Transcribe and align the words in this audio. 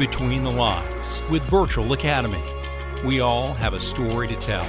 Between 0.00 0.42
the 0.42 0.50
Lines 0.50 1.22
with 1.28 1.44
Virtual 1.44 1.92
Academy. 1.92 2.42
We 3.04 3.20
all 3.20 3.52
have 3.52 3.74
a 3.74 3.80
story 3.80 4.26
to 4.28 4.34
tell. 4.34 4.66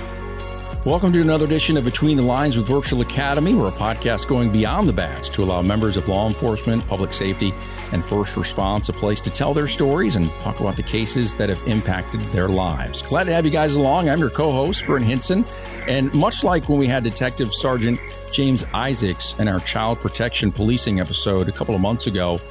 Welcome 0.83 1.13
to 1.13 1.21
another 1.21 1.46
edition 1.46 1.78
of 1.78 1.85
Between 1.85 2.17
the 2.17 2.23
Lines 2.23 2.57
with 2.57 2.67
Virtual 2.67 2.99
Academy. 2.99 3.54
We're 3.54 3.70
a 3.70 3.71
podcast 3.71 4.28
going 4.28 4.52
beyond 4.52 4.89
the 4.89 4.94
badge 4.94 5.29
to 5.29 5.44
allow 5.44 5.62
members 5.62 5.96
of 5.96 6.09
law 6.09 6.28
enforcement, 6.28 6.85
public 6.85 7.13
safety, 7.13 7.53
and 7.94 8.03
first 8.03 8.35
response 8.35 8.89
a 8.89 8.94
place 8.94 9.21
to 9.21 9.29
tell 9.29 9.53
their 9.53 9.67
stories 9.67 10.17
and 10.17 10.29
talk 10.42 10.60
about 10.60 10.75
the 10.75 10.83
cases 10.83 11.34
that 11.35 11.48
have 11.48 11.66
impacted 11.66 12.20
their 12.34 12.49
lives. 12.49 13.02
Glad 13.02 13.24
to 13.24 13.34
have 13.34 13.46
you 13.46 13.52
guys 13.52 13.75
along. 13.75 14.10
I'm 14.10 14.20
your 14.20 14.31
co-host, 14.31 14.85
Brent 14.85 15.06
Hinson. 15.06 15.46
And 15.88 16.13
much 16.13 16.43
like 16.43 16.67
when 16.67 16.77
we 16.77 16.88
had 16.88 17.05
Detective 17.05 17.53
Sergeant 17.53 18.02
James 18.34 18.66
Isaacs 18.73 19.34
in 19.39 19.48
our 19.48 19.61
child 19.61 20.02
protection 20.02 20.52
policing 20.52 20.99
episode 20.99 21.48
a 21.48 21.53
couple 21.53 21.73
of 21.73 21.79
months 21.79 22.07
ago, 22.07 22.41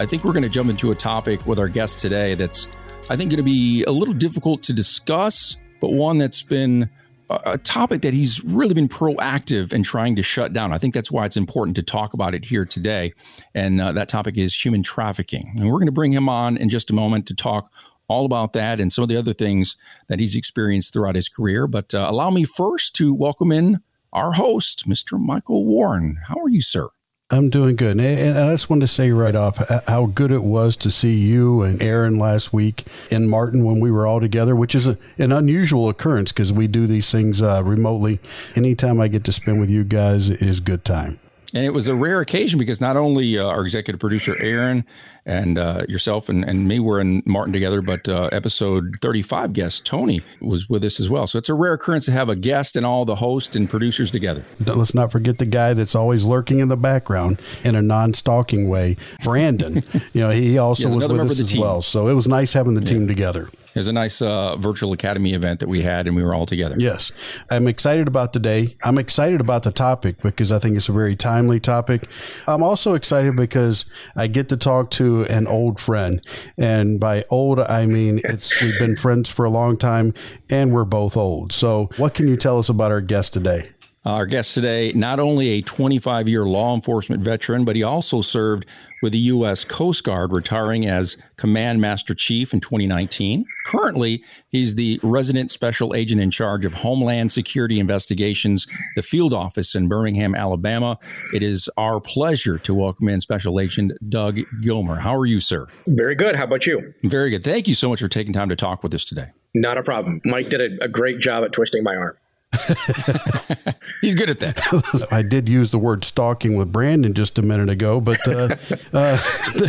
I 0.00 0.06
think 0.06 0.22
we're 0.22 0.32
going 0.32 0.44
to 0.44 0.48
jump 0.48 0.70
into 0.70 0.92
a 0.92 0.94
topic 0.94 1.44
with 1.44 1.58
our 1.58 1.66
guest 1.68 1.98
today 1.98 2.34
that's, 2.34 2.68
I 3.10 3.16
think, 3.16 3.30
going 3.30 3.38
to 3.38 3.42
be 3.42 3.82
a 3.82 3.90
little 3.90 4.14
difficult 4.14 4.62
to 4.64 4.72
discuss, 4.72 5.58
but 5.80 5.90
one 5.90 6.18
that's 6.18 6.44
been 6.44 6.88
a 7.28 7.58
topic 7.58 8.02
that 8.02 8.14
he's 8.14 8.44
really 8.44 8.74
been 8.74 8.86
proactive 8.86 9.72
in 9.72 9.82
trying 9.82 10.14
to 10.14 10.22
shut 10.22 10.52
down. 10.52 10.72
I 10.72 10.78
think 10.78 10.94
that's 10.94 11.10
why 11.10 11.26
it's 11.26 11.36
important 11.36 11.74
to 11.76 11.82
talk 11.82 12.14
about 12.14 12.32
it 12.32 12.44
here 12.44 12.64
today. 12.64 13.12
And 13.54 13.80
uh, 13.80 13.90
that 13.92 14.08
topic 14.08 14.38
is 14.38 14.54
human 14.54 14.84
trafficking. 14.84 15.52
And 15.56 15.66
we're 15.66 15.78
going 15.78 15.86
to 15.86 15.92
bring 15.92 16.12
him 16.12 16.28
on 16.28 16.56
in 16.56 16.68
just 16.68 16.90
a 16.90 16.94
moment 16.94 17.26
to 17.26 17.34
talk 17.34 17.70
all 18.06 18.24
about 18.24 18.52
that 18.52 18.80
and 18.80 18.92
some 18.92 19.02
of 19.02 19.08
the 19.08 19.16
other 19.16 19.32
things 19.32 19.76
that 20.06 20.20
he's 20.20 20.36
experienced 20.36 20.92
throughout 20.92 21.16
his 21.16 21.28
career. 21.28 21.66
But 21.66 21.92
uh, 21.92 22.06
allow 22.08 22.30
me 22.30 22.44
first 22.44 22.94
to 22.96 23.12
welcome 23.14 23.50
in 23.50 23.80
our 24.12 24.32
host, 24.32 24.88
Mr. 24.88 25.20
Michael 25.20 25.66
Warren. 25.66 26.18
How 26.28 26.36
are 26.36 26.48
you, 26.48 26.62
sir? 26.62 26.88
I'm 27.30 27.50
doing 27.50 27.76
good. 27.76 28.00
And 28.00 28.38
I 28.38 28.52
just 28.54 28.70
wanted 28.70 28.86
to 28.86 28.88
say 28.88 29.10
right 29.10 29.34
off 29.34 29.58
how 29.86 30.06
good 30.06 30.32
it 30.32 30.42
was 30.42 30.76
to 30.76 30.90
see 30.90 31.14
you 31.14 31.60
and 31.62 31.82
Aaron 31.82 32.18
last 32.18 32.54
week 32.54 32.86
in 33.10 33.28
Martin 33.28 33.66
when 33.66 33.80
we 33.80 33.90
were 33.90 34.06
all 34.06 34.18
together, 34.18 34.56
which 34.56 34.74
is 34.74 34.86
a, 34.86 34.96
an 35.18 35.30
unusual 35.30 35.90
occurrence 35.90 36.32
because 36.32 36.54
we 36.54 36.66
do 36.66 36.86
these 36.86 37.12
things 37.12 37.42
uh, 37.42 37.62
remotely. 37.62 38.18
Anytime 38.56 38.98
I 38.98 39.08
get 39.08 39.24
to 39.24 39.32
spend 39.32 39.60
with 39.60 39.68
you 39.68 39.84
guys 39.84 40.30
is 40.30 40.60
good 40.60 40.86
time. 40.86 41.20
And 41.54 41.64
it 41.64 41.72
was 41.72 41.88
a 41.88 41.94
rare 41.94 42.20
occasion 42.20 42.58
because 42.58 42.80
not 42.80 42.96
only 42.96 43.38
uh, 43.38 43.46
our 43.46 43.62
executive 43.62 43.98
producer, 43.98 44.36
Aaron, 44.38 44.84
and 45.24 45.58
uh, 45.58 45.84
yourself 45.88 46.28
and, 46.28 46.44
and 46.44 46.68
me 46.68 46.78
were 46.78 47.00
in 47.00 47.22
Martin 47.24 47.52
together, 47.52 47.80
but 47.80 48.08
uh, 48.08 48.28
episode 48.32 48.96
35 49.00 49.52
guest, 49.52 49.86
Tony, 49.86 50.20
was 50.40 50.68
with 50.68 50.84
us 50.84 51.00
as 51.00 51.08
well. 51.08 51.26
So 51.26 51.38
it's 51.38 51.48
a 51.48 51.54
rare 51.54 51.72
occurrence 51.72 52.04
to 52.06 52.12
have 52.12 52.28
a 52.28 52.36
guest 52.36 52.76
and 52.76 52.84
all 52.84 53.04
the 53.04 53.16
host 53.16 53.56
and 53.56 53.68
producers 53.68 54.10
together. 54.10 54.44
Let's 54.60 54.94
not 54.94 55.10
forget 55.10 55.38
the 55.38 55.46
guy 55.46 55.74
that's 55.74 55.94
always 55.94 56.24
lurking 56.24 56.60
in 56.60 56.68
the 56.68 56.76
background 56.76 57.40
in 57.64 57.74
a 57.74 57.82
non 57.82 58.14
stalking 58.14 58.68
way, 58.68 58.96
Brandon. 59.24 59.82
you 60.12 60.20
know, 60.20 60.30
he 60.30 60.58
also 60.58 60.88
was 60.88 61.08
with 61.08 61.20
us 61.20 61.40
as 61.40 61.52
team. 61.52 61.60
well. 61.60 61.82
So 61.82 62.08
it 62.08 62.14
was 62.14 62.28
nice 62.28 62.52
having 62.52 62.74
the 62.74 62.82
yeah. 62.82 62.92
team 62.92 63.08
together. 63.08 63.48
It 63.78 63.82
was 63.86 63.86
a 63.86 63.92
nice 63.92 64.20
uh, 64.20 64.56
virtual 64.56 64.92
academy 64.92 65.34
event 65.34 65.60
that 65.60 65.68
we 65.68 65.82
had, 65.82 66.08
and 66.08 66.16
we 66.16 66.24
were 66.24 66.34
all 66.34 66.46
together. 66.46 66.74
Yes, 66.76 67.12
I'm 67.48 67.68
excited 67.68 68.08
about 68.08 68.32
the 68.32 68.40
day. 68.40 68.76
I'm 68.82 68.98
excited 68.98 69.40
about 69.40 69.62
the 69.62 69.70
topic 69.70 70.20
because 70.20 70.50
I 70.50 70.58
think 70.58 70.76
it's 70.76 70.88
a 70.88 70.92
very 70.92 71.14
timely 71.14 71.60
topic. 71.60 72.08
I'm 72.48 72.60
also 72.64 72.94
excited 72.94 73.36
because 73.36 73.84
I 74.16 74.26
get 74.26 74.48
to 74.48 74.56
talk 74.56 74.90
to 74.92 75.26
an 75.26 75.46
old 75.46 75.78
friend, 75.78 76.20
and 76.58 76.98
by 76.98 77.24
old 77.30 77.60
I 77.60 77.86
mean 77.86 78.20
it's 78.24 78.60
we've 78.60 78.80
been 78.80 78.96
friends 78.96 79.28
for 79.30 79.44
a 79.44 79.50
long 79.50 79.76
time, 79.76 80.12
and 80.50 80.72
we're 80.72 80.84
both 80.84 81.16
old. 81.16 81.52
So, 81.52 81.88
what 81.98 82.14
can 82.14 82.26
you 82.26 82.36
tell 82.36 82.58
us 82.58 82.68
about 82.68 82.90
our 82.90 83.00
guest 83.00 83.32
today? 83.32 83.70
Uh, 84.08 84.12
our 84.12 84.24
guest 84.24 84.54
today, 84.54 84.90
not 84.94 85.20
only 85.20 85.50
a 85.50 85.60
25 85.60 86.30
year 86.30 86.44
law 86.44 86.74
enforcement 86.74 87.20
veteran, 87.20 87.66
but 87.66 87.76
he 87.76 87.82
also 87.82 88.22
served 88.22 88.64
with 89.02 89.12
the 89.12 89.18
U.S. 89.18 89.66
Coast 89.66 90.02
Guard, 90.02 90.32
retiring 90.32 90.86
as 90.86 91.18
Command 91.36 91.82
Master 91.82 92.14
Chief 92.14 92.54
in 92.54 92.60
2019. 92.60 93.44
Currently, 93.66 94.24
he's 94.48 94.76
the 94.76 94.98
resident 95.02 95.50
special 95.50 95.94
agent 95.94 96.22
in 96.22 96.30
charge 96.30 96.64
of 96.64 96.72
Homeland 96.72 97.30
Security 97.32 97.78
Investigations, 97.78 98.66
the 98.96 99.02
field 99.02 99.34
office 99.34 99.74
in 99.74 99.88
Birmingham, 99.88 100.34
Alabama. 100.34 100.98
It 101.34 101.42
is 101.42 101.68
our 101.76 102.00
pleasure 102.00 102.56
to 102.60 102.72
welcome 102.72 103.10
in 103.10 103.20
Special 103.20 103.60
Agent 103.60 103.92
Doug 104.08 104.38
Gilmer. 104.62 105.00
How 105.00 105.14
are 105.16 105.26
you, 105.26 105.38
sir? 105.38 105.66
Very 105.86 106.14
good. 106.14 106.34
How 106.34 106.44
about 106.44 106.64
you? 106.64 106.94
Very 107.04 107.28
good. 107.28 107.44
Thank 107.44 107.68
you 107.68 107.74
so 107.74 107.90
much 107.90 108.00
for 108.00 108.08
taking 108.08 108.32
time 108.32 108.48
to 108.48 108.56
talk 108.56 108.82
with 108.82 108.94
us 108.94 109.04
today. 109.04 109.32
Not 109.54 109.76
a 109.76 109.82
problem. 109.82 110.22
Mike 110.24 110.48
did 110.48 110.80
a, 110.80 110.84
a 110.84 110.88
great 110.88 111.18
job 111.18 111.44
at 111.44 111.52
twisting 111.52 111.82
my 111.82 111.94
arm. 111.94 112.16
He's 114.00 114.14
good 114.14 114.30
at 114.30 114.40
that. 114.40 115.06
I 115.12 115.22
did 115.22 115.48
use 115.48 115.70
the 115.70 115.78
word 115.78 116.04
stalking 116.04 116.56
with 116.56 116.72
Brandon 116.72 117.12
just 117.12 117.38
a 117.38 117.42
minute 117.42 117.68
ago, 117.68 118.00
but 118.00 118.26
uh, 118.26 118.56
uh, 118.92 119.18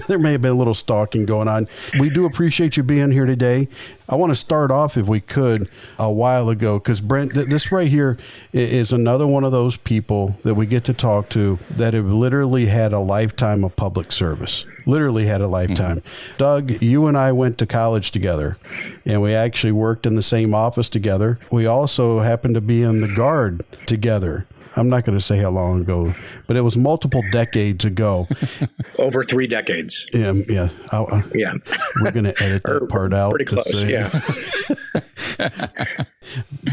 there 0.08 0.20
may 0.20 0.32
have 0.34 0.42
been 0.42 0.52
a 0.52 0.56
little 0.58 0.74
stalking 0.74 1.26
going 1.26 1.48
on. 1.48 1.68
We 2.00 2.10
do 2.10 2.26
appreciate 2.26 2.78
you 2.78 2.84
being 2.84 3.12
here 3.12 3.26
today. 3.26 3.68
I 4.10 4.16
want 4.16 4.32
to 4.32 4.36
start 4.36 4.72
off, 4.72 4.98
if 4.98 5.08
we 5.08 5.20
could, 5.20 5.70
a 6.00 6.12
while 6.12 6.50
ago, 6.50 6.80
because 6.80 7.00
Brent, 7.00 7.36
th- 7.36 7.48
this 7.48 7.72
right 7.72 7.88
here 7.88 8.18
is 8.52 8.92
another 8.92 9.28
one 9.28 9.44
of 9.44 9.52
those 9.52 9.78
people 9.78 10.36
that 10.44 10.56
we 10.56 10.66
get 10.66 10.84
to 10.86 10.94
talk 10.94 11.30
to 11.30 11.60
that 11.70 11.94
have 11.94 12.08
literally 12.08 12.66
had 12.66 12.92
a 12.92 13.00
lifetime 13.00 13.64
of 13.64 13.76
public 13.76 14.12
service. 14.12 14.66
Literally 14.88 15.28
had 15.28 15.42
a 15.42 15.48
lifetime. 15.48 15.98
Mm-hmm. 15.98 16.38
Doug, 16.38 16.82
you 16.82 17.06
and 17.06 17.16
I 17.16 17.32
went 17.32 17.60
to 17.60 17.68
college 17.68 18.10
together, 18.10 18.58
and 19.06 19.22
we 19.22 19.36
actually 19.36 19.74
worked 19.74 20.08
in 20.08 20.16
the 20.16 20.24
same 20.24 20.56
office 20.56 20.90
together. 20.90 21.38
We 21.52 21.68
also 21.68 22.22
happened 22.22 22.56
to 22.56 22.62
be 22.62 22.82
in 22.82 23.02
the 23.02 23.08
guard 23.08 23.64
together. 23.86 24.48
I'm 24.76 24.90
not 24.90 25.04
going 25.04 25.18
to 25.18 25.24
say 25.24 25.40
how 25.40 25.50
long 25.50 25.82
ago, 25.82 26.14
but 26.48 26.56
it 26.56 26.62
was 26.62 26.78
multiple 26.78 27.24
decades 27.32 27.86
ago. 27.86 28.28
Over 29.00 29.24
three 29.24 29.48
decades. 29.48 30.08
Yeah, 30.14 30.34
yeah, 30.48 30.70
uh, 30.92 31.22
yeah. 31.34 31.54
We're 32.02 32.12
going 32.12 32.26
to 32.26 32.44
edit 32.44 32.64
that 32.64 32.88
part 32.90 33.14
out. 33.14 33.32
Pretty 33.32 33.46
close. 33.46 33.84
Yeah. 33.84 34.10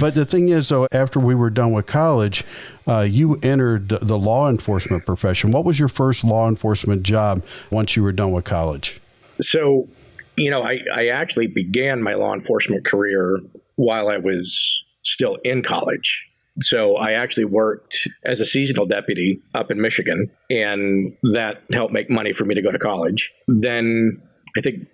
but 0.00 0.14
the 0.14 0.26
thing 0.26 0.48
is, 0.50 0.68
though, 0.68 0.86
after 0.92 1.18
we 1.18 1.34
were 1.34 1.50
done 1.50 1.72
with 1.72 1.86
college, 1.86 2.44
uh, 2.86 3.00
you 3.00 3.36
entered 3.42 3.88
the, 3.88 3.98
the 3.98 4.18
law 4.18 4.48
enforcement 4.48 5.06
profession. 5.06 5.50
What 5.50 5.64
was 5.64 5.78
your 5.78 5.88
first 5.88 6.22
law 6.22 6.48
enforcement 6.48 7.02
job 7.02 7.44
once 7.70 7.96
you 7.96 8.02
were 8.02 8.12
done 8.12 8.32
with 8.32 8.44
college? 8.44 9.00
So, 9.40 9.88
you 10.36 10.50
know, 10.50 10.62
I, 10.62 10.80
I 10.94 11.08
actually 11.08 11.46
began 11.46 12.02
my 12.02 12.14
law 12.14 12.34
enforcement 12.34 12.84
career 12.84 13.40
while 13.76 14.08
I 14.08 14.18
was 14.18 14.84
still 15.02 15.36
in 15.44 15.62
college. 15.62 16.28
So 16.60 16.96
I 16.96 17.12
actually 17.12 17.44
worked 17.44 18.08
as 18.24 18.40
a 18.40 18.44
seasonal 18.44 18.86
deputy 18.86 19.42
up 19.54 19.70
in 19.70 19.80
Michigan, 19.80 20.30
and 20.50 21.16
that 21.34 21.62
helped 21.72 21.92
make 21.92 22.10
money 22.10 22.32
for 22.32 22.44
me 22.44 22.54
to 22.54 22.62
go 22.62 22.72
to 22.72 22.78
college. 22.78 23.32
Then 23.46 24.22
I 24.56 24.60
think 24.60 24.86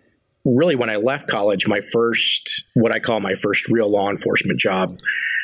really 0.45 0.75
when 0.75 0.91
I 0.91 0.97
left 0.97 1.29
college, 1.29 1.69
my 1.69 1.81
first, 1.81 2.65
what 2.75 2.93
I 2.93 2.99
call 2.99 3.21
my 3.21 3.35
first 3.35 3.69
real 3.69 3.91
law 3.91 4.11
enforcement 4.11 4.59
job 4.59 4.99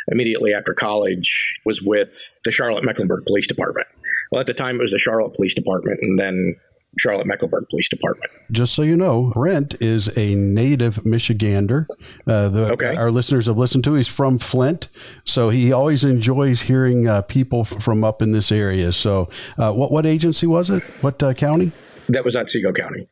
immediately 0.09 0.53
after 0.53 0.75
college 0.75 1.61
was 1.65 1.83
with 1.83 2.41
the 2.45 2.51
Charlotte 2.51 2.85
Mecklenburg 2.85 3.25
Police 3.27 3.47
Department. 3.47 3.87
Well, 4.33 4.41
at 4.41 4.47
the 4.47 4.55
time, 4.55 4.77
it 4.77 4.83
was 4.83 4.93
the 4.93 4.99
Charlotte 4.99 5.35
Police 5.35 5.55
Department, 5.55 6.01
and 6.03 6.19
then 6.19 6.57
Charlotte 6.99 7.27
Mecklenburg 7.27 7.67
Police 7.71 7.89
Department. 7.89 8.31
Just 8.51 8.75
so 8.75 8.83
you 8.83 8.97
know, 8.97 9.31
Brent 9.35 9.81
is 9.81 10.17
a 10.17 10.35
native 10.35 10.97
Michigander. 10.97 11.87
Uh, 12.27 12.49
the, 12.49 12.73
okay. 12.73 12.97
Our 12.97 13.11
listeners 13.11 13.47
have 13.47 13.57
listened 13.57 13.85
to. 13.85 13.95
He's 13.95 14.09
from 14.09 14.39
Flint, 14.39 14.89
so 15.25 15.51
he 15.51 15.73
always 15.73 16.05
enjoys 16.05 16.63
hearing 16.63 17.09
uh, 17.09 17.23
people 17.23 17.65
from 17.65 18.05
up 18.05 18.23
in 18.23 18.33
this 18.33 18.51
area. 18.51 18.93
So, 18.93 19.29
uh, 19.59 19.73
what 19.73 19.93
what 19.93 20.07
agency 20.07 20.47
was 20.47 20.71
it? 20.71 20.83
What 21.01 21.23
uh, 21.23 21.35
county? 21.35 21.73
That 22.09 22.25
was 22.25 22.37
Otsego 22.37 22.73
County. 22.73 23.09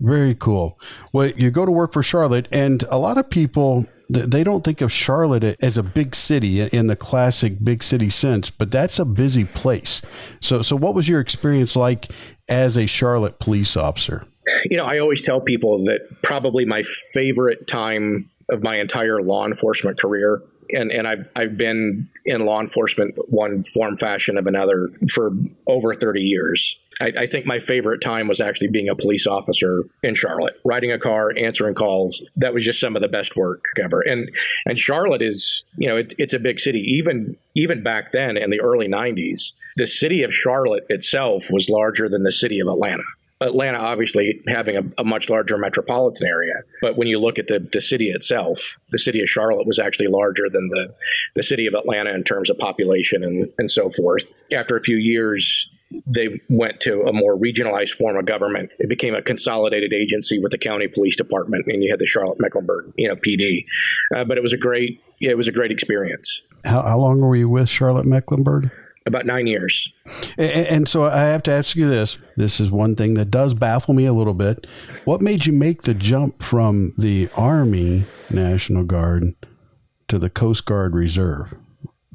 Very 0.00 0.34
cool. 0.34 0.78
Well, 1.12 1.28
you 1.28 1.50
go 1.50 1.66
to 1.66 1.70
work 1.70 1.92
for 1.92 2.02
Charlotte, 2.02 2.48
and 2.50 2.84
a 2.90 2.98
lot 2.98 3.18
of 3.18 3.28
people 3.28 3.84
they 4.08 4.42
don't 4.42 4.64
think 4.64 4.80
of 4.80 4.90
Charlotte 4.90 5.56
as 5.62 5.78
a 5.78 5.82
big 5.82 6.14
city 6.14 6.62
in 6.62 6.88
the 6.88 6.96
classic 6.96 7.62
big 7.62 7.82
city 7.82 8.10
sense, 8.10 8.50
but 8.50 8.70
that's 8.70 8.98
a 8.98 9.04
busy 9.04 9.44
place. 9.44 10.02
So, 10.40 10.62
so 10.62 10.74
what 10.74 10.94
was 10.94 11.08
your 11.08 11.20
experience 11.20 11.76
like 11.76 12.08
as 12.50 12.76
a 12.76 12.86
Charlotte 12.86 13.38
police 13.38 13.76
officer? 13.76 14.26
You 14.64 14.76
know, 14.76 14.84
I 14.84 14.98
always 14.98 15.22
tell 15.22 15.40
people 15.40 15.84
that 15.84 16.22
probably 16.22 16.64
my 16.64 16.82
favorite 16.82 17.66
time 17.66 18.28
of 18.50 18.62
my 18.62 18.76
entire 18.76 19.22
law 19.22 19.46
enforcement 19.46 19.98
career 19.98 20.42
and 20.72 20.90
and 20.90 21.06
I've 21.06 21.28
I've 21.36 21.56
been 21.56 22.08
in 22.24 22.44
law 22.44 22.60
enforcement 22.60 23.14
one 23.28 23.64
form 23.64 23.96
fashion 23.96 24.36
of 24.36 24.46
another 24.46 24.88
for 25.12 25.30
over 25.66 25.94
30 25.94 26.20
years. 26.20 26.78
I, 27.00 27.12
I, 27.20 27.26
think 27.26 27.46
my 27.46 27.58
favorite 27.58 28.00
time 28.00 28.28
was 28.28 28.40
actually 28.40 28.68
being 28.68 28.88
a 28.88 28.94
police 28.94 29.26
officer 29.26 29.84
in 30.02 30.14
Charlotte, 30.14 30.54
riding 30.64 30.92
a 30.92 30.98
car, 30.98 31.32
answering 31.36 31.74
calls. 31.74 32.22
That 32.36 32.52
was 32.52 32.64
just 32.64 32.80
some 32.80 32.96
of 32.96 33.02
the 33.02 33.08
best 33.08 33.36
work 33.36 33.64
ever. 33.82 34.00
And 34.00 34.30
and 34.66 34.78
Charlotte 34.78 35.22
is, 35.22 35.62
you 35.76 35.88
know, 35.88 35.96
it, 35.96 36.14
it's 36.18 36.34
a 36.34 36.38
big 36.38 36.60
city. 36.60 36.80
Even 36.80 37.36
even 37.54 37.82
back 37.82 38.12
then 38.12 38.36
in 38.36 38.50
the 38.50 38.60
early 38.60 38.88
'90s, 38.88 39.52
the 39.76 39.86
city 39.86 40.22
of 40.22 40.34
Charlotte 40.34 40.84
itself 40.88 41.46
was 41.50 41.70
larger 41.70 42.08
than 42.08 42.22
the 42.22 42.32
city 42.32 42.60
of 42.60 42.68
Atlanta. 42.68 43.04
Atlanta 43.42 43.78
obviously 43.78 44.42
having 44.48 44.76
a, 44.76 44.82
a, 44.98 45.04
much 45.04 45.30
larger 45.30 45.56
metropolitan 45.56 46.26
area. 46.26 46.54
But 46.82 46.98
when 46.98 47.08
you 47.08 47.18
look 47.18 47.38
at 47.38 47.46
the, 47.46 47.66
the 47.72 47.80
city 47.80 48.10
itself, 48.10 48.80
the 48.90 48.98
city 48.98 49.22
of 49.22 49.28
Charlotte 49.30 49.66
was 49.66 49.78
actually 49.78 50.08
larger 50.08 50.50
than 50.50 50.68
the, 50.68 50.94
the 51.34 51.42
city 51.42 51.66
of 51.66 51.72
Atlanta 51.72 52.10
in 52.10 52.22
terms 52.22 52.50
of 52.50 52.58
population 52.58 53.24
and, 53.24 53.50
and 53.56 53.70
so 53.70 53.88
forth. 53.88 54.26
After 54.52 54.76
a 54.76 54.82
few 54.82 54.96
years, 54.96 55.70
they 56.06 56.40
went 56.48 56.80
to 56.80 57.02
a 57.02 57.12
more 57.12 57.36
regionalized 57.36 57.90
form 57.90 58.16
of 58.16 58.26
government. 58.26 58.70
It 58.78 58.88
became 58.88 59.14
a 59.14 59.22
consolidated 59.22 59.92
agency 59.92 60.38
with 60.38 60.52
the 60.52 60.58
county 60.58 60.88
police 60.88 61.16
department, 61.16 61.66
and 61.66 61.82
you 61.82 61.90
had 61.90 61.98
the 61.98 62.06
Charlotte 62.06 62.38
Mecklenburg, 62.40 62.92
you 62.96 63.08
know, 63.08 63.16
PD. 63.16 63.64
Uh, 64.14 64.24
but 64.24 64.38
it 64.38 64.42
was 64.42 64.52
a 64.52 64.58
great, 64.58 65.02
it 65.20 65.36
was 65.36 65.48
a 65.48 65.52
great 65.52 65.72
experience. 65.72 66.42
How, 66.64 66.82
how 66.82 66.98
long 66.98 67.20
were 67.20 67.36
you 67.36 67.48
with 67.48 67.68
Charlotte 67.68 68.06
Mecklenburg? 68.06 68.70
About 69.06 69.24
nine 69.24 69.46
years. 69.46 69.92
And, 70.36 70.66
and 70.66 70.88
so 70.88 71.04
I 71.04 71.24
have 71.24 71.42
to 71.44 71.50
ask 71.50 71.74
you 71.74 71.88
this. 71.88 72.18
This 72.36 72.60
is 72.60 72.70
one 72.70 72.94
thing 72.94 73.14
that 73.14 73.30
does 73.30 73.54
baffle 73.54 73.94
me 73.94 74.04
a 74.04 74.12
little 74.12 74.34
bit. 74.34 74.66
What 75.04 75.22
made 75.22 75.46
you 75.46 75.52
make 75.52 75.82
the 75.82 75.94
jump 75.94 76.42
from 76.42 76.92
the 76.98 77.28
Army 77.34 78.04
National 78.28 78.84
Guard 78.84 79.34
to 80.08 80.18
the 80.18 80.28
Coast 80.28 80.66
Guard 80.66 80.94
Reserve? 80.94 81.54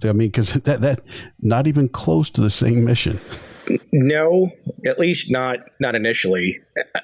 I 0.04 0.14
mean, 0.14 0.28
because 0.28 0.54
that 0.64 0.82
that 0.82 1.02
not 1.40 1.68
even 1.68 1.90
close 1.90 2.30
to 2.32 2.42
the 2.42 2.52
same 2.52 2.86
mission. 2.86 3.20
No, 3.92 4.52
at 4.86 5.00
least 5.00 5.32
not 5.32 5.60
not 5.80 5.96
initially. 5.96 6.60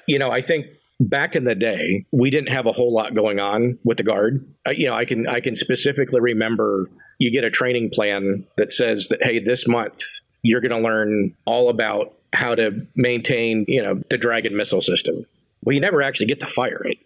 You 0.06 0.18
know, 0.18 0.30
I 0.30 0.40
think 0.40 0.66
back 1.00 1.34
in 1.34 1.44
the 1.44 1.54
day, 1.54 2.06
we 2.12 2.30
didn't 2.30 2.50
have 2.50 2.66
a 2.66 2.72
whole 2.72 2.92
lot 2.92 3.14
going 3.14 3.40
on 3.40 3.78
with 3.84 3.96
the 3.96 4.02
guard. 4.02 4.46
Uh, 4.66 4.70
you 4.70 4.86
know, 4.86 4.94
I 4.94 5.04
can 5.04 5.26
I 5.26 5.40
can 5.40 5.54
specifically 5.54 6.20
remember 6.20 6.90
you 7.18 7.30
get 7.30 7.44
a 7.44 7.50
training 7.50 7.90
plan 7.90 8.46
that 8.56 8.72
says 8.72 9.08
that 9.08 9.22
hey, 9.22 9.38
this 9.38 9.66
month 9.68 10.02
you're 10.42 10.60
going 10.60 10.72
to 10.72 10.88
learn 10.88 11.34
all 11.44 11.68
about 11.68 12.14
how 12.32 12.54
to 12.54 12.86
maintain, 12.96 13.64
you 13.68 13.82
know, 13.82 14.02
the 14.10 14.18
Dragon 14.18 14.56
missile 14.56 14.80
system. 14.80 15.24
Well, 15.64 15.74
you 15.74 15.80
never 15.80 16.02
actually 16.02 16.26
get 16.26 16.40
to 16.40 16.46
fire 16.46 16.82
it. 16.84 16.98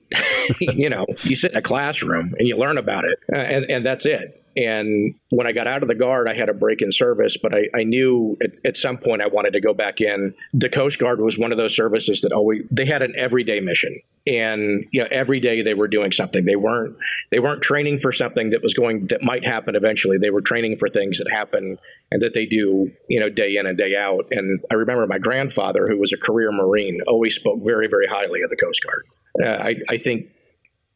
you 0.77 0.89
know, 0.89 1.05
you 1.23 1.37
sit 1.37 1.53
in 1.53 1.59
a 1.59 1.63
classroom 1.63 2.35
and 2.39 2.49
you 2.49 2.57
learn 2.57 2.79
about 2.79 3.05
it, 3.05 3.19
uh, 3.33 3.37
and, 3.37 3.71
and 3.71 3.85
that's 3.85 4.07
it. 4.07 4.43
And 4.57 5.15
when 5.31 5.47
I 5.47 5.53
got 5.53 5.67
out 5.67 5.83
of 5.83 5.89
the 5.89 5.95
guard, 5.95 6.29
I 6.29 6.33
had 6.33 6.49
a 6.49 6.55
break 6.55 6.81
in 6.81 6.91
service, 6.91 7.37
but 7.37 7.55
I, 7.55 7.69
I 7.75 7.85
knew 7.85 8.39
at, 8.43 8.53
at, 8.65 8.77
some 8.77 8.97
point 8.97 9.21
I 9.21 9.27
wanted 9.27 9.53
to 9.53 9.61
go 9.61 9.75
back 9.75 10.01
in. 10.01 10.35
The 10.55 10.71
Coast 10.71 10.99
Guard 10.99 11.21
was 11.21 11.39
one 11.39 11.53
of 11.53 11.59
those 11.59 11.77
services 11.77 12.23
that 12.23 12.33
always 12.33 12.63
they 12.71 12.87
had 12.87 13.03
an 13.03 13.13
everyday 13.17 13.61
mission, 13.61 14.01
and 14.27 14.87
you 14.93 15.03
know 15.03 15.09
every 15.11 15.41
day 15.41 15.61
they 15.61 15.75
were 15.75 15.89
doing 15.89 16.11
something. 16.11 16.45
They 16.45 16.57
weren't 16.57 16.97
they 17.31 17.39
weren't 17.39 17.61
training 17.61 17.99
for 17.99 18.13
something 18.13 18.51
that 18.51 18.63
was 18.63 18.73
going 18.73 19.09
that 19.09 19.23
might 19.23 19.45
happen 19.45 19.77
eventually. 19.77 20.17
They 20.17 20.31
were 20.31 20.43
training 20.43 20.79
for 20.79 20.89
things 20.89 21.19
that 21.19 21.31
happen 21.31 21.79
and 22.11 22.23
that 22.23 22.33
they 22.33 22.47
do 22.47 22.91
you 23.09 23.21
know 23.21 23.29
day 23.29 23.57
in 23.57 23.67
and 23.67 23.77
day 23.77 23.95
out. 23.95 24.27
And 24.31 24.61
I 24.71 24.75
remember 24.75 25.07
my 25.07 25.19
grandfather, 25.19 25.87
who 25.87 25.99
was 25.99 26.13
a 26.15 26.19
career 26.19 26.51
Marine, 26.51 27.01
always 27.07 27.35
spoke 27.35 27.61
very 27.65 27.89
very 27.89 28.07
highly 28.07 28.41
of 28.41 28.49
the 28.49 28.57
Coast 28.57 28.83
Guard. 28.83 29.05
Uh, 29.45 29.63
I, 29.63 29.75
I 29.91 29.99
think 29.99 30.31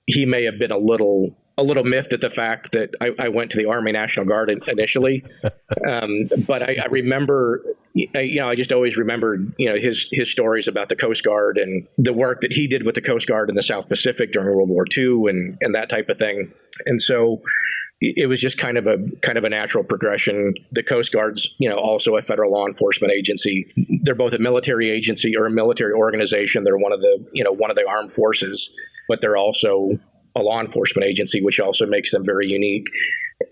he 0.06 0.24
may 0.24 0.44
have 0.44 0.58
been 0.58 0.72
a 0.72 0.78
little 0.78 1.36
a 1.58 1.62
little 1.62 1.84
miffed 1.84 2.12
at 2.12 2.20
the 2.20 2.30
fact 2.30 2.72
that 2.72 2.94
I, 3.00 3.14
I 3.18 3.28
went 3.28 3.50
to 3.52 3.58
the 3.58 3.66
Army 3.66 3.92
National 3.92 4.26
Guard 4.26 4.50
initially, 4.66 5.22
um, 5.86 6.28
but 6.46 6.62
I, 6.62 6.78
I 6.82 6.86
remember, 6.86 7.62
I, 8.14 8.20
you 8.20 8.40
know, 8.40 8.48
I 8.48 8.54
just 8.54 8.72
always 8.72 8.96
remembered, 8.96 9.52
you 9.58 9.68
know, 9.68 9.76
his 9.76 10.08
his 10.10 10.30
stories 10.30 10.68
about 10.68 10.88
the 10.88 10.96
Coast 10.96 11.24
Guard 11.24 11.58
and 11.58 11.86
the 11.98 12.12
work 12.12 12.40
that 12.40 12.52
he 12.52 12.66
did 12.66 12.84
with 12.84 12.94
the 12.94 13.02
Coast 13.02 13.26
Guard 13.26 13.50
in 13.50 13.56
the 13.56 13.62
South 13.62 13.88
Pacific 13.88 14.32
during 14.32 14.48
World 14.48 14.70
War 14.70 14.84
II 14.96 15.28
and 15.28 15.58
and 15.60 15.74
that 15.74 15.88
type 15.88 16.08
of 16.08 16.16
thing. 16.16 16.52
And 16.86 17.02
so 17.02 17.42
it 18.00 18.28
was 18.28 18.40
just 18.40 18.56
kind 18.56 18.78
of 18.78 18.86
a 18.86 18.96
kind 19.20 19.36
of 19.36 19.44
a 19.44 19.50
natural 19.50 19.84
progression. 19.84 20.54
The 20.72 20.82
Coast 20.82 21.12
Guard's, 21.12 21.54
you 21.58 21.68
know, 21.68 21.76
also 21.76 22.16
a 22.16 22.22
federal 22.22 22.50
law 22.50 22.66
enforcement 22.66 23.12
agency. 23.12 23.70
They're 24.02 24.14
both 24.14 24.32
a 24.32 24.38
military 24.38 24.88
agency 24.88 25.36
or 25.36 25.46
a 25.46 25.50
military 25.50 25.92
organization. 25.92 26.64
They're 26.64 26.78
one 26.78 26.92
of 26.92 27.00
the, 27.00 27.26
you 27.34 27.44
know, 27.44 27.52
one 27.52 27.68
of 27.68 27.76
the 27.76 27.86
armed 27.86 28.12
forces, 28.12 28.72
but 29.06 29.20
they're 29.20 29.36
also 29.36 29.98
a 30.36 30.42
law 30.42 30.60
enforcement 30.60 31.06
agency, 31.06 31.42
which 31.42 31.58
also 31.58 31.86
makes 31.86 32.10
them 32.10 32.24
very 32.24 32.46
unique. 32.46 32.86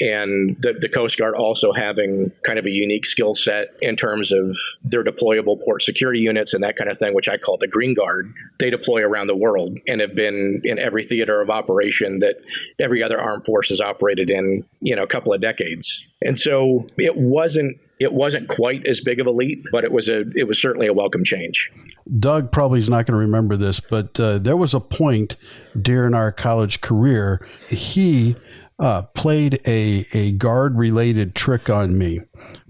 And 0.00 0.56
the, 0.60 0.74
the, 0.74 0.88
Coast 0.88 1.18
Guard 1.18 1.34
also 1.34 1.72
having 1.72 2.30
kind 2.44 2.58
of 2.58 2.66
a 2.66 2.70
unique 2.70 3.06
skill 3.06 3.34
set 3.34 3.68
in 3.80 3.96
terms 3.96 4.30
of 4.30 4.56
their 4.84 5.02
deployable 5.02 5.58
port 5.64 5.82
security 5.82 6.20
units 6.20 6.52
and 6.52 6.62
that 6.62 6.76
kind 6.76 6.90
of 6.90 6.98
thing, 6.98 7.14
which 7.14 7.28
I 7.28 7.38
call 7.38 7.56
the 7.56 7.66
Green 7.66 7.94
Guard. 7.94 8.32
They 8.60 8.70
deploy 8.70 9.02
around 9.02 9.28
the 9.28 9.36
world 9.36 9.78
and 9.88 10.00
have 10.00 10.14
been 10.14 10.60
in 10.62 10.78
every 10.78 11.04
theater 11.04 11.40
of 11.40 11.48
operation 11.48 12.20
that 12.20 12.36
every 12.78 13.02
other 13.02 13.18
armed 13.18 13.46
force 13.46 13.70
has 13.70 13.80
operated 13.80 14.30
in, 14.30 14.64
you 14.80 14.94
know, 14.94 15.02
a 15.02 15.08
couple 15.08 15.32
of 15.32 15.40
decades. 15.40 16.06
And 16.22 16.38
so 16.38 16.86
it 16.98 17.16
wasn't 17.16 17.78
it 18.00 18.12
wasn't 18.12 18.48
quite 18.48 18.86
as 18.86 19.00
big 19.00 19.20
of 19.20 19.26
a 19.26 19.30
leap, 19.30 19.64
but 19.72 19.84
it 19.84 19.92
was 19.92 20.08
a 20.08 20.24
it 20.34 20.46
was 20.46 20.60
certainly 20.60 20.86
a 20.86 20.92
welcome 20.92 21.24
change. 21.24 21.70
Doug 22.18 22.52
probably 22.52 22.78
is 22.78 22.88
not 22.88 23.06
going 23.06 23.18
to 23.18 23.24
remember 23.24 23.56
this, 23.56 23.80
but 23.80 24.18
uh, 24.18 24.38
there 24.38 24.56
was 24.56 24.74
a 24.74 24.80
point 24.80 25.36
during 25.80 26.14
our 26.14 26.32
college 26.32 26.80
career 26.80 27.46
he 27.68 28.36
uh, 28.78 29.02
played 29.14 29.60
a 29.66 30.06
a 30.12 30.32
guard 30.32 30.76
related 30.76 31.34
trick 31.34 31.68
on 31.68 31.98
me 31.98 32.20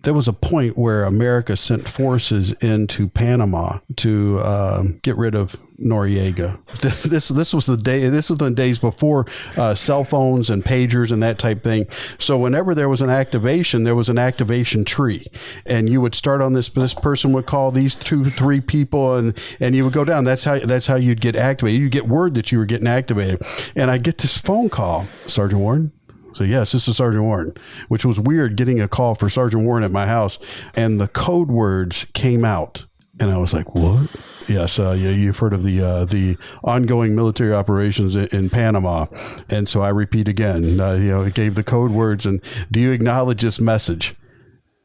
there 0.09 0.15
was 0.15 0.27
a 0.27 0.33
point 0.33 0.79
where 0.79 1.05
America 1.05 1.55
sent 1.55 1.87
forces 1.87 2.53
into 2.63 3.09
Panama 3.09 3.81
to 3.97 4.39
uh, 4.39 4.85
get 5.03 5.19
rid 5.19 5.35
of 5.35 5.55
Noriega. 5.79 6.59
This 7.09 7.29
this 7.29 7.53
was 7.53 7.67
the 7.67 7.77
day. 7.77 8.09
This 8.09 8.31
was 8.31 8.39
the 8.39 8.51
days 8.51 8.79
before 8.79 9.27
uh, 9.59 9.75
cell 9.75 10.05
phones 10.05 10.49
and 10.49 10.65
pagers 10.65 11.13
and 11.13 11.23
that 11.23 11.39
type 11.39 11.63
thing. 11.63 11.87
So 12.19 12.39
whenever 12.39 12.75
there 12.75 12.89
was 12.89 13.03
an 13.03 13.11
activation, 13.11 13.85
there 13.85 13.95
was 13.95 14.09
an 14.09 14.17
activation 14.17 14.87
tree, 14.87 15.27
and 15.67 15.91
you 15.91 16.01
would 16.01 16.15
start 16.15 16.41
on 16.41 16.55
this. 16.55 16.71
This 16.71 16.95
person 16.95 17.35
would 17.35 17.45
call 17.45 17.71
these 17.71 17.95
two, 17.95 18.31
three 18.31 18.63
people, 18.63 19.15
and 19.15 19.37
and 19.61 19.75
you 19.75 19.85
would 19.85 19.93
go 19.93 20.05
down. 20.05 20.25
That's 20.25 20.45
how 20.45 20.59
that's 20.59 20.87
how 20.87 20.97
you'd 20.97 21.21
get 21.21 21.37
activated. 21.37 21.83
You 21.83 21.91
get 21.91 22.09
word 22.09 22.33
that 22.33 22.51
you 22.51 22.57
were 22.57 22.67
getting 22.67 22.89
activated, 22.89 23.43
and 23.77 23.91
I 23.91 23.99
get 23.99 24.17
this 24.17 24.39
phone 24.39 24.71
call, 24.71 25.07
Sergeant 25.27 25.61
Warren 25.61 25.93
so 26.39 26.45
yes, 26.45 26.71
this 26.71 26.87
is 26.87 26.97
Sergeant 26.97 27.25
Warren, 27.25 27.53
which 27.89 28.05
was 28.05 28.21
weird 28.21 28.55
getting 28.55 28.81
a 28.81 28.87
call 28.87 29.17
for 29.17 29.29
Sergeant 29.29 29.65
Warren 29.65 29.83
at 29.83 29.91
my 29.91 30.07
house, 30.07 30.39
and 30.73 31.01
the 31.01 31.09
code 31.09 31.49
words 31.49 32.07
came 32.15 32.45
out, 32.45 32.87
and 33.19 33.29
I 33.29 33.39
was 33.39 33.53
like, 33.53 33.75
"What?" 33.75 34.09
Yes, 34.47 34.79
uh, 34.79 34.93
yeah, 34.93 35.11
you've 35.11 35.37
heard 35.39 35.53
of 35.53 35.65
the 35.65 35.81
uh, 35.81 36.05
the 36.05 36.39
ongoing 36.63 37.17
military 37.17 37.53
operations 37.53 38.15
in, 38.15 38.29
in, 38.29 38.51
Panama, 38.51 39.07
and 39.51 39.69
so 39.69 39.83
I 39.83 39.89
repeat 39.89 40.29
again. 40.29 40.79
Uh, 40.79 40.93
you 40.93 41.09
know, 41.09 41.23
it 41.23 41.35
gave 41.35 41.57
the 41.57 41.65
code 41.65 41.91
words, 41.91 42.25
and 42.25 42.41
do 42.71 42.79
you 42.79 42.93
acknowledge 42.93 43.43
this 43.43 43.61
message? 43.61 44.15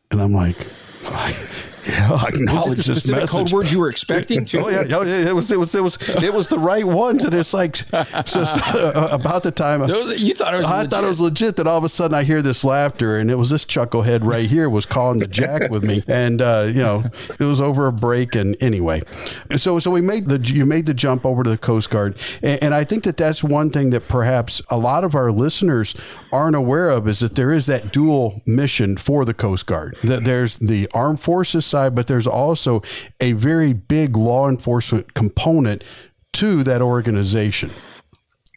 And 0.10 0.20
I'm 0.20 0.34
like, 0.34 0.58
yeah, 1.88 2.12
I 2.12 2.28
acknowledge 2.28 2.78
was 2.78 2.90
it 2.90 2.94
the 2.94 3.00
specific 3.00 3.30
code 3.30 3.52
words 3.52 3.72
you 3.72 3.80
were 3.80 3.90
expecting 3.90 4.46
to. 4.54 4.60
oh 4.60 4.70
yeah, 4.70 4.84
oh, 4.96 5.04
yeah, 5.04 5.30
it 5.30 5.36
was 5.36 5.52
it 5.52 5.60
was 5.60 5.74
it 5.76 5.84
was 5.84 5.98
it 6.24 6.34
was 6.34 6.48
the 6.48 6.60
right 6.60 6.86
ones, 6.86 7.24
and 7.24 7.34
it's 7.34 7.54
like 7.54 7.76
so, 7.76 7.88
uh, 7.96 9.10
about 9.12 9.44
the 9.44 9.52
time 9.52 9.82
was, 9.82 10.24
you 10.24 10.34
thought 10.34 10.54
it 10.54 10.58
was. 10.58 10.66
I 10.66 10.78
legit. 10.78 10.92
thought 10.92 11.04
it 11.04 11.08
was 11.08 11.20
legit. 11.20 11.56
That 11.58 11.68
all 11.68 11.78
of 11.78 11.84
a 11.84 11.90
sudden 11.90 12.16
I 12.16 12.24
hear 12.24 12.42
this 12.42 12.64
laughter, 12.64 13.18
and 13.18 13.30
it 13.30 13.36
was 13.36 13.50
this 13.50 13.66
chucklehead 13.66 14.24
right 14.24 14.50
here 14.50 14.70
was 14.70 14.86
calling 14.86 15.20
the 15.20 15.28
jack 15.28 15.70
with 15.72 15.84
me, 15.84 16.04
and 16.08 16.42
uh, 16.42 16.66
you 16.68 16.82
know 16.82 17.04
it 17.40 17.44
was 17.44 17.60
over 17.60 17.88
a 17.88 17.94
break. 17.94 18.36
And 18.36 18.56
anyway, 18.62 19.02
so 19.58 19.80
so 19.80 19.92
we 19.92 20.02
made 20.02 20.30
the 20.30 20.40
you 20.40 20.66
made 20.66 20.86
the 20.86 20.94
jump 20.94 21.26
over 21.26 21.44
to 21.44 21.50
the 21.50 21.58
Coast 21.58 21.90
Guard, 21.90 22.18
and, 22.42 22.64
and 22.64 22.74
I 22.74 22.84
think 22.84 23.04
that 23.04 23.18
that's 23.18 23.44
one 23.44 23.70
thing 23.70 23.90
that 23.90 24.08
perhaps 24.08 24.62
a 24.70 24.78
lot 24.78 25.04
of 25.04 25.16
our 25.16 25.32
listeners 25.32 25.96
aren't 26.34 26.56
aware 26.56 26.90
of 26.90 27.08
is 27.08 27.20
that 27.20 27.36
there 27.36 27.54
is 27.54 27.68
that 27.68 27.94
dual 27.94 28.42
mission 28.46 28.98
for 28.98 29.24
the 29.24 29.34
Coast 29.34 29.68
Guard. 29.68 29.96
That 30.04 30.26
there's 30.26 30.58
the 30.58 30.90
armed 30.94 31.22
forces 31.22 31.66
side, 31.66 31.96
but 31.96 32.08
there's 32.08 32.28
also 32.28 32.82
a 33.22 33.34
very 33.34 33.72
big 33.72 34.18
law 34.18 34.50
enforcement 34.50 35.14
component 35.14 35.84
to 36.34 36.64
that 36.64 36.82
organization. 36.82 37.70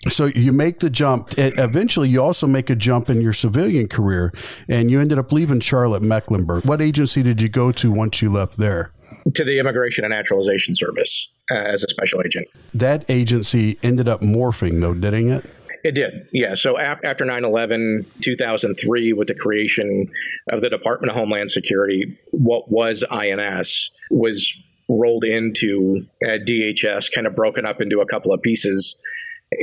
So 0.08 0.26
you 0.26 0.52
make 0.52 0.78
the 0.78 0.88
jump. 0.88 1.34
Eventually, 1.36 2.08
you 2.08 2.22
also 2.22 2.46
make 2.46 2.70
a 2.70 2.76
jump 2.76 3.10
in 3.10 3.20
your 3.20 3.32
civilian 3.32 3.88
career, 3.88 4.32
and 4.68 4.90
you 4.90 5.00
ended 5.00 5.18
up 5.18 5.32
leaving 5.32 5.60
Charlotte 5.60 6.02
Mecklenburg. 6.02 6.64
What 6.64 6.80
agency 6.80 7.22
did 7.22 7.42
you 7.42 7.48
go 7.48 7.72
to 7.72 7.90
once 7.90 8.22
you 8.22 8.30
left 8.30 8.56
there? 8.56 8.92
To 9.34 9.44
the 9.44 9.58
Immigration 9.58 10.04
and 10.04 10.12
Naturalization 10.12 10.74
Service 10.74 11.28
uh, 11.50 11.54
as 11.54 11.82
a 11.82 11.88
special 11.88 12.22
agent. 12.24 12.46
That 12.72 13.04
agency 13.10 13.78
ended 13.82 14.08
up 14.08 14.20
morphing, 14.20 14.80
though, 14.80 14.94
didn't 14.94 15.30
it? 15.30 15.46
It 15.84 15.92
did, 15.92 16.28
yeah. 16.32 16.54
So 16.54 16.78
after 16.78 17.24
9 17.24 17.44
11, 17.44 18.06
2003, 18.22 19.12
with 19.12 19.28
the 19.28 19.34
creation 19.34 20.08
of 20.50 20.60
the 20.60 20.70
Department 20.70 21.10
of 21.10 21.16
Homeland 21.16 21.50
Security, 21.50 22.18
what 22.30 22.70
was 22.70 23.04
INS 23.10 23.90
was 24.10 24.52
rolled 24.88 25.24
into 25.24 26.06
uh, 26.24 26.38
DHS, 26.46 27.12
kind 27.12 27.26
of 27.26 27.34
broken 27.34 27.66
up 27.66 27.80
into 27.80 28.00
a 28.00 28.06
couple 28.06 28.32
of 28.32 28.42
pieces. 28.42 29.00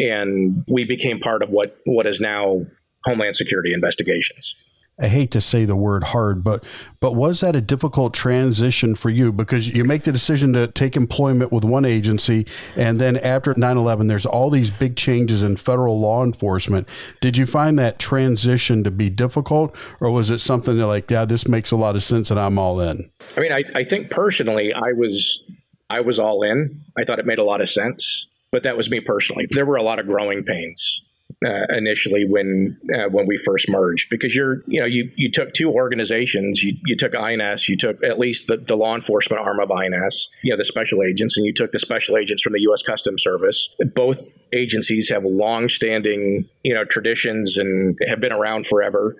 And 0.01 0.63
we 0.67 0.85
became 0.85 1.19
part 1.19 1.43
of 1.43 1.49
what, 1.49 1.77
what 1.85 2.05
is 2.05 2.19
now 2.19 2.65
Homeland 3.05 3.35
Security 3.35 3.73
Investigations. 3.73 4.55
I 5.01 5.07
hate 5.07 5.31
to 5.31 5.41
say 5.41 5.65
the 5.65 5.75
word 5.75 6.03
hard, 6.03 6.43
but 6.43 6.63
but 6.99 7.15
was 7.15 7.39
that 7.39 7.55
a 7.55 7.61
difficult 7.61 8.13
transition 8.13 8.95
for 8.95 9.09
you 9.09 9.31
because 9.31 9.67
you 9.67 9.83
make 9.83 10.03
the 10.03 10.11
decision 10.11 10.53
to 10.53 10.67
take 10.67 10.95
employment 10.95 11.51
with 11.51 11.63
one 11.63 11.83
agency 11.83 12.45
and 12.75 13.01
then 13.01 13.17
after 13.17 13.55
9/11 13.55 14.07
there's 14.07 14.27
all 14.27 14.51
these 14.51 14.69
big 14.69 14.95
changes 14.95 15.41
in 15.41 15.57
federal 15.57 15.99
law 15.99 16.23
enforcement. 16.23 16.87
Did 17.21 17.37
you 17.37 17.47
find 17.47 17.79
that 17.79 17.97
transition 17.97 18.83
to 18.83 18.91
be 18.91 19.09
difficult 19.09 19.75
or 19.99 20.11
was 20.11 20.29
it 20.29 20.39
something 20.39 20.77
that 20.77 20.85
like, 20.85 21.09
yeah, 21.09 21.25
this 21.25 21.47
makes 21.47 21.71
a 21.71 21.77
lot 21.77 21.95
of 21.95 22.03
sense 22.03 22.29
and 22.29 22.39
I'm 22.39 22.59
all 22.59 22.79
in? 22.79 23.09
I 23.35 23.39
mean, 23.39 23.51
I, 23.51 23.63
I 23.73 23.83
think 23.83 24.11
personally 24.11 24.73
I 24.73 24.91
was 24.95 25.43
I 25.89 26.01
was 26.01 26.19
all 26.19 26.43
in. 26.43 26.83
I 26.95 27.03
thought 27.03 27.17
it 27.17 27.25
made 27.25 27.39
a 27.39 27.43
lot 27.43 27.61
of 27.61 27.69
sense, 27.69 28.27
but 28.51 28.61
that 28.61 28.77
was 28.77 28.91
me 28.91 28.99
personally. 28.99 29.47
There 29.49 29.65
were 29.65 29.75
a 29.75 29.83
lot 29.83 29.97
of 29.97 30.05
growing 30.05 30.43
pains 30.43 31.02
uh, 31.45 31.65
initially 31.69 32.25
when 32.25 32.77
uh, 32.93 33.09
when 33.09 33.27
we 33.27 33.37
first 33.37 33.69
merged 33.69 34.09
because 34.09 34.35
you're 34.35 34.63
you 34.67 34.79
know 34.79 34.85
you 34.85 35.11
you 35.15 35.31
took 35.31 35.53
two 35.53 35.71
organizations 35.71 36.63
you, 36.63 36.77
you 36.85 36.95
took 36.95 37.15
INS 37.15 37.67
you 37.69 37.77
took 37.77 38.03
at 38.03 38.19
least 38.19 38.47
the, 38.47 38.57
the 38.57 38.75
law 38.75 38.95
enforcement 38.95 39.41
arm 39.41 39.59
of 39.59 39.71
INS 39.71 40.29
you 40.43 40.51
know 40.51 40.57
the 40.57 40.65
special 40.65 41.03
agents 41.03 41.37
and 41.37 41.45
you 41.45 41.53
took 41.53 41.71
the 41.71 41.79
special 41.79 42.17
agents 42.17 42.41
from 42.41 42.53
the 42.53 42.61
U.S. 42.61 42.81
Customs 42.81 43.23
Service 43.23 43.69
both 43.95 44.29
agencies 44.53 45.09
have 45.09 45.25
long 45.25 45.69
standing 45.69 46.47
you 46.63 46.73
know 46.73 46.85
traditions 46.85 47.57
and 47.57 47.97
have 48.07 48.19
been 48.19 48.33
around 48.33 48.65
forever 48.65 49.15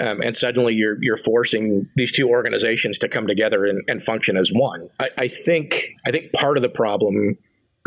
um, 0.00 0.20
and 0.22 0.36
suddenly 0.36 0.74
you're 0.74 1.02
you're 1.02 1.16
forcing 1.16 1.88
these 1.96 2.12
two 2.12 2.28
organizations 2.28 2.98
to 2.98 3.08
come 3.08 3.26
together 3.26 3.66
and, 3.66 3.82
and 3.88 4.02
function 4.02 4.36
as 4.36 4.50
one. 4.52 4.88
I, 4.98 5.10
I, 5.18 5.28
think 5.28 5.90
I 6.06 6.10
think 6.10 6.32
part 6.32 6.56
of 6.56 6.62
the 6.62 6.68
problem, 6.68 7.36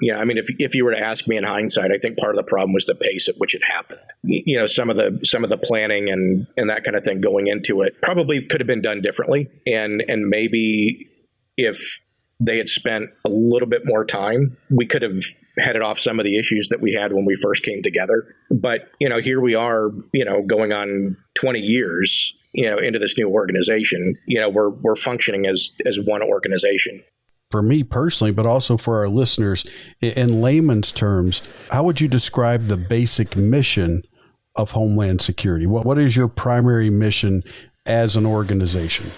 yeah, 0.02 0.20
I 0.20 0.25
mean, 0.25 0.38
if 0.38 0.48
if 0.60 0.75
you 0.75 0.86
were 0.86 0.92
to 0.92 1.00
ask 1.00 1.28
me 1.28 1.38
in 1.38 1.44
hindsight, 1.44 1.92
I 1.92 1.98
think 1.98 2.18
part 2.18 2.32
of 2.32 2.38
the 2.38 2.44
problem 2.44 2.74
was 2.74 2.86
the 2.86 2.96
pace 2.96 3.30
at 3.30 3.36
which 3.38 3.56
it 3.56 3.64
happened. 3.64 4.02
You 4.24 4.58
know, 4.58 4.66
some 4.66 4.90
of 4.90 4.98
the 4.98 5.20
some 5.24 5.44
of 5.44 5.50
the 5.50 5.58
planning 5.58 6.10
and 6.10 6.48
and 6.58 6.70
that 6.70 6.84
kind 6.84 6.96
of 6.96 7.04
thing 7.04 7.22
going 7.22 7.48
into 7.48 7.82
it 7.82 8.02
probably 8.02 8.42
could 8.46 8.60
have 8.60 8.68
been 8.68 8.82
done 8.82 9.02
differently, 9.02 9.50
and 9.66 10.04
and 10.08 10.28
maybe 10.28 11.10
if 11.58 12.06
they 12.46 12.58
had 12.58 12.68
spent 12.68 13.10
a 13.24 13.30
little 13.30 13.68
bit 13.68 13.84
more 13.86 14.06
time, 14.06 14.58
we 14.70 14.86
could 14.86 15.02
have 15.02 15.24
headed 15.58 15.82
off 15.82 16.00
some 16.00 16.20
of 16.20 16.25
the 16.25 16.38
issues 16.38 16.70
that 16.70 16.82
we 16.82 16.94
had 16.94 17.14
when 17.14 17.25
we 17.25 17.36
first 17.36 17.64
came 17.64 17.82
together. 17.82 18.36
But, 18.52 18.90
you 19.00 19.08
know, 19.08 19.20
here 19.20 19.40
we 19.40 19.56
are, 19.56 19.92
you 20.14 20.25
know, 20.25 20.42
going 20.42 20.74
on 20.74 21.18
20 21.36 21.60
years, 21.60 22.34
you 22.54 22.66
know, 22.66 22.78
into 22.78 23.00
this 23.00 23.18
new 23.18 23.30
organization. 23.30 24.16
You 24.25 24.42
know, 24.42 24.50
we're 24.50 24.70
we're 24.70 24.96
functioning 24.96 25.48
as 25.48 25.72
as 25.86 26.00
one 26.00 26.22
organization. 26.22 27.04
For 27.56 27.62
me 27.62 27.84
personally, 27.84 28.34
but 28.34 28.46
also 28.46 28.76
for 28.76 28.98
our 28.98 29.08
listeners, 29.08 29.66
in 30.02 30.42
layman's 30.42 30.92
terms, 30.92 31.42
how 31.72 31.86
would 31.86 32.02
you 32.02 32.10
describe 32.10 32.66
the 32.66 32.76
basic 32.76 33.38
mission 33.38 34.04
of 34.58 34.72
Homeland 34.72 35.22
Security? 35.22 35.66
What 35.66 35.86
what 35.86 35.98
is 35.98 36.18
your 36.18 36.28
primary 36.28 36.90
mission 36.90 37.44
as 37.86 38.18
an 38.18 38.26
organization? 38.26 39.10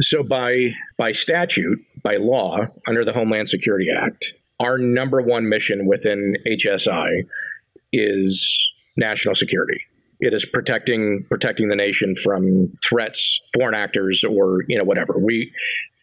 So 0.00 0.22
by 0.22 0.74
by 0.96 1.10
statute, 1.10 1.80
by 2.04 2.18
law, 2.18 2.68
under 2.86 3.04
the 3.04 3.12
Homeland 3.14 3.48
Security 3.48 3.88
Act, 3.92 4.34
our 4.60 4.78
number 4.78 5.20
one 5.20 5.48
mission 5.48 5.88
within 5.88 6.36
HSI 6.46 7.24
is 7.92 8.72
national 8.96 9.34
security. 9.34 9.80
It 10.20 10.32
is 10.32 10.44
protecting 10.44 11.26
protecting 11.28 11.66
the 11.66 11.74
nation 11.74 12.14
from 12.14 12.72
threats, 12.86 13.40
foreign 13.52 13.74
actors, 13.74 14.22
or 14.22 14.58
you 14.68 14.78
know 14.78 14.84
whatever. 14.84 15.18
We, 15.18 15.52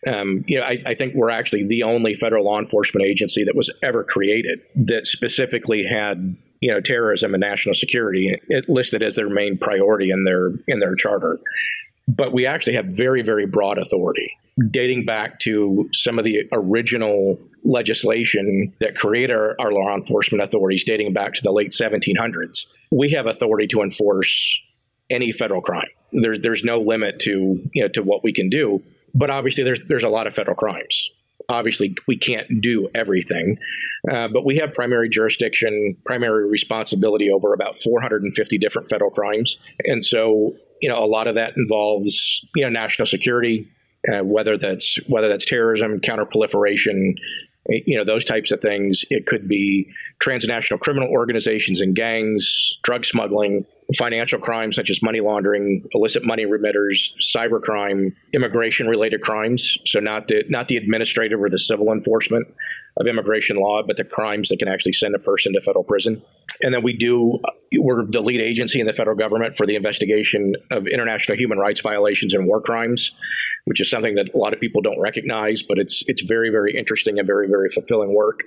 um, 0.07 0.43
you 0.47 0.59
know, 0.59 0.65
I, 0.65 0.81
I 0.85 0.93
think 0.93 1.13
we're 1.13 1.29
actually 1.29 1.67
the 1.67 1.83
only 1.83 2.13
federal 2.13 2.45
law 2.45 2.59
enforcement 2.59 3.05
agency 3.05 3.43
that 3.43 3.55
was 3.55 3.73
ever 3.83 4.03
created 4.03 4.61
that 4.75 5.07
specifically 5.07 5.83
had 5.83 6.37
you 6.61 6.71
know 6.71 6.81
terrorism 6.81 7.33
and 7.33 7.41
national 7.41 7.73
security 7.73 8.37
it 8.49 8.67
listed 8.67 9.01
as 9.01 9.15
their 9.15 9.29
main 9.29 9.57
priority 9.57 10.09
in 10.09 10.25
their 10.25 10.51
in 10.67 10.79
their 10.79 10.93
charter 10.95 11.39
but 12.09 12.33
we 12.33 12.45
actually 12.45 12.73
have 12.73 12.87
very, 12.87 13.21
very 13.21 13.45
broad 13.45 13.77
authority 13.77 14.35
dating 14.71 15.05
back 15.05 15.39
to 15.39 15.87
some 15.93 16.17
of 16.17 16.25
the 16.25 16.43
original 16.51 17.39
legislation 17.63 18.73
that 18.79 18.95
created 18.95 19.33
our, 19.33 19.55
our, 19.59 19.71
law 19.71 19.95
enforcement 19.95 20.43
authorities 20.43 20.83
dating 20.83 21.13
back 21.13 21.33
to 21.33 21.41
the 21.41 21.51
late 21.51 21.71
1700s. 21.71 22.65
We 22.91 23.11
have 23.11 23.25
authority 23.25 23.67
to 23.67 23.81
enforce 23.81 24.59
any 25.09 25.31
federal 25.31 25.61
crime. 25.61 25.87
There's 26.11 26.39
there's 26.39 26.63
no 26.63 26.79
limit 26.79 27.19
to 27.21 27.61
you 27.73 27.83
know 27.83 27.87
to 27.89 28.01
what 28.01 28.23
we 28.23 28.33
can 28.33 28.49
do, 28.49 28.81
but 29.13 29.29
obviously 29.29 29.63
there's 29.63 29.83
there's 29.85 30.03
a 30.03 30.09
lot 30.09 30.27
of 30.27 30.33
federal 30.33 30.55
crimes. 30.55 31.11
Obviously, 31.47 31.95
we 32.07 32.15
can't 32.15 32.61
do 32.61 32.89
everything, 32.93 33.57
uh, 34.11 34.27
but 34.27 34.45
we 34.45 34.57
have 34.57 34.71
primary 34.73 35.09
jurisdiction, 35.09 35.97
primary 36.05 36.47
responsibility 36.47 37.31
over 37.31 37.53
about 37.53 37.75
450 37.75 38.57
different 38.59 38.87
federal 38.87 39.09
crimes, 39.09 39.57
and 39.83 40.03
so 40.03 40.53
you 40.81 40.89
know, 40.89 41.03
a 41.03 41.05
lot 41.07 41.27
of 41.27 41.35
that 41.35 41.53
involves 41.57 42.45
you 42.55 42.63
know 42.63 42.69
national 42.69 43.05
security, 43.05 43.69
uh, 44.11 44.23
whether 44.23 44.57
that's 44.57 44.97
whether 45.07 45.27
that's 45.27 45.45
terrorism, 45.45 45.99
counterproliferation, 45.99 47.15
you 47.67 47.97
know 47.97 48.03
those 48.03 48.25
types 48.25 48.51
of 48.51 48.61
things. 48.61 49.03
It 49.09 49.25
could 49.25 49.47
be 49.47 49.91
transnational 50.19 50.79
criminal 50.79 51.09
organizations 51.09 51.81
and 51.81 51.95
gangs, 51.95 52.77
drug 52.83 53.05
smuggling, 53.05 53.65
financial 53.97 54.39
crimes 54.39 54.75
such 54.75 54.89
as 54.89 55.01
money 55.01 55.19
laundering, 55.19 55.83
illicit 55.93 56.25
money 56.25 56.45
remitters, 56.45 57.11
cybercrime, 57.19 58.13
immigration-related 58.33 59.21
crimes. 59.21 59.77
So 59.85 59.99
not 59.99 60.27
the 60.27 60.45
not 60.49 60.67
the 60.67 60.77
administrative 60.77 61.41
or 61.41 61.49
the 61.49 61.57
civil 61.57 61.91
enforcement 61.91 62.47
of 62.97 63.07
immigration 63.07 63.57
law, 63.57 63.81
but 63.81 63.97
the 63.97 64.03
crimes 64.03 64.49
that 64.49 64.59
can 64.59 64.67
actually 64.67 64.93
send 64.93 65.15
a 65.15 65.19
person 65.19 65.53
to 65.53 65.61
federal 65.61 65.83
prison. 65.83 66.21
And 66.61 66.73
then 66.73 66.83
we 66.83 66.93
do, 66.93 67.39
we're 67.77 68.05
the 68.05 68.19
lead 68.19 68.41
agency 68.41 68.81
in 68.81 68.87
the 68.87 68.93
federal 68.93 69.15
government 69.15 69.55
for 69.55 69.65
the 69.65 69.75
investigation 69.75 70.55
of 70.71 70.87
international 70.87 71.37
human 71.37 71.57
rights 71.57 71.79
violations 71.79 72.33
and 72.33 72.45
war 72.47 72.59
crimes, 72.59 73.11
which 73.65 73.79
is 73.79 73.89
something 73.89 74.15
that 74.15 74.33
a 74.33 74.37
lot 74.37 74.53
of 74.53 74.59
people 74.59 74.81
don't 74.81 74.99
recognize, 74.99 75.61
but 75.61 75.79
it's 75.79 76.03
it's 76.07 76.21
very 76.21 76.49
very 76.49 76.77
interesting 76.77 77.17
and 77.17 77.25
very 77.25 77.47
very 77.47 77.69
fulfilling 77.69 78.13
work. 78.13 78.41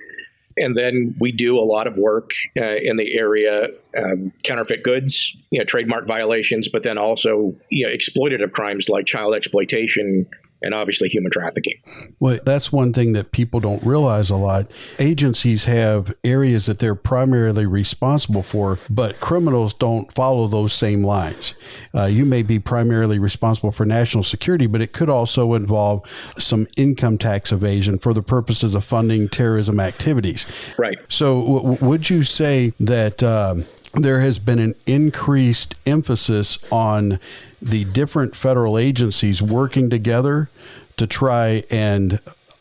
And 0.57 0.75
then 0.75 1.15
we 1.19 1.31
do 1.31 1.57
a 1.57 1.61
lot 1.61 1.87
of 1.87 1.97
work 1.97 2.31
uh, 2.57 2.75
in 2.81 2.97
the 2.97 3.17
area 3.17 3.69
of 3.95 4.19
counterfeit 4.43 4.83
goods, 4.83 5.35
you 5.49 5.59
know, 5.59 5.65
trademark 5.65 6.07
violations, 6.07 6.67
but 6.67 6.83
then 6.83 6.97
also 6.97 7.55
you 7.69 7.87
know, 7.87 7.93
exploitative 7.93 8.51
crimes 8.51 8.89
like 8.89 9.05
child 9.05 9.35
exploitation, 9.35 10.27
and 10.63 10.73
obviously 10.73 11.09
human 11.09 11.31
trafficking. 11.31 11.75
Well, 12.19 12.39
that's 12.43 12.71
one 12.71 12.93
thing 12.93 13.13
that 13.13 13.31
people 13.31 13.59
don't 13.59 13.83
realize 13.83 14.29
a 14.29 14.37
lot. 14.37 14.71
Agencies 14.97 15.65
have 15.65 16.15
areas 16.23 16.65
that 16.65 16.79
they're 16.79 16.95
primarily 16.95 17.65
responsible 17.65 18.43
for, 18.43 18.79
but 18.89 19.19
criminals 19.19 19.73
don't 19.73 20.11
follow 20.13 20.47
those 20.47 20.73
same 20.73 21.03
lines. 21.03 21.53
Uh, 21.93 22.05
you 22.05 22.25
may 22.25 22.41
be 22.41 22.57
primarily 22.59 23.19
responsible 23.19 23.71
for 23.71 23.85
national 23.85 24.23
security, 24.23 24.65
but 24.65 24.81
it 24.81 24.93
could 24.93 25.09
also 25.09 25.53
involve 25.53 26.01
some 26.39 26.67
income 26.77 27.17
tax 27.17 27.51
evasion 27.51 27.99
for 27.99 28.13
the 28.13 28.23
purposes 28.23 28.73
of 28.73 28.85
funding 28.85 29.27
terrorism 29.27 29.79
activities. 29.79 30.47
Right. 30.77 30.97
So, 31.09 31.41
w- 31.41 31.77
would 31.81 32.09
you 32.09 32.23
say 32.23 32.71
that 32.79 33.21
um, 33.21 33.65
there 33.93 34.21
has 34.21 34.39
been 34.39 34.59
an 34.59 34.75
increased 34.87 35.75
emphasis 35.85 36.57
on 36.71 37.19
the 37.63 37.85
different 37.85 38.35
federal 38.35 38.77
agencies 38.77 39.41
working 39.41 39.89
together 39.89 40.49
to 40.97 41.07
try 41.07 41.63
and 41.69 42.19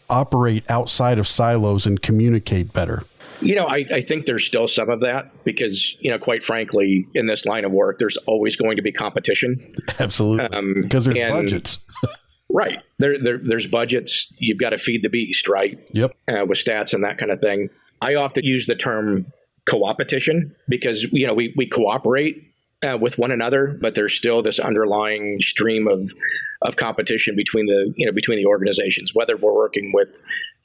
operate 0.09 0.64
outside 0.71 1.18
of 1.18 1.26
silos 1.26 1.87
and 1.87 2.00
communicate 2.02 2.73
better? 2.73 3.04
You 3.40 3.56
know, 3.56 3.66
I, 3.66 3.85
I, 3.92 4.00
think 4.00 4.26
there's 4.26 4.47
still 4.47 4.68
some 4.68 4.88
of 4.88 5.00
that 5.00 5.44
because, 5.44 5.97
you 5.99 6.11
know, 6.11 6.18
quite 6.18 6.44
frankly, 6.44 7.09
in 7.12 7.26
this 7.26 7.44
line 7.44 7.64
of 7.64 7.73
work, 7.73 7.99
there's 7.99 8.16
always 8.18 8.54
going 8.54 8.76
to 8.76 8.82
be 8.82 8.92
competition. 8.92 9.59
Absolutely. 9.99 10.47
Um, 10.56 10.75
because 10.82 11.06
there's 11.06 11.18
and, 11.18 11.32
budgets. 11.32 11.78
right. 12.50 12.78
There, 13.00 13.18
there, 13.18 13.38
there's 13.38 13.66
budgets. 13.66 14.32
You've 14.38 14.59
got 14.59 14.71
to 14.71 14.78
feed 14.78 15.02
the 15.02 15.09
beast, 15.09 15.49
right? 15.49 15.76
Yep. 15.92 16.12
Uh, 16.28 16.47
with 16.47 16.59
stats 16.59 16.94
and 16.94 17.02
that 17.02 17.18
kind 17.18 17.32
of 17.32 17.40
thing. 17.40 17.68
I 18.00 18.14
often 18.14 18.44
use 18.44 18.66
the 18.66 18.76
term 18.76 19.26
co-opetition 19.66 20.54
because, 20.68 21.02
you 21.11 21.26
know, 21.26 21.35
we, 21.35 21.52
we 21.56 21.66
cooperate 21.66 22.51
uh, 22.82 22.98
with 23.00 23.18
one 23.18 23.30
another, 23.30 23.76
but 23.80 23.94
there's 23.94 24.14
still 24.14 24.42
this 24.42 24.58
underlying 24.58 25.40
stream 25.40 25.86
of 25.88 26.12
of 26.62 26.76
competition 26.76 27.36
between 27.36 27.66
the 27.66 27.92
you 27.96 28.06
know 28.06 28.12
between 28.12 28.38
the 28.38 28.46
organizations. 28.46 29.14
Whether 29.14 29.36
we're 29.36 29.54
working 29.54 29.92
with 29.94 30.20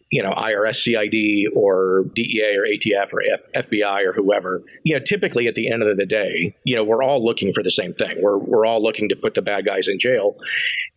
you 0.10 0.24
know 0.24 0.32
IRS, 0.32 0.78
CID, 0.78 1.52
or 1.56 2.06
DEA, 2.14 2.58
or 2.58 2.66
ATF, 2.66 3.14
or 3.14 3.22
F- 3.22 3.66
FBI, 3.66 4.06
or 4.06 4.14
whoever. 4.14 4.64
You 4.84 4.96
know, 4.96 5.00
typically 5.00 5.48
at 5.48 5.56
the 5.56 5.72
end 5.72 5.84
of 5.84 5.98
the 5.98 6.06
day, 6.06 6.56
you 6.64 6.76
know, 6.76 6.84
we're 6.84 7.04
all 7.04 7.24
looking 7.24 7.54
for 7.54 7.64
the 7.64 7.72
same 7.72 7.94
thing. 7.94 8.22
We're 8.22 8.38
we're 8.38 8.66
all 8.66 8.82
looking 8.82 9.10
to 9.10 9.16
put 9.16 9.34
the 9.36 9.42
bad 9.42 9.66
guys 9.66 9.88
in 9.88 10.00
jail, 10.00 10.38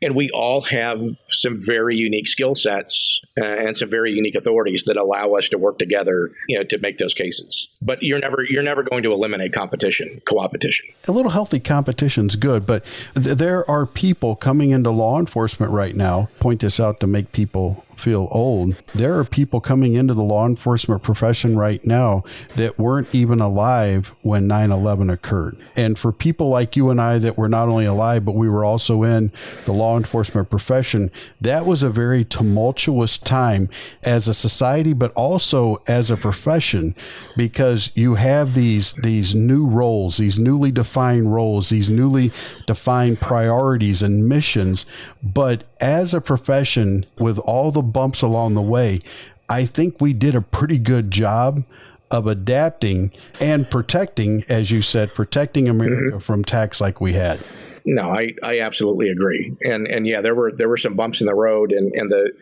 and 0.00 0.14
we 0.14 0.30
all 0.30 0.62
have 0.62 1.00
some 1.30 1.58
very 1.60 1.96
unique 1.96 2.28
skill 2.28 2.54
sets 2.54 3.20
uh, 3.40 3.44
and 3.44 3.76
some 3.76 3.90
very 3.90 4.12
unique 4.12 4.34
authorities 4.34 4.84
that 4.86 4.96
allow 4.96 5.32
us 5.32 5.48
to 5.50 5.58
work 5.58 5.78
together, 5.78 6.30
you 6.48 6.58
know, 6.58 6.64
to 6.64 6.78
make 6.78 6.98
those 6.98 7.14
cases. 7.14 7.69
But 7.82 8.02
you're 8.02 8.18
never 8.18 8.44
you're 8.49 8.62
never 8.62 8.82
going 8.82 9.02
to 9.04 9.12
eliminate 9.12 9.52
competition, 9.52 10.20
co-opetition. 10.26 10.87
A 11.08 11.12
little 11.12 11.30
healthy 11.30 11.60
competition 11.60 12.26
is 12.26 12.37
good, 12.37 12.66
but 12.66 12.84
th- 13.14 13.37
there 13.38 13.68
are 13.70 13.87
people 13.87 14.37
coming 14.37 14.70
into 14.70 14.90
law 14.90 15.18
enforcement 15.18 15.72
right 15.72 15.96
now. 15.96 16.28
Point 16.40 16.60
this 16.60 16.78
out 16.78 17.00
to 17.00 17.06
make 17.06 17.32
people 17.32 17.84
feel 18.00 18.28
old. 18.30 18.75
There 18.94 19.18
are 19.18 19.25
people 19.25 19.60
coming 19.60 19.94
into 19.94 20.14
the 20.14 20.22
law 20.22 20.46
enforcement 20.46 21.02
profession 21.02 21.56
right 21.56 21.84
now 21.84 22.25
that 22.56 22.78
weren't 22.78 23.14
even 23.14 23.40
alive 23.40 24.12
when 24.22 24.46
9 24.46 24.72
11 24.72 25.10
occurred. 25.10 25.56
And 25.76 25.99
for 25.99 26.10
people 26.10 26.49
like 26.49 26.76
you 26.76 26.90
and 26.90 27.00
I 27.00 27.18
that 27.18 27.37
were 27.37 27.49
not 27.49 27.68
only 27.68 27.84
alive, 27.84 28.25
but 28.25 28.34
we 28.34 28.49
were 28.49 28.64
also 28.64 29.02
in 29.02 29.30
the 29.64 29.72
law 29.72 29.96
enforcement 29.96 30.50
profession, 30.50 31.10
that 31.40 31.66
was 31.66 31.82
a 31.82 31.90
very 31.90 32.25
tumultuous 32.25 33.18
time 33.18 33.68
as 34.02 34.26
a 34.26 34.34
society, 34.34 34.92
but 34.92 35.12
also 35.12 35.82
as 35.87 36.10
a 36.10 36.16
profession 36.16 36.94
because 37.37 37.69
you 37.94 38.14
have 38.14 38.54
these, 38.54 38.92
these 38.94 39.34
new 39.34 39.66
roles, 39.66 40.18
these 40.18 40.38
newly 40.38 40.70
defined 40.70 41.32
roles, 41.32 41.68
these 41.68 41.90
newly 41.90 42.32
defined 42.66 43.20
priorities 43.20 44.02
and 44.02 44.28
missions. 44.28 44.86
But 45.22 45.64
as 45.80 46.14
a 46.14 46.20
profession, 46.20 47.06
with 47.18 47.38
all 47.38 47.70
the 47.70 47.82
bumps 47.82 48.22
along 48.22 48.54
the 48.54 48.62
way, 48.62 49.00
I 49.48 49.64
think 49.66 50.00
we 50.00 50.12
did 50.12 50.34
a 50.34 50.40
pretty 50.40 50.78
good 50.78 51.10
job 51.10 51.64
of 52.10 52.26
adapting 52.26 53.12
and 53.40 53.70
protecting, 53.70 54.44
as 54.48 54.70
you 54.70 54.82
said, 54.82 55.14
protecting 55.14 55.68
America 55.68 56.16
mm-hmm. 56.16 56.18
from 56.18 56.40
attacks 56.40 56.80
like 56.80 57.00
we 57.00 57.12
had. 57.12 57.38
No, 57.84 58.10
I, 58.10 58.34
I 58.42 58.60
absolutely 58.60 59.08
agree. 59.08 59.56
And 59.64 59.87
and 59.87 60.06
yeah, 60.06 60.20
there 60.20 60.34
were 60.34 60.52
there 60.54 60.68
were 60.68 60.76
some 60.76 60.94
bumps 60.94 61.20
in 61.20 61.26
the 61.26 61.34
road 61.34 61.72
and, 61.72 61.92
and 61.94 62.10
the 62.10 62.32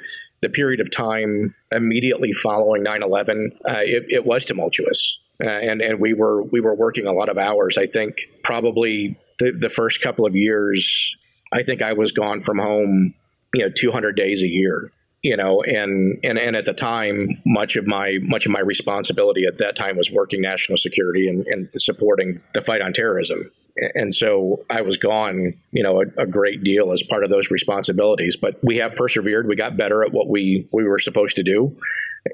the 0.41 0.49
period 0.49 0.81
of 0.81 0.91
time 0.91 1.55
immediately 1.73 2.33
following 2.33 2.85
9-11, 2.85 3.53
uh, 3.69 3.81
it, 3.83 4.07
it 4.09 4.25
was 4.25 4.45
tumultuous. 4.45 5.19
Uh, 5.43 5.49
and 5.49 5.81
and 5.81 6.01
we 6.01 6.15
were 6.15 6.43
we 6.43 6.61
were 6.61 6.75
working 6.75 7.07
a 7.07 7.13
lot 7.13 7.29
of 7.29 7.39
hours. 7.39 7.79
I 7.79 7.87
think 7.87 8.17
probably 8.43 9.19
the, 9.39 9.53
the 9.53 9.69
first 9.69 10.01
couple 10.01 10.27
of 10.27 10.35
years, 10.35 11.15
I 11.53 11.63
think 11.63 11.81
I 11.81 11.93
was 11.93 12.11
gone 12.11 12.41
from 12.41 12.59
home, 12.59 13.15
you 13.55 13.63
know, 13.63 13.71
200 13.71 14.17
days 14.17 14.43
a 14.43 14.49
year 14.49 14.93
you 15.23 15.37
know 15.37 15.63
and 15.63 16.19
and 16.23 16.39
and 16.39 16.55
at 16.55 16.65
the 16.65 16.73
time 16.73 17.43
much 17.45 17.77
of 17.77 17.87
my 17.87 18.19
much 18.23 18.47
of 18.47 18.53
my 18.53 18.61
responsibility 18.61 19.45
at 19.47 19.59
that 19.59 19.75
time 19.75 19.97
was 19.97 20.13
working 20.13 20.41
national 20.41 20.77
security 20.77 21.29
and, 21.29 21.45
and 21.47 21.69
supporting 21.77 22.41
the 22.55 22.61
fight 22.61 22.81
on 22.81 22.93
terrorism 22.93 23.51
and 23.95 24.15
so 24.15 24.65
I 24.71 24.83
was 24.83 24.97
gone, 24.97 25.55
you 25.73 25.83
know, 25.83 26.03
a, 26.03 26.23
a, 26.23 26.27
great 26.27 26.65
deal 26.65 26.93
as 26.93 27.03
part 27.03 27.25
of 27.25 27.31
those 27.31 27.51
responsibilities. 27.51 28.37
But 28.37 28.59
we 28.63 28.77
have 28.79 28.95
persevered. 28.95 29.49
We 29.49 29.57
got 29.57 29.77
better 29.77 30.03
at 30.03 30.13
what 30.13 30.29
we 30.29 30.69
we 30.73 30.85
were 30.85 30.99
supposed 30.99 31.37
to 31.37 31.43
do, 31.43 31.77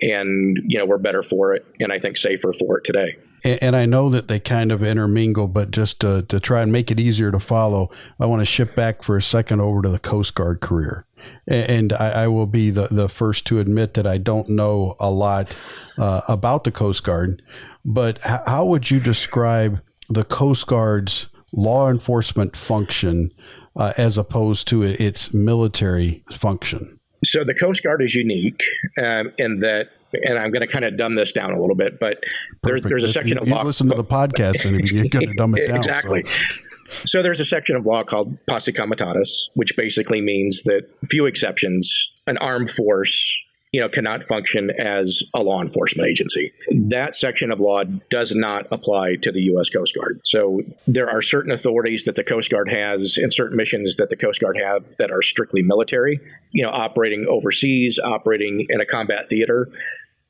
and 0.02 0.58
you 0.66 0.78
know, 0.78 0.86
we're 0.86 0.98
better 0.98 1.22
for 1.22 1.54
it, 1.54 1.66
and 1.80 1.92
I 1.92 1.98
think 1.98 2.16
safer 2.16 2.52
for 2.52 2.78
it 2.78 2.84
today. 2.84 3.16
And, 3.42 3.62
and 3.62 3.76
I 3.76 3.86
know 3.86 4.08
that 4.10 4.28
they 4.28 4.40
kind 4.40 4.72
of 4.72 4.82
intermingle, 4.82 5.48
but 5.48 5.70
just 5.70 6.00
to, 6.00 6.22
to 6.22 6.40
try 6.40 6.62
and 6.62 6.72
make 6.72 6.90
it 6.90 6.98
easier 6.98 7.30
to 7.30 7.40
follow, 7.40 7.90
I 8.18 8.26
want 8.26 8.40
to 8.40 8.46
shift 8.46 8.74
back 8.74 9.02
for 9.02 9.16
a 9.16 9.22
second 9.22 9.60
over 9.60 9.82
to 9.82 9.88
the 9.90 9.98
Coast 9.98 10.34
Guard 10.34 10.60
career 10.60 11.04
and 11.46 11.92
I, 11.92 12.24
I, 12.24 12.28
will 12.28 12.46
be 12.46 12.70
the, 12.70 12.88
the 12.90 13.08
first 13.08 13.46
to 13.46 13.58
admit 13.58 13.94
that 13.94 14.06
I 14.06 14.18
don't 14.18 14.48
know 14.48 14.96
a 14.98 15.10
lot 15.10 15.56
uh, 15.98 16.22
about 16.28 16.64
the 16.64 16.72
Coast 16.72 17.04
Guard. 17.04 17.42
But 17.84 18.18
h- 18.24 18.40
how 18.46 18.64
would 18.66 18.90
you 18.90 19.00
describe 19.00 19.80
the 20.08 20.24
Coast 20.24 20.66
Guard's 20.66 21.28
law 21.56 21.90
enforcement 21.90 22.56
function 22.56 23.30
uh, 23.76 23.92
as 23.96 24.18
opposed 24.18 24.68
to 24.68 24.82
its 24.82 25.32
military 25.32 26.23
function? 26.32 26.99
So 27.25 27.42
the 27.42 27.54
Coast 27.54 27.82
Guard 27.82 28.02
is 28.02 28.14
unique 28.14 28.62
um, 28.99 29.32
in 29.38 29.61
that 29.61 29.88
and 30.23 30.38
I'm 30.38 30.52
going 30.52 30.61
to 30.61 30.66
kind 30.66 30.84
of 30.84 30.96
dumb 30.96 31.16
this 31.16 31.32
down 31.32 31.52
a 31.52 31.61
little 31.61 31.75
bit, 31.75 31.99
but 31.99 32.23
there's, 32.62 32.82
there's 32.82 33.02
a 33.02 33.08
section 33.08 33.37
you, 33.37 33.42
of 33.42 33.49
law. 33.49 33.62
You 33.62 33.66
listen 33.66 33.88
to 33.90 33.96
the 33.96 34.04
podcast 34.04 34.64
and 34.64 34.88
you're 34.88 35.08
going 35.08 35.26
to 35.28 35.34
dumb 35.34 35.56
it 35.56 35.66
down. 35.66 35.76
exactly. 35.76 36.23
So. 36.23 36.64
So 37.06 37.23
there's 37.23 37.40
a 37.40 37.44
section 37.44 37.76
of 37.76 37.87
law 37.87 38.04
called 38.04 38.37
posse 38.49 38.73
comitatus, 38.73 39.50
which 39.54 39.76
basically 39.76 40.20
means 40.20 40.62
that 40.62 40.88
few 41.06 41.26
exceptions, 41.26 42.12
an 42.26 42.38
armed 42.38 42.70
force 42.70 43.42
you 43.75 43.81
know 43.81 43.88
cannot 43.88 44.23
function 44.23 44.71
as 44.78 45.25
a 45.35 45.43
law 45.43 45.61
enforcement 45.61 46.09
agency. 46.09 46.52
That 46.90 47.16
section 47.16 47.50
of 47.50 47.59
law 47.59 47.83
does 48.09 48.33
not 48.33 48.69
apply 48.71 49.16
to 49.16 49.33
the 49.33 49.43
US 49.54 49.69
Coast 49.69 49.97
Guard. 49.97 50.21
So 50.25 50.61
there 50.87 51.11
are 51.11 51.21
certain 51.21 51.50
authorities 51.50 52.04
that 52.04 52.14
the 52.14 52.23
Coast 52.23 52.52
Guard 52.52 52.69
has 52.69 53.19
and 53.19 53.33
certain 53.33 53.57
missions 53.57 53.97
that 53.97 54.11
the 54.11 54.16
Coast 54.16 54.40
Guard 54.40 54.57
have 54.59 54.85
that 54.99 55.11
are 55.11 55.23
strictly 55.23 55.61
military, 55.61 56.21
you 56.52 56.62
know, 56.62 56.71
operating 56.71 57.26
overseas, 57.28 57.99
operating 57.99 58.64
in 58.69 58.81
a 58.81 58.87
combat 58.87 59.28
theater. 59.28 59.69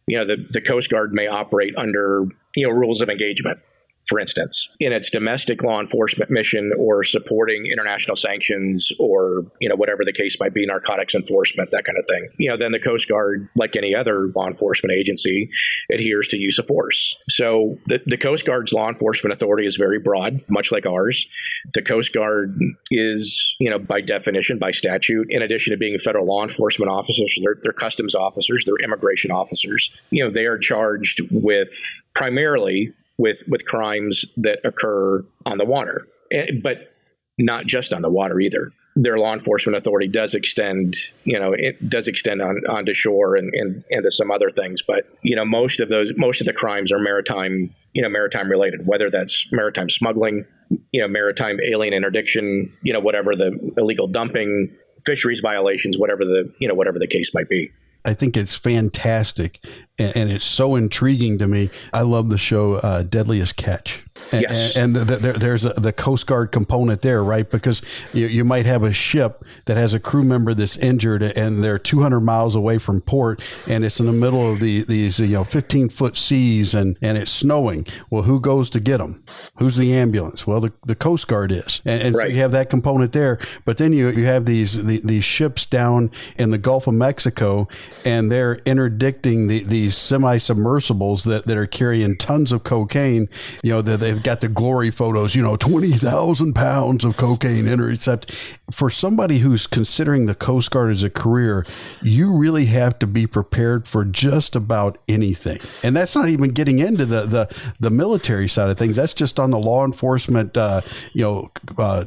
You 0.07 0.17
know, 0.17 0.25
the, 0.25 0.47
the 0.49 0.63
Coast 0.63 0.89
Guard 0.89 1.13
may 1.13 1.27
operate 1.27 1.77
under, 1.77 2.25
you 2.57 2.67
know, 2.67 2.73
rules 2.73 3.03
of 3.03 3.11
engagement 3.11 3.59
for 4.07 4.21
instance, 4.21 4.69
in 4.81 4.93
its 4.93 5.11
domestic 5.11 5.63
law 5.63 5.81
enforcement 5.81 6.31
mission 6.31 6.73
or 6.79 7.05
supporting 7.05 7.67
international 7.67 8.17
sanctions 8.17 8.93
or, 8.99 9.45
you 9.61 9.69
know, 9.69 9.77
whatever 9.77 10.05
the 10.05 10.13
case 10.13 10.39
might 10.39 10.53
be, 10.53 10.67
narcotics 10.67 11.15
enforcement, 11.15 11.71
that 11.71 11.85
kind 11.85 11.99
of 11.99 12.05
thing. 12.09 12.29
You 12.39 12.51
know, 12.51 12.57
then 12.57 12.73
the 12.73 12.79
Coast 12.79 13.09
Guard, 13.09 13.49
like 13.57 13.77
any 13.77 13.95
other 13.95 14.31
law 14.35 14.47
enforcement 14.47 14.95
agency, 14.95 15.51
adheres 15.91 16.29
to 16.29 16.37
use 16.37 16.59
of 16.59 16.67
force. 16.67 17.17
So 17.29 17.79
the, 17.87 18.03
the 18.05 18.19
Coast 18.19 18.45
Guard's 18.45 18.73
law 18.73 18.89
enforcement 18.89 19.33
authority 19.33 19.67
is 19.67 19.77
very 19.77 19.99
broad, 19.99 20.43
much 20.49 20.71
like 20.71 20.87
ours. 20.87 21.27
The 21.73 21.83
Coast 21.83 22.13
Guard 22.13 22.59
is, 22.91 23.57
you 23.59 23.71
know, 23.71 23.79
by 23.79 24.01
definition, 24.01 24.59
by 24.59 24.71
statute, 24.71 25.27
in 25.31 25.43
addition 25.43 25.73
to 25.73 25.79
being 25.79 25.99
federal 25.99 26.27
law 26.27 26.43
enforcement 26.43 26.91
officers, 26.91 27.39
they're, 27.43 27.57
they're 27.63 27.73
customs 27.73 28.15
officers, 28.15 28.65
they're 28.67 28.85
immigration 28.85 29.31
officers. 29.31 29.91
You 30.11 30.25
know, 30.25 30.31
they 30.31 30.47
are 30.47 30.59
charged 30.59 31.21
with 31.31 31.73
primarily 32.15 32.93
with 33.19 33.43
with 33.49 33.65
crimes 33.65 34.25
that 34.37 34.61
occur 34.65 35.25
on 35.47 35.59
the 35.59 35.65
water, 35.65 36.07
eh, 36.31 36.47
but 36.63 36.95
not 37.39 37.67
just 37.67 37.93
on 37.93 38.03
the 38.03 38.11
water 38.11 38.41
either. 38.41 38.71
Their 38.97 39.19
law 39.19 39.33
enforcement 39.33 39.77
authority 39.77 40.07
does 40.07 40.35
extend, 40.35 40.95
you 41.25 41.39
know, 41.39 41.53
it 41.53 41.91
does 41.91 42.07
extend 42.07 42.41
on 42.41 42.61
onto 42.69 42.95
shore 42.95 43.35
and, 43.35 43.53
and 43.53 43.83
into 43.91 44.11
some 44.11 44.31
other 44.31 44.51
things. 44.51 44.83
But 44.83 45.09
you 45.23 45.35
know, 45.35 45.45
most 45.45 45.81
of 45.81 45.89
those, 45.89 46.13
most 46.17 46.41
of 46.41 46.47
the 46.47 46.53
crimes 46.53 46.93
are 46.93 47.01
maritime, 47.01 47.75
you 47.93 48.03
know, 48.03 48.09
maritime 48.09 48.49
related. 48.49 48.87
Whether 48.87 49.11
that's 49.11 49.49
maritime 49.51 49.91
smuggling, 49.91 50.45
you 50.93 51.01
know, 51.01 51.09
maritime 51.09 51.59
alien 51.67 51.93
interdiction, 51.93 52.73
you 52.83 52.93
know, 52.93 53.01
whatever 53.01 53.35
the 53.35 53.75
illegal 53.77 54.07
dumping, 54.07 54.73
fisheries 55.05 55.41
violations, 55.41 55.99
whatever 55.99 56.25
the 56.25 56.53
you 56.61 56.69
know, 56.69 56.75
whatever 56.75 57.01
the 57.01 57.09
case 57.09 57.35
might 57.35 57.49
be. 57.49 57.71
I 58.05 58.15
think 58.15 58.37
it's 58.37 58.55
fantastic 58.55 59.61
and, 59.99 60.17
and, 60.17 60.31
it's 60.31 60.45
so 60.45 60.75
intriguing 60.75 61.39
to 61.39 61.47
me. 61.47 61.71
I 61.93 62.01
love 62.01 62.29
the 62.29 62.39
show 62.39 62.75
uh, 62.75 63.05
Deadliest 63.05 63.57
Catch. 63.57 64.05
And, 64.33 64.43
yes. 64.43 64.77
and, 64.77 64.97
the, 64.97 65.05
the, 65.05 65.33
there's 65.35 65.65
a, 65.65 65.71
the 65.75 65.93
Coast 65.93 66.27
Guard 66.27 66.51
component 66.51 67.03
there, 67.03 67.23
right? 67.23 67.49
Because 67.49 67.81
you, 68.13 68.27
you 68.27 68.45
might 68.45 68.67
have 68.67 68.83
a 68.83 68.93
ship 68.93 69.45
that 69.67 69.77
has 69.77 69.95
a 69.95 70.01
crew 70.01 70.25
member 70.25 70.53
that's 70.53 70.77
injured 70.77 71.23
and 71.23 71.63
they're 71.63 71.79
200 71.79 72.21
miles 72.21 72.57
away 72.57 72.79
from 72.79 73.03
port 73.03 73.45
and 73.69 73.85
it's 73.85 74.01
in 74.01 74.07
the 74.07 74.13
middle 74.13 74.53
of 74.53 74.59
the, 74.59 74.83
these, 74.85 75.21
you 75.21 75.29
know, 75.29 75.45
15 75.45 75.91
foot 75.91 76.17
seas 76.17 76.75
and, 76.75 76.99
and 77.01 77.17
it's 77.17 77.31
snowing. 77.31 77.87
Well, 78.11 78.23
who 78.23 78.41
goes 78.41 78.71
to 78.71 78.81
get 78.81 78.99
them? 78.99 79.23
Who's 79.59 79.77
the 79.77 79.93
ambulance? 79.95 80.45
Well, 80.45 80.61
the, 80.61 80.73
the 80.85 80.97
Coast 80.97 81.29
Guard 81.29 81.53
is. 81.53 81.81
And, 81.85 82.03
and 82.03 82.15
right. 82.17 82.29
so 82.29 82.33
you 82.33 82.41
have 82.41 82.53
that 82.53 82.69
component 82.69 83.13
there. 83.13 83.39
But 83.65 83.77
then 83.77 83.93
you, 83.93 84.09
you 84.11 84.25
have 84.25 84.45
these, 84.45 84.85
the, 84.85 85.01
these 85.05 85.25
ships 85.25 85.67
down 85.67 86.11
in 86.37 86.51
the 86.51 86.59
Gulf 86.59 86.89
of 86.89 86.95
Mexico 86.95 87.69
and 88.05 88.31
they're 88.31 88.57
interdicting 88.67 89.49
the, 89.49 89.65
these 89.65 89.97
semi 89.97 90.37
submersibles 90.37 91.25
that, 91.25 91.47
that 91.47 91.57
are 91.57 91.67
carrying 91.67 92.17
tons 92.17 92.53
of 92.53 92.65
cocaine. 92.65 93.29
You 93.63 93.73
know, 93.73 93.83
that 93.83 94.01
they've 94.01 94.23
got 94.23 94.41
the 94.41 94.49
glory 94.49 94.91
photos, 94.91 95.35
you 95.35 95.43
know, 95.43 95.57
20,000 95.57 96.55
pounds 96.55 97.05
of 97.05 97.17
cocaine 97.17 97.67
intercept. 97.67 98.33
For 98.71 98.91
somebody 98.91 99.39
who's 99.39 99.67
considering 99.67 100.27
the 100.27 100.35
Coast 100.35 100.71
Guard 100.71 100.91
as 100.91 101.03
a 101.03 101.11
career, 101.11 101.67
you 102.03 102.33
really 102.33 102.67
have 102.67 102.99
to 102.99 103.07
be 103.07 103.27
prepared 103.27 103.87
for 103.87 104.05
just 104.05 104.57
about 104.57 104.99
anything. 105.09 105.61
And 105.83 105.97
that's 105.97 106.15
not 106.15 106.29
even 106.29 106.51
getting 106.51 106.79
into 106.79 107.07
the, 107.07 107.27
the, 107.27 107.57
the 107.81 107.91
military 107.91 108.49
side 108.49 108.71
of 108.71 108.79
things. 108.79 108.97
That's 108.97 109.15
just 109.15 109.39
on 109.39 109.51
the 109.51 109.59
law 109.59 109.85
enforcement, 109.85 110.57
uh, 110.57 110.83
you 111.13 111.23
know, 111.23 111.51
uh, 111.79 112.07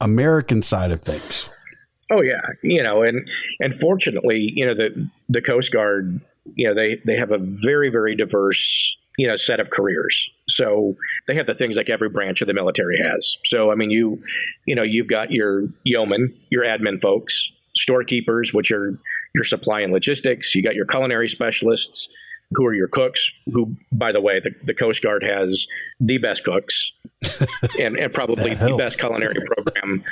American 0.00 0.62
side 0.62 0.90
of 0.90 1.02
things. 1.02 1.48
Oh 2.10 2.22
yeah, 2.22 2.40
you 2.62 2.82
know, 2.82 3.02
and 3.02 3.30
and 3.60 3.74
fortunately, 3.74 4.52
you 4.54 4.66
know, 4.66 4.74
the 4.74 5.08
the 5.28 5.42
Coast 5.42 5.72
Guard, 5.72 6.20
you 6.54 6.66
know, 6.66 6.74
they 6.74 7.00
they 7.06 7.16
have 7.16 7.32
a 7.32 7.38
very 7.38 7.88
very 7.88 8.14
diverse 8.16 8.96
you 9.20 9.26
know 9.26 9.36
set 9.36 9.60
of 9.60 9.70
careers. 9.70 10.30
So 10.48 10.96
they 11.26 11.34
have 11.34 11.46
the 11.46 11.54
things 11.54 11.76
like 11.76 11.90
every 11.90 12.08
branch 12.08 12.40
of 12.40 12.48
the 12.48 12.54
military 12.54 12.98
has. 12.98 13.36
So 13.44 13.70
I 13.70 13.74
mean, 13.74 13.90
you 13.90 14.22
you 14.66 14.74
know, 14.74 14.82
you've 14.82 15.08
got 15.08 15.30
your 15.30 15.68
yeomen, 15.84 16.34
your 16.50 16.64
admin 16.64 17.00
folks, 17.02 17.52
storekeepers, 17.76 18.54
which 18.54 18.72
are 18.72 18.98
your 19.34 19.44
supply 19.44 19.80
and 19.80 19.92
logistics. 19.92 20.54
You 20.54 20.62
got 20.62 20.74
your 20.74 20.86
culinary 20.86 21.28
specialists, 21.28 22.08
who 22.52 22.66
are 22.66 22.74
your 22.74 22.88
cooks. 22.88 23.32
Who, 23.52 23.76
by 23.92 24.12
the 24.12 24.20
way, 24.20 24.40
the, 24.40 24.54
the 24.62 24.74
Coast 24.74 25.02
Guard 25.02 25.22
has 25.22 25.66
the 26.00 26.18
best 26.18 26.44
cooks 26.44 26.92
and, 27.78 27.96
and 27.96 28.12
probably 28.12 28.54
the 28.54 28.74
best 28.76 28.98
culinary 28.98 29.36
program. 29.54 30.04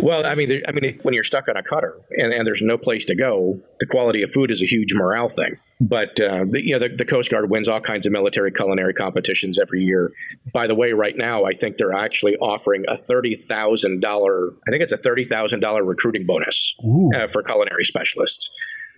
well, 0.00 0.24
I 0.24 0.34
mean, 0.34 0.62
I 0.68 0.72
mean, 0.72 0.98
when 1.02 1.14
you're 1.14 1.24
stuck 1.24 1.48
on 1.48 1.56
a 1.56 1.62
cutter 1.62 1.92
and, 2.10 2.32
and 2.32 2.46
there's 2.46 2.62
no 2.62 2.78
place 2.78 3.04
to 3.06 3.14
go, 3.14 3.60
the 3.80 3.86
quality 3.86 4.22
of 4.22 4.30
food 4.30 4.50
is 4.50 4.62
a 4.62 4.66
huge 4.66 4.94
morale 4.94 5.28
thing. 5.28 5.58
But 5.80 6.20
uh, 6.20 6.44
you 6.52 6.74
know, 6.74 6.78
the, 6.78 6.94
the, 6.94 7.04
Coast 7.04 7.28
Guard 7.28 7.50
wins 7.50 7.66
all 7.66 7.80
kinds 7.80 8.06
of 8.06 8.12
military 8.12 8.52
culinary 8.52 8.94
competitions 8.94 9.58
every 9.58 9.80
year. 9.80 10.12
By 10.52 10.68
the 10.68 10.76
way, 10.76 10.92
right 10.92 11.16
now, 11.16 11.44
I 11.44 11.54
think 11.54 11.76
they're 11.76 11.92
actually 11.92 12.36
offering 12.36 12.84
a 12.86 12.96
thirty 12.96 13.34
thousand 13.34 14.00
dollar. 14.00 14.50
I 14.68 14.70
think 14.70 14.84
it's 14.84 14.92
a 14.92 14.96
thirty 14.96 15.24
thousand 15.24 15.58
dollar 15.58 15.84
recruiting 15.84 16.24
bonus 16.24 16.76
uh, 17.16 17.26
for 17.26 17.42
culinary 17.42 17.82
specialists. 17.82 18.48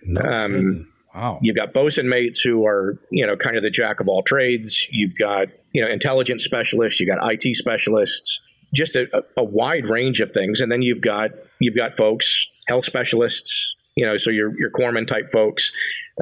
No 0.03 0.21
um, 0.21 0.87
Wow. 1.15 1.39
You've 1.41 1.55
got 1.55 1.73
bosun 1.73 2.09
mates 2.09 2.41
who 2.41 2.65
are, 2.65 2.99
you 3.09 3.25
know, 3.25 3.37
kind 3.37 3.55
of 3.55 3.63
the 3.63 3.69
jack 3.69 4.01
of 4.01 4.09
all 4.09 4.21
trades. 4.21 4.85
You've 4.91 5.15
got, 5.15 5.47
you 5.73 5.81
know, 5.81 5.87
intelligence 5.87 6.43
specialists. 6.43 6.99
You've 6.99 7.09
got 7.09 7.31
IT 7.31 7.55
specialists. 7.55 8.41
Just 8.73 8.97
a, 8.97 9.23
a 9.37 9.43
wide 9.43 9.85
range 9.85 10.19
of 10.19 10.33
things, 10.33 10.59
and 10.59 10.69
then 10.69 10.81
you've 10.81 10.99
got 10.99 11.29
you've 11.61 11.75
got 11.75 11.95
folks, 11.95 12.51
health 12.67 12.83
specialists, 12.83 13.73
you 13.95 14.05
know, 14.05 14.17
so 14.17 14.29
your 14.29 14.51
your 14.59 14.69
corpsman 14.69 15.07
type 15.07 15.31
folks, 15.31 15.71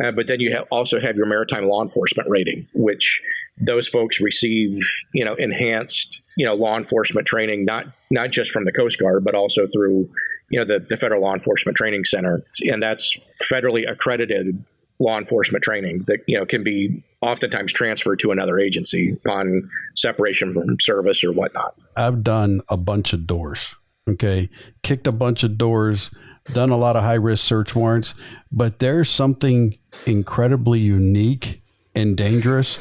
uh, 0.03 0.11
but 0.11 0.27
then 0.27 0.39
you 0.39 0.55
also 0.69 0.99
have 0.99 1.15
your 1.15 1.25
maritime 1.25 1.65
law 1.65 1.81
enforcement 1.81 2.29
rating, 2.29 2.67
which 2.75 3.23
those 3.57 3.87
folks 3.87 4.19
receive, 4.19 4.77
you 5.13 5.25
know, 5.25 5.33
enhanced, 5.35 6.21
you 6.37 6.45
know, 6.45 6.53
law 6.53 6.77
enforcement 6.77 7.25
training, 7.25 7.65
not 7.65 7.85
not 8.11 8.29
just 8.29 8.51
from 8.51 8.65
the 8.65 8.71
Coast 8.71 8.99
Guard, 8.99 9.23
but 9.25 9.33
also 9.33 9.65
through, 9.65 10.07
you 10.49 10.59
know, 10.59 10.65
the, 10.65 10.85
the 10.87 10.97
Federal 10.97 11.23
Law 11.23 11.33
Enforcement 11.33 11.75
Training 11.75 12.05
Center, 12.05 12.43
and 12.69 12.83
that's 12.83 13.17
federally 13.51 13.89
accredited 13.89 14.63
law 15.03 15.17
enforcement 15.17 15.63
training 15.63 16.05
that 16.07 16.19
you 16.27 16.37
know 16.37 16.45
can 16.45 16.63
be 16.63 17.03
oftentimes 17.21 17.71
transferred 17.73 18.19
to 18.19 18.31
another 18.31 18.59
agency 18.59 19.17
upon 19.25 19.69
separation 19.95 20.53
from 20.53 20.77
service 20.79 21.23
or 21.23 21.31
whatnot. 21.31 21.75
I've 21.95 22.23
done 22.23 22.61
a 22.69 22.77
bunch 22.77 23.13
of 23.13 23.27
doors. 23.27 23.75
Okay, 24.07 24.49
kicked 24.81 25.07
a 25.07 25.11
bunch 25.13 25.43
of 25.43 25.57
doors, 25.57 26.11
done 26.51 26.71
a 26.71 26.77
lot 26.77 26.95
of 26.95 27.03
high 27.03 27.13
risk 27.13 27.45
search 27.45 27.75
warrants, 27.75 28.15
but 28.51 28.79
there's 28.79 29.09
something 29.09 29.77
incredibly 30.05 30.79
unique 30.79 31.61
and 31.95 32.17
dangerous 32.17 32.79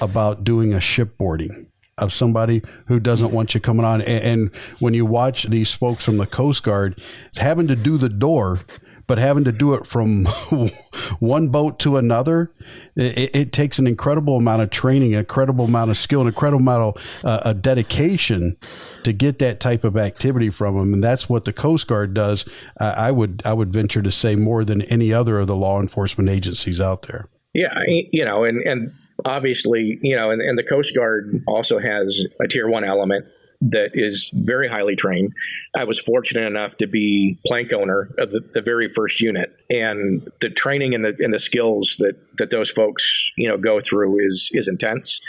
about 0.00 0.44
doing 0.44 0.72
a 0.72 0.78
shipboarding 0.78 1.66
of 1.98 2.12
somebody 2.12 2.62
who 2.86 3.00
doesn't 3.00 3.32
want 3.32 3.54
you 3.54 3.60
coming 3.60 3.84
on. 3.84 4.00
And, 4.02 4.24
and 4.24 4.54
when 4.78 4.94
you 4.94 5.06
watch 5.06 5.44
these 5.44 5.72
folks 5.74 6.04
from 6.04 6.18
the 6.18 6.26
Coast 6.26 6.62
Guard 6.62 7.00
having 7.36 7.66
to 7.68 7.76
do 7.76 7.98
the 7.98 8.08
door, 8.08 8.60
but 9.06 9.18
having 9.18 9.44
to 9.44 9.52
do 9.52 9.74
it 9.74 9.86
from 9.86 10.24
one 11.18 11.48
boat 11.48 11.78
to 11.80 11.96
another, 11.96 12.50
it, 12.96 13.34
it, 13.34 13.52
takes 13.52 13.78
an 13.78 13.86
incredible 13.86 14.36
amount 14.36 14.62
of 14.62 14.70
training, 14.70 15.14
an 15.14 15.20
incredible 15.20 15.66
amount 15.66 15.90
of 15.90 15.96
skill, 15.96 16.20
an 16.20 16.26
incredible 16.26 16.60
amount 16.60 16.96
of 16.96 17.02
uh, 17.24 17.52
dedication 17.52 18.56
to 19.04 19.12
get 19.12 19.38
that 19.38 19.60
type 19.60 19.84
of 19.84 19.96
activity 19.96 20.50
from 20.50 20.76
them, 20.76 20.92
and 20.92 21.02
that's 21.02 21.28
what 21.28 21.44
the 21.44 21.52
Coast 21.52 21.86
Guard 21.86 22.12
does. 22.14 22.44
I 22.80 23.12
would 23.12 23.42
I 23.44 23.52
would 23.52 23.72
venture 23.72 24.02
to 24.02 24.10
say 24.10 24.34
more 24.34 24.64
than 24.64 24.82
any 24.82 25.12
other 25.12 25.38
of 25.38 25.46
the 25.46 25.56
law 25.56 25.80
enforcement 25.80 26.28
agencies 26.28 26.80
out 26.80 27.02
there. 27.02 27.28
Yeah, 27.54 27.72
you 27.86 28.24
know, 28.24 28.44
and 28.44 28.60
and 28.66 28.92
obviously, 29.24 29.98
you 30.02 30.16
know, 30.16 30.30
and, 30.30 30.42
and 30.42 30.58
the 30.58 30.64
Coast 30.64 30.94
Guard 30.94 31.42
also 31.46 31.78
has 31.78 32.26
a 32.40 32.48
tier 32.48 32.68
one 32.68 32.84
element 32.84 33.26
that 33.60 33.90
is 33.94 34.30
very 34.34 34.68
highly 34.68 34.96
trained. 34.96 35.32
I 35.74 35.84
was 35.84 35.98
fortunate 35.98 36.46
enough 36.46 36.76
to 36.78 36.86
be 36.86 37.38
plank 37.46 37.72
owner 37.72 38.10
of 38.18 38.30
the, 38.30 38.40
the, 38.52 38.62
very 38.62 38.88
first 38.88 39.20
unit, 39.20 39.56
and 39.70 40.30
the 40.40 40.50
training 40.50 40.94
and 40.94 41.04
the 41.04 41.16
and 41.18 41.32
the 41.32 41.38
skills 41.38 41.96
that 41.98 42.16
that 42.38 42.50
those 42.50 42.70
folks 42.70 43.32
you 43.36 43.48
know 43.48 43.56
go 43.58 43.80
through 43.80 44.24
is 44.24 44.50
is 44.52 44.68
intense. 44.68 45.20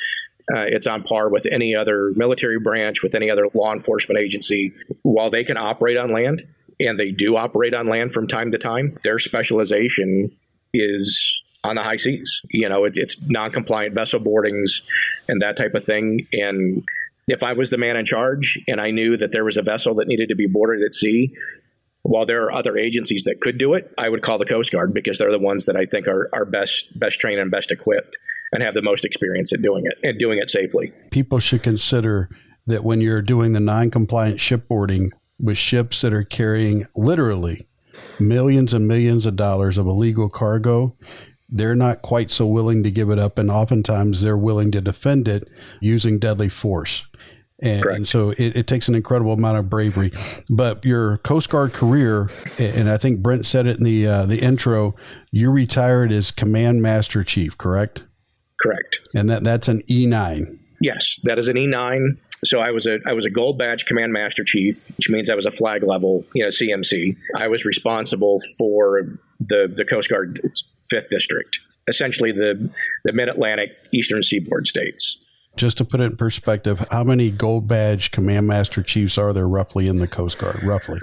Uh, 0.54 0.66
it's 0.68 0.88
on 0.88 1.04
par 1.04 1.30
with 1.30 1.46
any 1.52 1.76
other 1.76 2.14
military 2.16 2.60
branch, 2.60 3.04
with 3.04 3.14
any 3.14 3.30
other 3.30 3.48
law 3.54 3.74
enforcement 3.74 4.20
agency. 4.20 4.74
While 5.02 5.30
they 5.30 5.44
can 5.44 5.58
operate 5.58 5.98
on 5.98 6.10
land, 6.10 6.44
and 6.80 6.98
they 6.98 7.12
do 7.12 7.36
operate 7.36 7.74
on 7.74 7.88
land 7.88 8.14
from 8.14 8.28
time 8.28 8.52
to 8.52 8.58
time, 8.58 8.98
their 9.04 9.20
specialization 9.20 10.32
is 10.74 11.44
on 11.64 11.76
the 11.76 11.84
high 11.84 11.98
seas. 11.98 12.42
You 12.52 12.70
know, 12.70 12.86
it, 12.86 12.98
it's 12.98 13.22
non-compliant 13.28 13.96
vessel 13.96 14.20
boardings 14.20 14.84
and 15.28 15.42
that 15.42 15.58
type 15.58 15.74
of 15.74 15.84
thing. 15.84 16.28
And 16.34 16.84
if 17.28 17.44
I 17.44 17.54
was 17.54 17.70
the 17.70 17.78
man 17.78 17.98
in 17.98 18.06
charge 18.06 18.58
and 18.68 18.80
I 18.80 18.92
knew 18.92 19.18
that 19.18 19.32
there 19.32 19.46
was 19.46 19.58
a 19.58 19.62
vessel 19.62 19.94
that 19.96 20.08
needed 20.08 20.30
to 20.30 20.36
be 20.36 20.48
boarded 20.48 20.84
at 20.84 20.94
sea, 20.94 21.34
while 22.04 22.26
there 22.26 22.44
are 22.44 22.52
other 22.52 22.78
agencies 22.78 23.26
that 23.26 23.42
could 23.42 23.58
do 23.58 23.74
it, 23.74 23.92
I 23.98 24.08
would 24.08 24.22
call 24.22 24.38
the 24.38 24.46
Coast 24.46 24.72
Guard 24.72 24.94
because 24.94 25.18
they're 25.18 25.32
the 25.32 25.40
ones 25.40 25.66
that 25.66 25.76
I 25.76 25.86
think 25.86 26.08
are, 26.08 26.30
are 26.34 26.46
best 26.46 26.98
best 26.98 27.20
trained 27.20 27.40
and 27.40 27.52
best 27.52 27.72
equipped 27.72 28.18
and 28.54 28.64
have 28.64 28.74
the 28.74 28.82
most 28.82 29.04
experience 29.04 29.52
at 29.52 29.62
doing 29.62 29.84
it 29.86 29.98
and 30.04 30.18
doing 30.18 30.40
it 30.40 30.50
safely. 30.50 30.92
People 31.12 31.40
should 31.40 31.64
consider 31.64 32.30
that 32.66 32.84
when 32.84 33.02
you're 33.02 33.22
doing 33.22 33.52
the 33.52 33.60
non-compliant 33.60 34.40
shipboarding 34.40 35.10
with 35.40 35.58
ships 35.58 36.02
that 36.02 36.14
are 36.14 36.24
carrying 36.24 36.88
literally 36.96 37.68
millions 38.20 38.74
and 38.74 38.88
millions 38.88 39.26
of 39.26 39.36
dollars 39.36 39.78
of 39.78 39.86
illegal 39.86 40.30
cargo, 40.30 40.96
they're 41.50 41.76
not 41.76 42.02
quite 42.02 42.30
so 42.32 42.46
willing 42.46 42.84
to 42.84 42.92
give 42.92 43.10
it 43.10 43.20
up, 43.20 43.38
and 43.38 43.50
oftentimes 43.50 44.22
they're 44.22 44.38
willing 44.38 44.72
to 44.72 44.82
defend 44.82 45.28
it 45.28 45.48
using 45.82 46.20
deadly 46.20 46.50
force. 46.50 47.06
And, 47.60 47.86
and, 47.86 48.08
so 48.08 48.32
it, 48.32 48.56
it, 48.56 48.68
takes 48.68 48.88
an 48.88 48.94
incredible 48.94 49.34
amount 49.34 49.58
of 49.58 49.68
bravery. 49.68 50.12
But 50.48 50.86
your 50.86 51.18
Coast 51.20 51.50
Guard 51.50 51.74
career, 51.74 52.30
and 52.60 52.88
I 52.88 52.98
think 52.98 53.22
Brent 53.22 53.48
said 53.48 53.66
it 53.66 53.78
in 53.78 53.84
the 53.84 54.06
uh, 54.06 54.26
the 54.28 54.40
intro, 54.40 54.96
you 55.32 55.50
retired 55.50 56.12
as 56.12 56.30
Command 56.30 56.84
Master 56.84 57.24
Chief, 57.24 57.58
correct? 57.58 58.04
Correct. 58.62 59.00
And 59.16 59.28
that 59.30 59.44
that's 59.44 59.68
an 59.68 59.82
E 59.90 60.06
nine. 60.06 60.60
Yes, 60.82 61.20
that 61.24 61.40
is 61.40 61.48
an 61.48 61.58
E 61.58 61.66
nine. 61.66 62.20
So 62.46 62.60
I 62.60 62.72
was 62.72 62.86
a 62.86 63.00
I 63.08 63.14
was 63.14 63.26
a 63.26 63.30
gold 63.30 63.58
badge 63.58 63.86
command 63.86 64.14
master 64.14 64.44
chief, 64.44 64.92
which 64.98 65.10
means 65.10 65.30
I 65.30 65.36
was 65.36 65.46
a 65.46 65.52
flag 65.52 65.84
level, 65.84 66.26
you 66.36 66.44
know, 66.44 66.50
CMC. 66.50 67.16
I 67.36 67.48
was 67.48 67.66
responsible 67.66 68.42
for 68.58 69.20
the 69.40 69.72
the 69.74 69.86
Coast 69.86 70.10
Guard 70.10 70.40
fifth 70.90 71.10
district, 71.10 71.60
essentially 71.88 72.32
the 72.32 72.70
the 73.04 73.14
Mid 73.14 73.30
Atlantic 73.30 73.72
Eastern 73.92 74.22
Seaboard 74.22 74.68
states. 74.68 75.18
Just 75.58 75.78
to 75.80 75.86
put 75.86 76.00
it 76.00 76.06
in 76.06 76.16
perspective, 76.16 76.86
how 76.92 77.04
many 77.04 77.32
gold 77.32 77.68
badge 77.68 78.12
command 78.12 78.48
master 78.48 78.84
chiefs 78.84 79.18
are 79.18 79.34
there 79.34 79.48
roughly 79.48 79.88
in 79.88 79.98
the 79.98 80.08
Coast 80.08 80.38
Guard? 80.38 80.64
Roughly, 80.64 81.00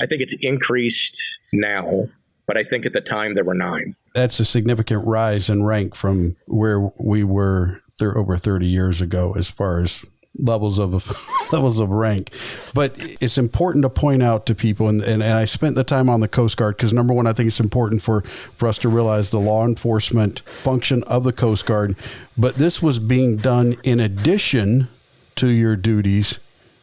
I 0.00 0.06
think 0.06 0.20
it's 0.20 0.34
increased 0.44 1.40
now, 1.52 2.08
but 2.46 2.56
I 2.56 2.62
think 2.62 2.86
at 2.86 2.92
the 2.92 3.00
time 3.00 3.34
there 3.34 3.44
were 3.44 3.54
nine. 3.54 3.96
That's 4.14 4.40
a 4.40 4.44
significant 4.44 5.06
rise 5.06 5.48
in 5.48 5.64
rank 5.64 5.94
from 5.94 6.36
where 6.46 6.90
we 7.02 7.24
were 7.24 7.80
th- 7.98 8.12
over 8.14 8.36
30 8.36 8.66
years 8.66 9.00
ago, 9.00 9.34
as 9.36 9.48
far 9.50 9.80
as 9.80 10.04
levels 10.38 10.78
of 10.78 10.92
levels 11.52 11.78
of 11.80 11.90
rank. 11.90 12.30
But 12.74 12.94
it's 13.20 13.38
important 13.38 13.84
to 13.84 13.90
point 13.90 14.22
out 14.22 14.46
to 14.46 14.54
people, 14.54 14.88
and, 14.88 15.02
and, 15.02 15.22
and 15.22 15.34
I 15.34 15.44
spent 15.44 15.74
the 15.74 15.84
time 15.84 16.08
on 16.08 16.20
the 16.20 16.28
Coast 16.28 16.56
Guard 16.56 16.76
because 16.76 16.92
number 16.92 17.12
one, 17.12 17.26
I 17.26 17.32
think 17.32 17.48
it's 17.48 17.60
important 17.60 18.02
for, 18.02 18.22
for 18.22 18.68
us 18.68 18.78
to 18.78 18.88
realize 18.88 19.30
the 19.30 19.40
law 19.40 19.64
enforcement 19.64 20.40
function 20.62 21.02
of 21.04 21.24
the 21.24 21.32
Coast 21.32 21.66
Guard. 21.66 21.96
But 22.36 22.56
this 22.56 22.82
was 22.82 22.98
being 22.98 23.36
done 23.36 23.76
in 23.82 24.00
addition 24.00 24.88
to 25.36 25.48
your 25.48 25.76
duties 25.76 26.38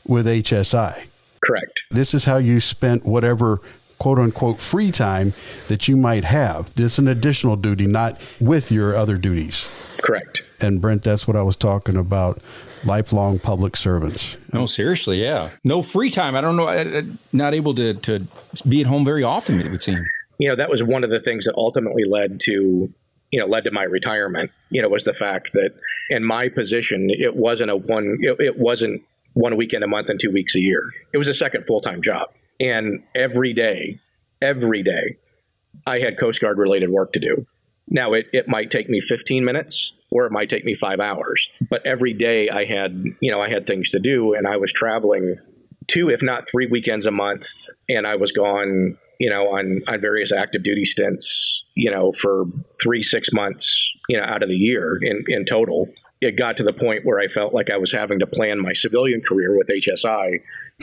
with 0.07 0.25
HSI. 0.25 1.03
Correct. 1.43 1.83
This 1.91 2.13
is 2.13 2.25
how 2.25 2.37
you 2.37 2.59
spent 2.59 3.05
whatever 3.05 3.61
quote 3.97 4.19
unquote 4.19 4.59
free 4.59 4.91
time 4.91 5.33
that 5.67 5.87
you 5.87 5.95
might 5.95 6.25
have. 6.25 6.71
It's 6.75 6.97
an 6.97 7.07
additional 7.07 7.55
duty, 7.55 7.85
not 7.85 8.19
with 8.39 8.71
your 8.71 8.95
other 8.95 9.17
duties. 9.17 9.65
Correct. 10.01 10.43
And 10.59 10.81
Brent, 10.81 11.03
that's 11.03 11.27
what 11.27 11.37
I 11.37 11.43
was 11.43 11.55
talking 11.55 11.97
about 11.97 12.41
lifelong 12.85 13.39
public 13.39 13.75
servants. 13.75 14.37
No, 14.53 14.65
seriously, 14.65 15.21
yeah. 15.21 15.51
No 15.63 15.81
free 15.81 16.09
time. 16.09 16.35
I 16.35 16.41
don't 16.41 16.55
know. 16.55 17.17
Not 17.33 17.53
able 17.53 17.73
to, 17.75 17.93
to 17.93 18.27
be 18.67 18.81
at 18.81 18.87
home 18.87 19.05
very 19.05 19.23
often, 19.23 19.61
it 19.61 19.71
would 19.71 19.83
seem. 19.83 20.05
You 20.39 20.49
know, 20.49 20.55
that 20.55 20.69
was 20.69 20.83
one 20.83 21.03
of 21.03 21.09
the 21.09 21.19
things 21.19 21.45
that 21.45 21.55
ultimately 21.55 22.03
led 22.03 22.39
to, 22.41 22.93
you 23.31 23.39
know, 23.39 23.45
led 23.45 23.63
to 23.65 23.71
my 23.71 23.83
retirement, 23.83 24.51
you 24.69 24.81
know, 24.81 24.89
was 24.89 25.03
the 25.03 25.13
fact 25.13 25.53
that 25.53 25.73
in 26.09 26.23
my 26.23 26.49
position, 26.49 27.07
it 27.09 27.35
wasn't 27.35 27.71
a 27.71 27.75
one, 27.75 28.17
it, 28.21 28.39
it 28.39 28.59
wasn't 28.59 29.01
one 29.33 29.55
weekend 29.57 29.83
a 29.83 29.87
month 29.87 30.09
and 30.09 30.19
two 30.19 30.31
weeks 30.31 30.55
a 30.55 30.59
year. 30.59 30.81
It 31.13 31.17
was 31.17 31.27
a 31.27 31.33
second 31.33 31.65
full 31.67 31.81
time 31.81 32.01
job. 32.01 32.29
And 32.59 33.03
every 33.13 33.53
day, 33.53 33.99
every 34.41 34.83
day, 34.83 35.17
I 35.85 35.99
had 35.99 36.17
Coast 36.17 36.41
Guard 36.41 36.57
related 36.57 36.89
work 36.89 37.13
to 37.13 37.19
do. 37.19 37.45
Now, 37.87 38.13
it, 38.13 38.27
it 38.33 38.47
might 38.47 38.71
take 38.71 38.89
me 38.89 38.99
15 38.99 39.45
minutes 39.45 39.93
or 40.15 40.25
it 40.25 40.31
might 40.31 40.47
take 40.47 40.63
me 40.63 40.73
five 40.73 41.01
hours. 41.01 41.49
But 41.69 41.85
every 41.85 42.13
day 42.13 42.49
I 42.49 42.63
had, 42.63 43.03
you 43.19 43.29
know, 43.29 43.41
I 43.41 43.49
had 43.49 43.67
things 43.67 43.89
to 43.89 43.99
do 43.99 44.33
and 44.33 44.47
I 44.47 44.55
was 44.55 44.71
traveling 44.71 45.35
two, 45.87 46.09
if 46.09 46.23
not 46.23 46.49
three 46.49 46.67
weekends 46.67 47.05
a 47.05 47.11
month. 47.11 47.49
And 47.89 48.07
I 48.07 48.15
was 48.15 48.31
gone, 48.31 48.97
you 49.19 49.29
know, 49.29 49.49
on, 49.49 49.81
on 49.89 49.99
various 49.99 50.31
active 50.31 50.63
duty 50.63 50.85
stints, 50.85 51.65
you 51.75 51.91
know, 51.91 52.13
for 52.13 52.45
three, 52.81 53.03
six 53.03 53.33
months, 53.33 53.93
you 54.07 54.15
know, 54.15 54.23
out 54.23 54.41
of 54.41 54.47
the 54.47 54.55
year 54.55 54.97
in, 55.01 55.25
in 55.27 55.43
total. 55.43 55.89
It 56.21 56.37
got 56.37 56.55
to 56.57 56.63
the 56.63 56.71
point 56.71 57.05
where 57.05 57.19
I 57.19 57.27
felt 57.27 57.53
like 57.53 57.69
I 57.69 57.75
was 57.75 57.91
having 57.91 58.19
to 58.19 58.25
plan 58.25 58.61
my 58.61 58.71
civilian 58.71 59.19
career 59.19 59.57
with 59.57 59.67
HSI, 59.67 60.39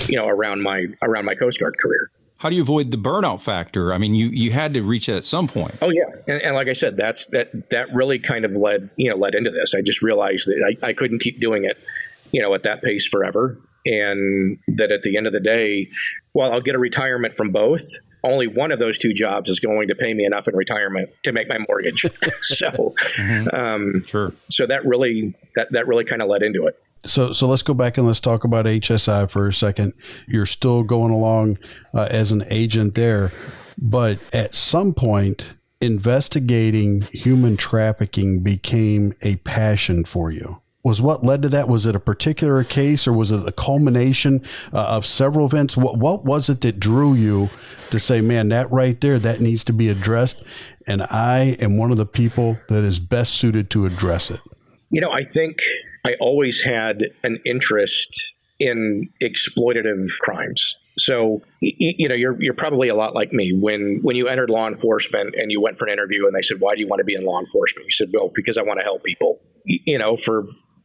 you 0.09 0.17
know, 0.17 0.27
around 0.27 0.63
my 0.63 0.85
around 1.01 1.25
my 1.25 1.35
Coast 1.35 1.59
Guard 1.59 1.79
career 1.81 2.11
how 2.43 2.51
do 2.51 2.57
you 2.57 2.63
avoid 2.63 2.91
the 2.91 2.97
burnout 2.97 3.41
factor? 3.41 3.95
I 3.95 3.99
mean, 3.99 4.17
you 4.17 4.27
you 4.27 4.51
had 4.51 4.75
to 4.75 4.83
reach 4.83 5.07
that 5.07 5.15
at 5.15 5.23
some 5.23 5.47
point. 5.47 5.77
Oh 5.81 5.91
yeah, 5.91 6.07
and, 6.27 6.43
and, 6.43 6.55
like 6.57 6.67
I 6.67 6.73
said, 6.73 6.97
that's 6.97 7.27
that 7.27 7.71
that 7.71 7.95
really 7.95 8.19
kind 8.19 8.45
of 8.45 8.57
led 8.57 8.91
you 8.97 9.09
know 9.09 9.15
led 9.15 9.37
into 9.37 9.53
this. 9.53 9.77
I 9.77 9.81
just 9.81 10.03
realized 10.03 10.49
that 10.49 10.77
I, 10.83 10.89
I 10.89 10.93
couldn't 10.93 11.21
keep 11.21 11.39
doing 11.39 11.65
it, 11.65 11.79
you 12.33 12.43
know, 12.43 12.53
at 12.53 12.65
that 12.65 12.83
pace 12.83 13.07
forever, 13.07 13.61
and 13.87 14.59
that 14.67 14.91
at 14.91 15.05
the 15.05 15.17
end 15.17 15.29
of 15.29 15.33
the 15.33 15.39
day, 15.39 15.89
while 16.33 16.51
I'll 16.51 16.61
get 16.61 16.75
a 16.75 16.81
retirement 16.81 17.35
from 17.35 17.51
both, 17.53 17.85
only 18.25 18.49
one 18.49 18.73
of 18.73 18.81
those 18.81 18.99
two 18.99 19.15
jobs 19.15 19.49
is 19.49 19.61
going 19.61 19.87
to 19.87 19.95
pay 19.95 20.13
me 20.13 20.25
enough 20.25 20.49
in 20.49 20.57
retirement 20.57 21.11
to 21.23 21.31
make 21.31 21.49
my 21.49 21.59
mortgage. 21.69 22.01
so, 22.41 22.71
mm-hmm. 22.71 23.55
um, 23.55 24.03
sure. 24.03 24.33
So 24.51 24.67
that 24.67 24.85
really 24.85 25.37
that 25.55 25.71
that 25.71 25.87
really 25.87 26.05
kind 26.05 26.21
of 26.21 26.27
led 26.27 26.43
into 26.43 26.67
it. 26.67 26.75
So, 27.05 27.33
so 27.33 27.49
let's 27.49 27.63
go 27.63 27.75
back 27.75 27.99
and 27.99 28.07
let's 28.07 28.21
talk 28.21 28.45
about 28.45 28.67
HSI 28.67 29.31
for 29.31 29.49
a 29.49 29.53
second. 29.53 29.93
You're 30.29 30.47
still 30.47 30.83
going 30.85 31.13
along 31.13 31.59
uh, 31.93 32.09
as 32.11 32.31
an 32.31 32.45
agent 32.49 32.95
there, 32.95 33.33
but 33.77 34.19
at 34.33 34.55
some 34.55 34.95
point, 34.95 35.55
investigating 35.81 37.03
human 37.13 37.57
trafficking 37.57 38.43
became 38.43 39.15
a 39.23 39.37
passion 39.37 40.05
for 40.05 40.31
you. 40.31 40.63
Was 40.85 41.01
what 41.01 41.25
led 41.25 41.43
to 41.43 41.49
that? 41.51 41.69
Was 41.69 41.87
it 41.87 41.95
a 41.95 42.01
particular 42.01 42.65
case, 42.65 43.07
or 43.07 43.13
was 43.13 43.31
it 43.31 43.45
the 43.45 43.53
culmination 43.53 44.43
uh, 44.73 44.83
of 44.83 45.07
several 45.07 45.47
events? 45.47 45.77
What 45.77 45.99
What 45.99 46.25
was 46.25 46.49
it 46.49 46.61
that 46.63 46.81
drew 46.81 47.15
you 47.15 47.51
to 47.91 48.01
say, 48.01 48.21
"Man, 48.21 48.49
that 48.49 48.71
right 48.73 49.01
there, 49.01 49.21
that 49.21 49.41
needs 49.41 49.63
to 49.65 49.73
be 49.73 49.89
addressed," 49.89 50.43
and 50.85 51.03
I 51.03 51.57
am 51.61 51.77
one 51.77 51.93
of 51.93 51.99
the 51.99 52.07
people 52.07 52.59
that 52.69 52.83
is 52.83 52.99
best 52.99 53.35
suited 53.35 53.71
to 53.71 53.87
address 53.87 54.29
it? 54.29 54.41
You 54.91 55.01
know, 55.01 55.13
I 55.13 55.23
think 55.23 55.63
I 56.05 56.17
always 56.21 56.63
had 56.63 57.05
an 57.23 57.39
interest 57.45 58.33
in 58.59 59.09
exploitative 59.23 60.09
crimes. 60.21 60.77
So 60.99 61.43
you 61.61 62.09
know 62.09 62.15
you're 62.15 62.41
you're 62.43 62.55
probably 62.55 62.89
a 62.89 62.95
lot 62.95 63.15
like 63.15 63.33
me 63.33 63.53
when 63.53 64.01
when 64.03 64.15
you 64.15 64.29
entered 64.29 64.51
law 64.51 64.69
enforcement 64.69 65.35
and 65.37 65.51
you 65.51 65.61
went 65.61 65.79
for 65.79 65.87
an 65.87 65.93
interview 65.93 66.27
and 66.27 66.37
they 66.37 66.43
said 66.43 66.61
why 66.61 66.75
do 66.75 66.81
you 66.81 66.87
want 66.87 67.01
to 67.01 67.05
be 67.05 67.15
in 67.15 67.25
law 67.25 67.39
enforcement? 67.41 67.87
You 67.87 67.93
said 67.93 68.09
well 68.13 68.31
because 68.35 68.59
I 68.59 68.63
want 68.63 68.79
to 68.79 68.85
help 68.85 69.03
people. 69.03 69.41
You 69.65 69.99
know 69.99 70.17
for 70.17 70.45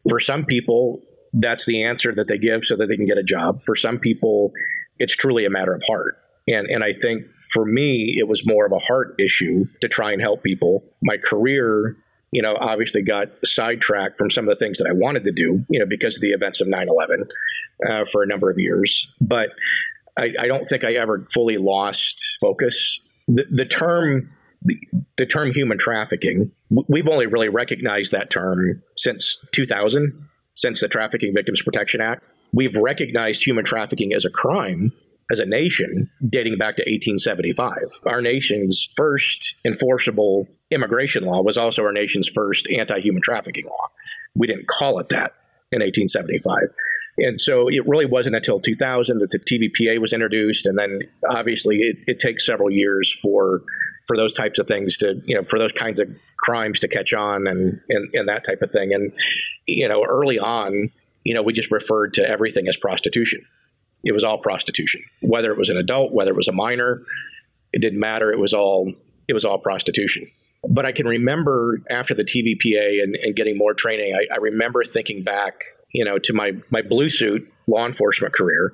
for 0.10 0.19
some 0.19 0.45
people 0.45 1.01
that's 1.34 1.65
the 1.65 1.84
answer 1.84 2.15
that 2.15 2.27
they 2.27 2.38
give 2.38 2.63
so 2.63 2.77
that 2.77 2.88
they 2.88 2.95
can 2.95 3.06
get 3.06 3.17
a 3.17 3.23
job. 3.23 3.62
For 3.65 3.75
some 3.75 3.99
people 3.99 4.53
it's 4.97 5.15
truly 5.15 5.45
a 5.45 5.49
matter 5.49 5.73
of 5.73 5.84
heart. 5.86 6.15
And 6.47 6.67
and 6.67 6.86
I 6.86 6.93
think 6.93 7.25
for 7.51 7.65
me 7.65 8.15
it 8.17 8.30
was 8.30 8.47
more 8.47 8.65
of 8.65 8.71
a 8.71 8.80
heart 8.80 9.13
issue 9.19 9.65
to 9.82 9.89
try 9.89 10.13
and 10.13 10.21
help 10.21 10.41
people. 10.41 10.84
My 11.03 11.17
career 11.17 11.97
you 12.38 12.43
know, 12.43 12.56
obviously 12.56 13.02
got 13.02 13.30
sidetracked 13.43 14.19
from 14.19 14.30
some 14.30 14.47
of 14.47 14.50
the 14.50 14.63
things 14.63 14.78
that 14.78 14.88
I 14.88 14.91
wanted 14.93 15.23
to 15.23 15.32
do, 15.32 15.65
you 15.71 15.80
know, 15.80 15.88
because 15.88 16.17
of 16.17 16.21
the 16.21 16.34
events 16.34 16.62
of 16.62 16.67
9 16.67 16.88
11 16.88 17.28
uh, 17.89 18.06
for 18.06 18.21
a 18.21 18.28
number 18.28 18.52
of 18.52 18.60
years. 18.60 19.08
But 19.19 19.50
I, 20.15 20.36
I, 20.39 20.47
don't 20.47 20.63
think 20.63 20.86
I 20.86 20.93
ever 20.93 21.26
fully 21.34 21.58
lost 21.58 22.38
focus. 22.39 23.02
The, 23.28 23.47
the 23.50 23.65
term, 23.65 24.30
the, 24.62 24.78
the 25.17 25.26
term 25.26 25.52
human 25.52 25.80
trafficking, 25.80 26.52
we've 26.88 27.10
only 27.10 27.26
really 27.26 27.50
recognized 27.50 28.12
that 28.12 28.30
term 28.30 28.84
since 28.95 29.43
2000, 29.52 30.13
since 30.54 30.82
the 30.82 30.88
Trafficking 30.88 31.34
Victims 31.34 31.63
Protection 31.63 32.02
Act. 32.02 32.23
We've 32.54 32.76
recognized 32.76 33.43
human 33.43 33.65
trafficking 33.65 34.13
as 34.13 34.26
a 34.26 34.30
crime 34.30 34.93
as 35.32 35.39
a 35.39 35.45
nation 35.45 36.12
dating 36.30 36.60
back 36.60 36.76
to 36.76 36.84
1875. 36.84 37.78
Our 38.06 38.21
nation's 38.21 38.88
first 38.95 39.56
enforceable 39.65 40.47
immigration 40.71 41.23
law 41.23 41.41
was 41.41 41.58
also 41.58 41.84
our 41.84 41.93
nation's 41.93 42.27
first 42.27 42.67
anti 42.69 42.99
human 42.99 43.21
trafficking 43.21 43.65
law. 43.65 43.88
We 44.36 44.47
didn't 44.47 44.67
call 44.67 44.99
it 44.99 45.10
that 45.10 45.34
in 45.71 45.82
1875. 45.82 46.69
And 47.17 47.41
so 47.41 47.67
it 47.67 47.86
really 47.88 48.06
wasn't 48.06 48.36
until 48.36 48.60
2000 48.60 49.19
that 49.19 49.32
the 49.32 49.39
TVPA 49.39 49.99
was 49.99 50.13
introduced. 50.13 50.65
And 50.65 50.77
then 50.77 51.01
obviously 51.30 51.77
it, 51.80 51.97
it 52.08 52.19
takes 52.19 52.45
several 52.45 52.71
years 52.71 53.13
for 53.13 53.63
for 54.08 54.15
those 54.15 54.32
types 54.32 54.58
of 54.58 54.67
things 54.67 54.97
to, 54.97 55.21
you 55.25 55.36
know, 55.36 55.43
for 55.43 55.60
those 55.60 55.73
kinds 55.73 55.99
of 55.99 56.08
crimes 56.38 56.80
to 56.80 56.88
catch 56.88 57.13
on 57.13 57.45
and, 57.45 57.82
and, 57.89 58.10
and 58.13 58.30
that 58.30 58.45
type 58.45 58.62
of 58.62 58.71
thing. 58.71 58.93
And, 58.93 59.12
you 59.67 59.88
know, 59.88 60.01
early 60.08 60.39
on, 60.39 60.91
you 61.25 61.34
know, 61.34 61.41
we 61.41 61.51
just 61.51 61.71
referred 61.71 62.13
to 62.13 62.27
everything 62.27 62.69
as 62.69 62.77
prostitution. 62.77 63.41
It 64.06 64.13
was 64.13 64.23
all 64.23 64.38
prostitution, 64.38 65.01
whether 65.21 65.51
it 65.51 65.58
was 65.58 65.69
an 65.69 65.75
adult, 65.75 66.13
whether 66.13 66.32
it 66.32 66.38
was 66.38 66.47
a 66.47 66.53
minor, 66.53 67.03
it 67.73 67.82
didn't 67.82 67.99
matter. 67.99 68.32
It 68.32 68.39
was 68.39 68.53
all 68.53 68.93
it 69.27 69.34
was 69.34 69.43
all 69.43 69.58
prostitution. 69.58 70.32
But 70.69 70.86
I 70.86 70.91
can 70.91 71.08
remember 71.08 71.82
after 71.89 72.13
the 72.13 72.23
TVPA 72.23 73.01
and, 73.01 73.15
and 73.15 73.36
getting 73.36 73.58
more 73.58 73.73
training, 73.73 74.13
I, 74.15 74.34
I 74.34 74.38
remember 74.38 74.84
thinking 74.84 75.23
back, 75.23 75.63
you 75.93 76.03
know, 76.03 76.19
to 76.19 76.34
my 76.34 76.53
my 76.69 76.82
blue 76.82 77.10
suit 77.10 77.51
law 77.67 77.86
enforcement 77.86 78.34
career, 78.34 78.73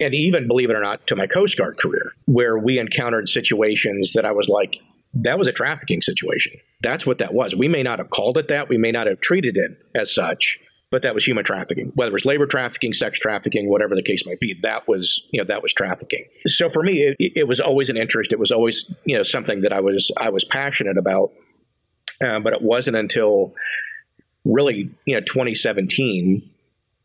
and 0.00 0.14
even 0.14 0.46
believe 0.46 0.70
it 0.70 0.76
or 0.76 0.82
not, 0.82 1.06
to 1.06 1.16
my 1.16 1.26
Coast 1.26 1.56
Guard 1.56 1.78
career, 1.78 2.12
where 2.26 2.58
we 2.58 2.78
encountered 2.78 3.28
situations 3.28 4.12
that 4.12 4.26
I 4.26 4.32
was 4.32 4.48
like, 4.48 4.80
that 5.14 5.38
was 5.38 5.46
a 5.46 5.52
trafficking 5.52 6.02
situation. 6.02 6.52
That's 6.82 7.06
what 7.06 7.18
that 7.18 7.32
was. 7.32 7.54
We 7.54 7.68
may 7.68 7.82
not 7.82 7.98
have 7.98 8.10
called 8.10 8.36
it 8.36 8.48
that. 8.48 8.68
We 8.68 8.78
may 8.78 8.92
not 8.92 9.06
have 9.06 9.20
treated 9.20 9.56
it 9.56 9.78
as 9.94 10.12
such, 10.12 10.58
but 10.94 11.02
that 11.02 11.12
was 11.12 11.26
human 11.26 11.42
trafficking, 11.42 11.90
whether 11.96 12.10
it 12.10 12.12
was 12.12 12.24
labor 12.24 12.46
trafficking, 12.46 12.94
sex 12.94 13.18
trafficking, 13.18 13.68
whatever 13.68 13.96
the 13.96 14.02
case 14.02 14.24
might 14.24 14.38
be. 14.38 14.54
That 14.62 14.86
was, 14.86 15.24
you 15.32 15.40
know, 15.40 15.44
that 15.48 15.60
was 15.60 15.72
trafficking. 15.72 16.26
So 16.46 16.70
for 16.70 16.84
me, 16.84 17.16
it, 17.18 17.32
it 17.34 17.48
was 17.48 17.58
always 17.58 17.88
an 17.88 17.96
interest. 17.96 18.32
It 18.32 18.38
was 18.38 18.52
always, 18.52 18.94
you 19.04 19.16
know, 19.16 19.24
something 19.24 19.62
that 19.62 19.72
I 19.72 19.80
was 19.80 20.12
I 20.16 20.30
was 20.30 20.44
passionate 20.44 20.96
about. 20.96 21.32
Uh, 22.24 22.38
but 22.38 22.52
it 22.52 22.62
wasn't 22.62 22.96
until 22.96 23.54
really, 24.44 24.88
you 25.04 25.16
know, 25.16 25.20
2017 25.20 26.48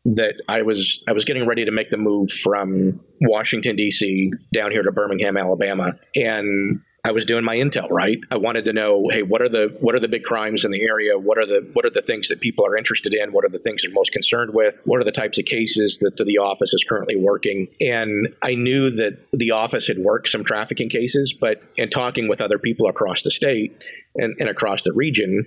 that 0.04 0.36
I 0.46 0.62
was 0.62 1.02
I 1.08 1.12
was 1.12 1.24
getting 1.24 1.44
ready 1.44 1.64
to 1.64 1.72
make 1.72 1.90
the 1.90 1.96
move 1.96 2.30
from 2.30 3.00
Washington 3.20 3.74
D.C. 3.74 4.30
down 4.52 4.70
here 4.70 4.84
to 4.84 4.92
Birmingham, 4.92 5.36
Alabama, 5.36 5.94
and 6.14 6.80
I 7.04 7.12
was 7.12 7.24
doing 7.24 7.44
my 7.44 7.56
intel 7.56 7.88
right. 7.90 8.18
I 8.30 8.36
wanted 8.36 8.64
to 8.66 8.72
know, 8.72 9.08
hey, 9.10 9.22
what 9.22 9.40
are 9.40 9.48
the 9.48 9.76
what 9.80 9.94
are 9.94 10.00
the 10.00 10.08
big 10.08 10.22
crimes 10.22 10.64
in 10.64 10.70
the 10.70 10.82
area? 10.82 11.18
What 11.18 11.38
are 11.38 11.46
the 11.46 11.68
what 11.72 11.84
are 11.84 11.90
the 11.90 12.02
things 12.02 12.28
that 12.28 12.40
people 12.40 12.66
are 12.66 12.76
interested 12.76 13.14
in? 13.14 13.32
What 13.32 13.44
are 13.44 13.48
the 13.48 13.58
things 13.58 13.82
they're 13.82 13.92
most 13.92 14.12
concerned 14.12 14.52
with? 14.52 14.78
What 14.84 15.00
are 15.00 15.04
the 15.04 15.12
types 15.12 15.38
of 15.38 15.46
cases 15.46 15.98
that 16.00 16.22
the 16.22 16.38
office 16.38 16.74
is 16.74 16.84
currently 16.84 17.16
working? 17.16 17.68
And 17.80 18.34
I 18.42 18.54
knew 18.54 18.90
that 18.90 19.18
the 19.32 19.50
office 19.52 19.86
had 19.86 19.98
worked 19.98 20.28
some 20.28 20.44
trafficking 20.44 20.90
cases, 20.90 21.32
but 21.32 21.62
in 21.76 21.88
talking 21.88 22.28
with 22.28 22.40
other 22.40 22.58
people 22.58 22.86
across 22.86 23.22
the 23.22 23.30
state 23.30 23.82
and, 24.14 24.34
and 24.38 24.48
across 24.48 24.82
the 24.82 24.92
region, 24.92 25.46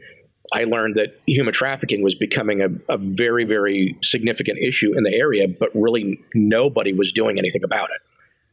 I 0.52 0.64
learned 0.64 0.96
that 0.96 1.20
human 1.26 1.54
trafficking 1.54 2.04
was 2.04 2.16
becoming 2.16 2.62
a, 2.62 2.70
a 2.94 2.98
very, 2.98 3.46
very 3.46 3.98
significant 4.02 4.60
issue 4.60 4.98
in 4.98 5.04
the 5.04 5.14
area, 5.14 5.48
but 5.48 5.70
really 5.74 6.20
nobody 6.34 6.94
was 6.94 7.12
doing 7.12 7.38
anything 7.38 7.64
about 7.64 7.90
it. 7.92 8.02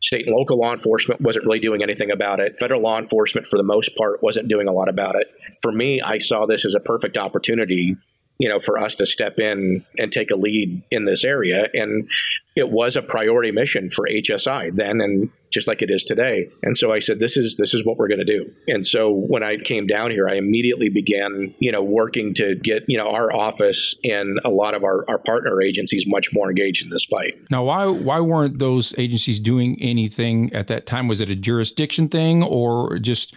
State 0.01 0.27
and 0.27 0.35
local 0.35 0.59
law 0.59 0.73
enforcement 0.73 1.21
wasn't 1.21 1.45
really 1.45 1.61
doing 1.61 1.83
anything 1.83 2.11
about 2.11 2.41
it. 2.41 2.59
Federal 2.59 2.81
law 2.81 2.99
enforcement, 2.99 3.47
for 3.47 3.59
the 3.59 3.63
most 3.63 3.97
part, 3.97 4.23
wasn't 4.23 4.49
doing 4.49 4.67
a 4.67 4.73
lot 4.73 4.89
about 4.89 5.15
it. 5.15 5.31
For 5.61 5.73
me, 5.73 6.01
I 6.01 6.19
saw 6.19 6.47
this 6.47 6.65
as 6.65 6.75
a 6.75 6.81
perfect 6.81 7.19
opportunity 7.19 7.97
you 8.41 8.49
know, 8.49 8.59
for 8.59 8.79
us 8.79 8.95
to 8.97 9.07
step 9.07 9.39
in 9.39 9.85
and 9.99 10.11
take 10.11 10.31
a 10.31 10.37
lead 10.37 10.83
in 10.91 11.05
this 11.05 11.25
area. 11.25 11.69
And 11.75 12.09
it 12.57 12.71
was 12.71 12.97
a 12.97 13.03
priority 13.03 13.53
mission 13.53 13.91
for 13.91 14.07
HSI 14.11 14.75
then 14.75 15.01
and 15.01 15.31
just 15.53 15.67
like 15.67 15.83
it 15.83 15.91
is 15.91 16.05
today. 16.05 16.49
And 16.63 16.77
so 16.77 16.91
I 16.93 17.01
said, 17.01 17.21
this 17.21 17.37
is 17.37 17.57
this 17.59 17.75
is 17.75 17.85
what 17.85 17.99
we're 17.99 18.09
going 18.09 18.25
to 18.25 18.25
do. 18.25 18.51
And 18.67 18.87
so 18.87 19.11
when 19.11 19.43
I 19.43 19.59
came 19.59 19.87
down 19.87 20.11
here, 20.11 20.29
I 20.29 20.35
immediately 20.35 20.89
began, 20.89 21.55
you 21.59 21.71
know, 21.71 21.83
working 21.83 22.33
to 22.35 22.55
get, 22.55 22.85
you 22.89 22.97
know, 22.97 23.11
our 23.11 23.31
office 23.33 23.97
and 24.05 24.41
a 24.45 24.51
lot 24.51 24.75
of 24.75 24.85
our, 24.85 25.05
our 25.09 25.19
partner 25.19 25.61
agencies 25.61 26.07
much 26.07 26.33
more 26.33 26.49
engaged 26.49 26.85
in 26.85 26.91
this 26.91 27.05
fight. 27.05 27.35
Now, 27.51 27.65
why 27.65 27.87
why 27.87 28.21
weren't 28.21 28.59
those 28.59 28.95
agencies 28.97 29.39
doing 29.39 29.77
anything 29.81 30.53
at 30.55 30.69
that 30.69 30.87
time? 30.87 31.09
Was 31.09 31.21
it 31.21 31.29
a 31.29 31.37
jurisdiction 31.37 32.09
thing 32.09 32.43
or 32.43 32.99
just 32.99 33.35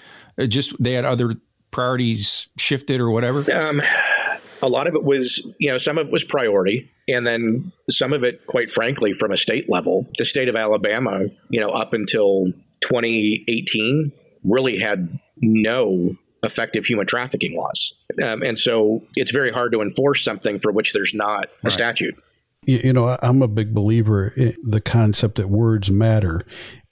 just 0.47 0.81
they 0.81 0.93
had 0.93 1.03
other 1.03 1.33
priorities 1.71 2.47
shifted 2.57 3.01
or 3.01 3.09
whatever? 3.09 3.39
Um, 3.51 3.81
a 4.63 4.69
lot 4.69 4.87
of 4.87 4.95
it 4.95 5.03
was, 5.03 5.45
you 5.59 5.67
know, 5.67 5.77
some 5.77 5.97
of 5.97 6.07
it 6.07 6.11
was 6.11 6.23
priority. 6.23 6.89
And 7.09 7.27
then 7.27 7.73
some 7.89 8.13
of 8.13 8.23
it, 8.23 8.47
quite 8.47 8.71
frankly, 8.71 9.11
from 9.11 9.31
a 9.31 9.37
state 9.37 9.69
level, 9.69 10.07
the 10.17 10.23
state 10.23 10.47
of 10.47 10.55
Alabama, 10.55 11.25
you 11.49 11.59
know, 11.59 11.69
up 11.69 11.93
until 11.93 12.45
2018, 12.79 14.13
really 14.45 14.79
had 14.79 15.19
no 15.37 16.15
effective 16.43 16.85
human 16.85 17.05
trafficking 17.05 17.57
laws. 17.57 17.93
Um, 18.23 18.41
and 18.41 18.57
so 18.57 19.03
it's 19.15 19.31
very 19.31 19.51
hard 19.51 19.73
to 19.73 19.81
enforce 19.81 20.23
something 20.23 20.59
for 20.59 20.71
which 20.71 20.93
there's 20.93 21.13
not 21.13 21.45
a 21.45 21.49
right. 21.65 21.73
statute. 21.73 22.15
You 22.65 22.93
know, 22.93 23.17
I'm 23.21 23.41
a 23.41 23.49
big 23.49 23.73
believer 23.73 24.31
in 24.37 24.53
the 24.63 24.79
concept 24.79 25.35
that 25.35 25.49
words 25.49 25.91
matter. 25.91 26.41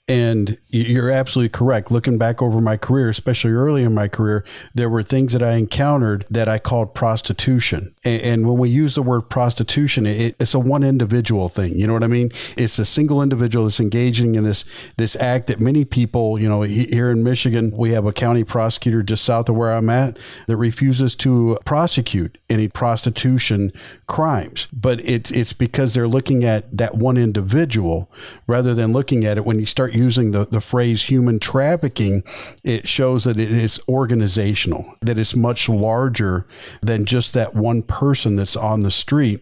And 0.08 0.58
you're 0.68 1.10
absolutely 1.10 1.50
correct. 1.50 1.92
Looking 1.92 2.18
back 2.18 2.42
over 2.42 2.60
my 2.60 2.76
career, 2.76 3.08
especially 3.08 3.52
early 3.52 3.84
in 3.84 3.94
my 3.94 4.08
career, 4.08 4.44
there 4.74 4.90
were 4.90 5.04
things 5.04 5.32
that 5.32 5.44
I 5.44 5.54
encountered 5.54 6.26
that 6.28 6.48
I 6.48 6.58
called 6.58 6.92
prostitution. 6.92 7.94
And, 8.04 8.42
when 8.42 8.58
we 8.58 8.68
use 8.68 8.96
the 8.96 9.02
word 9.02 9.22
prostitution, 9.30 10.04
it's 10.04 10.54
a 10.54 10.58
one 10.58 10.82
individual 10.82 11.48
thing. 11.48 11.76
You 11.76 11.86
know 11.86 11.92
what 11.92 12.02
I 12.02 12.08
mean? 12.08 12.32
It's 12.56 12.78
a 12.80 12.84
single 12.84 13.22
individual 13.22 13.66
that's 13.66 13.78
engaging 13.78 14.34
in 14.34 14.42
this 14.42 14.64
this 14.96 15.14
act 15.16 15.46
that 15.46 15.60
many 15.60 15.84
people, 15.84 16.40
you 16.40 16.48
know, 16.48 16.62
here 16.62 17.10
in 17.10 17.22
Michigan, 17.22 17.70
we 17.76 17.92
have 17.92 18.04
a 18.04 18.12
county 18.12 18.42
prosecutor 18.42 19.04
just 19.04 19.24
south 19.24 19.48
of 19.48 19.54
where 19.54 19.72
I'm 19.72 19.88
at 19.88 20.18
that 20.48 20.56
refuses 20.56 21.14
to 21.16 21.58
prosecute 21.64 22.38
any 22.50 22.66
prostitution 22.66 23.72
crimes. 24.08 24.66
But 24.72 25.00
it's 25.00 25.30
it's 25.30 25.52
because 25.52 25.94
they're 25.94 26.08
looking 26.08 26.42
at 26.42 26.76
that 26.76 26.96
one 26.96 27.16
individual 27.16 28.10
rather 28.48 28.74
than 28.74 28.92
looking 28.92 29.24
at 29.24 29.38
it 29.38 29.44
when 29.44 29.60
you 29.60 29.66
start 29.66 29.91
using 29.94 30.32
the, 30.32 30.44
the 30.46 30.60
phrase 30.60 31.02
human 31.02 31.38
trafficking, 31.38 32.22
it 32.64 32.88
shows 32.88 33.24
that 33.24 33.38
it 33.38 33.50
is 33.50 33.80
organizational, 33.88 34.96
that 35.00 35.18
it's 35.18 35.36
much 35.36 35.68
larger 35.68 36.46
than 36.80 37.04
just 37.04 37.34
that 37.34 37.54
one 37.54 37.82
person 37.82 38.36
that's 38.36 38.56
on 38.56 38.80
the 38.80 38.90
street. 38.90 39.40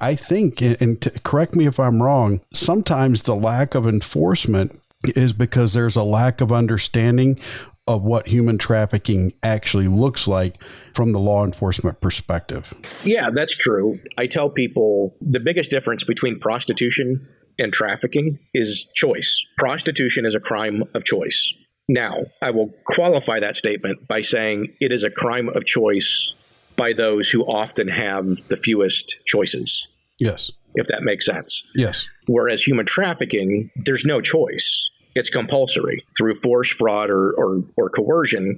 I 0.00 0.14
think, 0.14 0.60
and 0.60 1.00
correct 1.24 1.56
me 1.56 1.66
if 1.66 1.80
I'm 1.80 2.02
wrong, 2.02 2.42
sometimes 2.52 3.22
the 3.22 3.34
lack 3.34 3.74
of 3.74 3.86
enforcement 3.86 4.78
is 5.16 5.32
because 5.32 5.72
there's 5.72 5.96
a 5.96 6.02
lack 6.02 6.42
of 6.42 6.52
understanding 6.52 7.40
of 7.88 8.02
what 8.02 8.28
human 8.28 8.58
trafficking 8.58 9.32
actually 9.42 9.88
looks 9.88 10.28
like 10.28 10.62
from 10.94 11.12
the 11.12 11.18
law 11.18 11.44
enforcement 11.44 12.00
perspective. 12.00 12.72
Yeah, 13.02 13.30
that's 13.30 13.56
true. 13.56 13.98
I 14.16 14.26
tell 14.26 14.50
people 14.50 15.16
the 15.20 15.40
biggest 15.40 15.70
difference 15.70 16.04
between 16.04 16.38
prostitution 16.38 17.26
and 17.60 17.72
trafficking 17.72 18.38
is 18.52 18.88
choice. 18.94 19.46
Prostitution 19.58 20.26
is 20.26 20.34
a 20.34 20.40
crime 20.40 20.82
of 20.94 21.04
choice. 21.04 21.54
Now, 21.88 22.24
I 22.40 22.50
will 22.50 22.72
qualify 22.86 23.40
that 23.40 23.56
statement 23.56 24.06
by 24.08 24.22
saying 24.22 24.74
it 24.80 24.92
is 24.92 25.04
a 25.04 25.10
crime 25.10 25.48
of 25.48 25.64
choice 25.64 26.34
by 26.76 26.92
those 26.92 27.30
who 27.30 27.42
often 27.42 27.88
have 27.88 28.26
the 28.48 28.56
fewest 28.56 29.18
choices. 29.26 29.86
Yes. 30.18 30.50
If 30.74 30.86
that 30.86 31.02
makes 31.02 31.26
sense. 31.26 31.64
Yes. 31.74 32.08
Whereas 32.26 32.62
human 32.62 32.86
trafficking, 32.86 33.70
there's 33.74 34.04
no 34.04 34.20
choice. 34.20 34.90
It's 35.16 35.30
compulsory 35.30 36.04
through 36.16 36.36
force, 36.36 36.70
fraud, 36.70 37.10
or, 37.10 37.32
or, 37.32 37.64
or 37.76 37.90
coercion. 37.90 38.56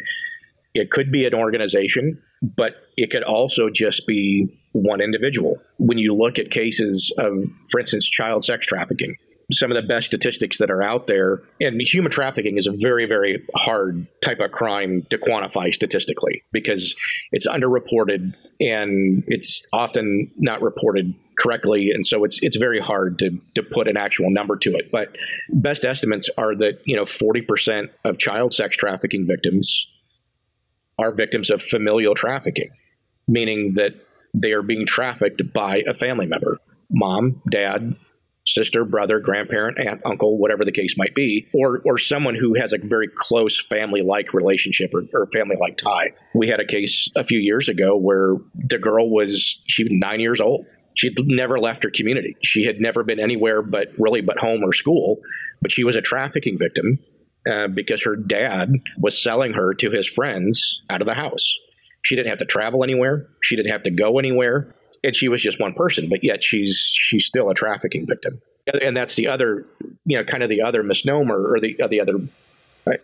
It 0.74 0.90
could 0.90 1.10
be 1.10 1.26
an 1.26 1.34
organization, 1.34 2.22
but 2.42 2.74
it 2.96 3.10
could 3.10 3.22
also 3.22 3.70
just 3.70 4.06
be 4.06 4.58
one 4.72 5.00
individual. 5.00 5.58
When 5.78 5.98
you 5.98 6.14
look 6.14 6.38
at 6.38 6.50
cases 6.50 7.12
of, 7.18 7.34
for 7.70 7.80
instance, 7.80 8.08
child 8.08 8.44
sex 8.44 8.66
trafficking, 8.66 9.16
some 9.52 9.70
of 9.70 9.76
the 9.76 9.82
best 9.82 10.06
statistics 10.06 10.58
that 10.58 10.70
are 10.70 10.82
out 10.82 11.06
there. 11.06 11.42
And 11.60 11.80
human 11.80 12.10
trafficking 12.10 12.56
is 12.56 12.66
a 12.66 12.72
very, 12.72 13.06
very 13.06 13.46
hard 13.54 14.06
type 14.22 14.40
of 14.40 14.52
crime 14.52 15.06
to 15.10 15.18
quantify 15.18 15.72
statistically 15.72 16.42
because 16.52 16.94
it's 17.32 17.46
underreported 17.46 18.34
and 18.60 19.24
it's 19.26 19.66
often 19.72 20.30
not 20.36 20.62
reported 20.62 21.14
correctly 21.38 21.90
and 21.90 22.06
so 22.06 22.24
it's 22.24 22.40
it's 22.42 22.58
very 22.58 22.78
hard 22.78 23.18
to 23.18 23.40
to 23.54 23.62
put 23.62 23.88
an 23.88 23.96
actual 23.96 24.30
number 24.30 24.54
to 24.54 24.70
it 24.74 24.90
but 24.92 25.16
best 25.48 25.82
estimates 25.82 26.28
are 26.36 26.54
that 26.54 26.80
you 26.84 26.94
know 26.94 27.04
40% 27.04 27.88
of 28.04 28.18
child 28.18 28.52
sex 28.52 28.76
trafficking 28.76 29.26
victims 29.26 29.86
are 30.98 31.12
victims 31.12 31.50
of 31.50 31.62
familial 31.62 32.14
trafficking 32.14 32.70
meaning 33.28 33.74
that 33.74 33.94
they 34.34 34.52
are 34.52 34.62
being 34.62 34.86
trafficked 34.86 35.52
by 35.52 35.82
a 35.86 35.94
family 35.94 36.26
member 36.26 36.58
mom 36.90 37.40
dad 37.50 37.96
sister, 38.46 38.84
brother, 38.84 39.20
grandparent, 39.20 39.78
aunt, 39.78 40.00
uncle, 40.04 40.38
whatever 40.38 40.64
the 40.64 40.72
case 40.72 40.96
might 40.96 41.14
be, 41.14 41.48
or 41.54 41.82
or 41.84 41.98
someone 41.98 42.34
who 42.34 42.54
has 42.54 42.72
a 42.72 42.78
very 42.78 43.08
close 43.08 43.60
family 43.64 44.02
like 44.02 44.34
relationship 44.34 44.92
or, 44.94 45.04
or 45.14 45.26
family 45.28 45.56
like 45.60 45.76
tie. 45.76 46.12
We 46.34 46.48
had 46.48 46.60
a 46.60 46.66
case 46.66 47.08
a 47.16 47.24
few 47.24 47.38
years 47.38 47.68
ago 47.68 47.96
where 47.96 48.36
the 48.54 48.78
girl 48.78 49.10
was 49.10 49.60
she 49.66 49.84
was 49.84 49.92
nine 49.92 50.20
years 50.20 50.40
old. 50.40 50.66
She'd 50.94 51.16
never 51.24 51.58
left 51.58 51.84
her 51.84 51.90
community. 51.90 52.36
She 52.42 52.64
had 52.64 52.80
never 52.80 53.02
been 53.02 53.18
anywhere 53.18 53.62
but 53.62 53.88
really 53.96 54.20
but 54.20 54.38
home 54.38 54.62
or 54.62 54.72
school. 54.72 55.20
But 55.62 55.72
she 55.72 55.84
was 55.84 55.96
a 55.96 56.02
trafficking 56.02 56.58
victim 56.58 56.98
uh, 57.50 57.68
because 57.68 58.02
her 58.04 58.16
dad 58.16 58.72
was 58.98 59.20
selling 59.20 59.54
her 59.54 59.74
to 59.74 59.90
his 59.90 60.08
friends 60.08 60.82
out 60.88 61.00
of 61.00 61.06
the 61.06 61.14
house. 61.14 61.58
She 62.02 62.16
didn't 62.16 62.30
have 62.30 62.38
to 62.38 62.44
travel 62.44 62.82
anywhere. 62.82 63.28
She 63.40 63.56
didn't 63.56 63.72
have 63.72 63.84
to 63.84 63.90
go 63.90 64.18
anywhere 64.18 64.74
and 65.04 65.16
she 65.16 65.28
was 65.28 65.42
just 65.42 65.60
one 65.60 65.74
person, 65.74 66.08
but 66.08 66.22
yet 66.22 66.44
she's 66.44 66.76
she's 66.76 67.26
still 67.26 67.50
a 67.50 67.54
trafficking 67.54 68.06
victim. 68.06 68.40
And 68.80 68.96
that's 68.96 69.16
the 69.16 69.26
other, 69.26 69.66
you 70.04 70.16
know, 70.16 70.24
kind 70.24 70.42
of 70.42 70.48
the 70.48 70.62
other 70.62 70.82
misnomer 70.82 71.52
or 71.52 71.58
the 71.58 71.76
the 71.88 72.00
other, 72.00 72.14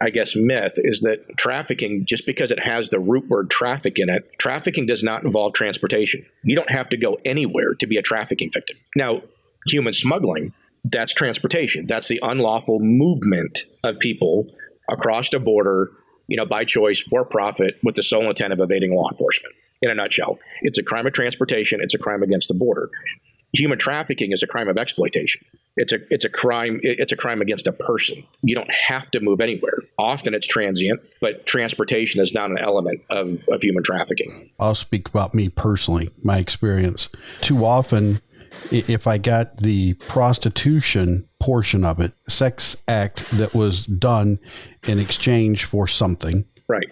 I 0.01 0.11
guess, 0.11 0.37
myth 0.37 0.75
is 0.77 1.01
that 1.01 1.37
trafficking, 1.37 2.05
just 2.07 2.27
because 2.27 2.51
it 2.51 2.61
has 2.61 2.91
the 2.91 3.01
root 3.01 3.29
word 3.29 3.51
traffic 3.51 3.99
in 3.99 4.09
it, 4.09 4.31
trafficking 4.39 4.87
does 4.87 5.03
not 5.03 5.25
involve 5.25 5.55
transportation. 5.55 6.25
You 6.43 6.55
don't 6.55 6.71
have 6.71 6.89
to 6.91 6.97
go 6.97 7.19
anywhere 7.25 7.75
to 7.75 7.87
be 7.87 7.97
a 7.97 8.03
trafficking 8.03 8.51
victim. 8.53 8.77
Now, 8.95 9.23
human 9.67 9.93
smuggling, 9.93 10.53
that's 10.85 11.13
transportation. 11.15 11.87
That's 11.87 12.09
the 12.09 12.21
unlawful 12.23 12.81
movement 12.81 13.61
of 13.85 13.99
people 13.99 14.47
across 14.91 15.31
the 15.31 15.39
border, 15.39 15.91
you 16.27 16.37
know, 16.37 16.47
by 16.47 16.65
choice, 16.65 17.01
for 17.01 17.25
profit, 17.25 17.79
with 17.83 17.95
the 17.95 18.03
sole 18.03 18.29
intent 18.29 18.53
of 18.53 18.61
evading 18.61 18.95
law 18.95 19.11
enforcement 19.11 19.55
in 19.83 19.91
a 19.91 19.95
nutshell. 19.95 20.39
It's 20.61 20.79
a 20.79 20.83
crime 20.83 21.07
of 21.07 21.13
transportation, 21.13 21.81
it's 21.81 21.95
a 21.95 21.99
crime 21.99 22.23
against 22.23 22.49
the 22.49 22.55
border. 22.55 22.91
Human 23.55 23.79
trafficking 23.79 24.33
is 24.33 24.43
a 24.43 24.47
crime 24.47 24.69
of 24.69 24.77
exploitation. 24.77 25.43
It's 25.79 25.93
a 25.93 25.99
it's 26.11 26.25
a 26.25 26.29
crime 26.29 26.81
it's 26.83 27.13
a 27.13 27.17
crime 27.17 27.41
against 27.41 27.67
a 27.67 27.73
person. 27.73 28.25
You 28.43 28.55
don't 28.57 28.71
have 28.89 29.11
to 29.13 29.21
move 29.21 29.41
anywhere. 29.41 29.79
Often 29.97 30.35
it's 30.35 30.47
transient, 30.47 31.01
but 31.21 31.47
transportation 31.47 32.21
is 32.21 32.35
not 32.35 32.51
an 32.51 32.59
element 32.59 33.01
of, 33.11 33.47
of 33.49 33.63
human 33.63 33.85
trafficking. 33.85 34.51
I'll 34.59 34.75
speak 34.75 35.09
about 35.09 35.35
me 35.35 35.49
personally, 35.49 36.11
my 36.23 36.39
experience. 36.39 37.09
Too 37.41 37.65
often 37.65 38.21
if 38.71 39.07
I 39.07 39.19
got 39.19 39.59
the 39.59 39.95
prostitution 39.95 41.29
portion 41.41 41.85
of 41.85 42.01
it, 42.01 42.13
sex 42.29 42.77
act 42.87 43.29
that 43.31 43.55
was 43.55 43.85
done 43.87 44.39
in 44.87 44.99
exchange 44.99 45.65
for 45.65 45.87
something. 45.87 46.45
Right. 46.69 46.89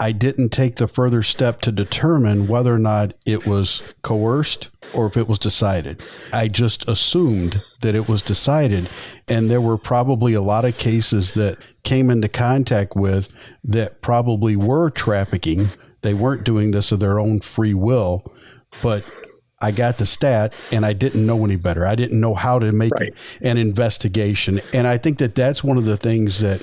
I 0.00 0.12
didn't 0.12 0.50
take 0.50 0.76
the 0.76 0.86
further 0.86 1.24
step 1.24 1.60
to 1.62 1.72
determine 1.72 2.46
whether 2.46 2.72
or 2.72 2.78
not 2.78 3.14
it 3.26 3.46
was 3.46 3.82
coerced 4.02 4.68
or 4.94 5.06
if 5.06 5.16
it 5.16 5.26
was 5.26 5.38
decided. 5.38 6.00
I 6.32 6.46
just 6.46 6.88
assumed 6.88 7.62
that 7.80 7.96
it 7.96 8.08
was 8.08 8.22
decided. 8.22 8.88
And 9.26 9.50
there 9.50 9.60
were 9.60 9.76
probably 9.76 10.34
a 10.34 10.40
lot 10.40 10.64
of 10.64 10.78
cases 10.78 11.34
that 11.34 11.58
came 11.82 12.10
into 12.10 12.28
contact 12.28 12.94
with 12.94 13.28
that 13.64 14.00
probably 14.00 14.54
were 14.54 14.90
trafficking. 14.90 15.70
They 16.02 16.14
weren't 16.14 16.44
doing 16.44 16.70
this 16.70 16.92
of 16.92 17.00
their 17.00 17.18
own 17.18 17.40
free 17.40 17.74
will, 17.74 18.32
but 18.82 19.02
I 19.60 19.72
got 19.72 19.98
the 19.98 20.06
stat 20.06 20.52
and 20.70 20.86
I 20.86 20.92
didn't 20.92 21.24
know 21.24 21.44
any 21.44 21.56
better. 21.56 21.86
I 21.86 21.94
didn't 21.94 22.20
know 22.20 22.34
how 22.34 22.58
to 22.58 22.70
make 22.72 22.92
right. 22.92 23.12
an 23.40 23.58
investigation. 23.58 24.60
And 24.72 24.86
I 24.86 24.98
think 24.98 25.18
that 25.18 25.34
that's 25.34 25.64
one 25.64 25.76
of 25.76 25.84
the 25.84 25.96
things 25.96 26.40
that 26.40 26.62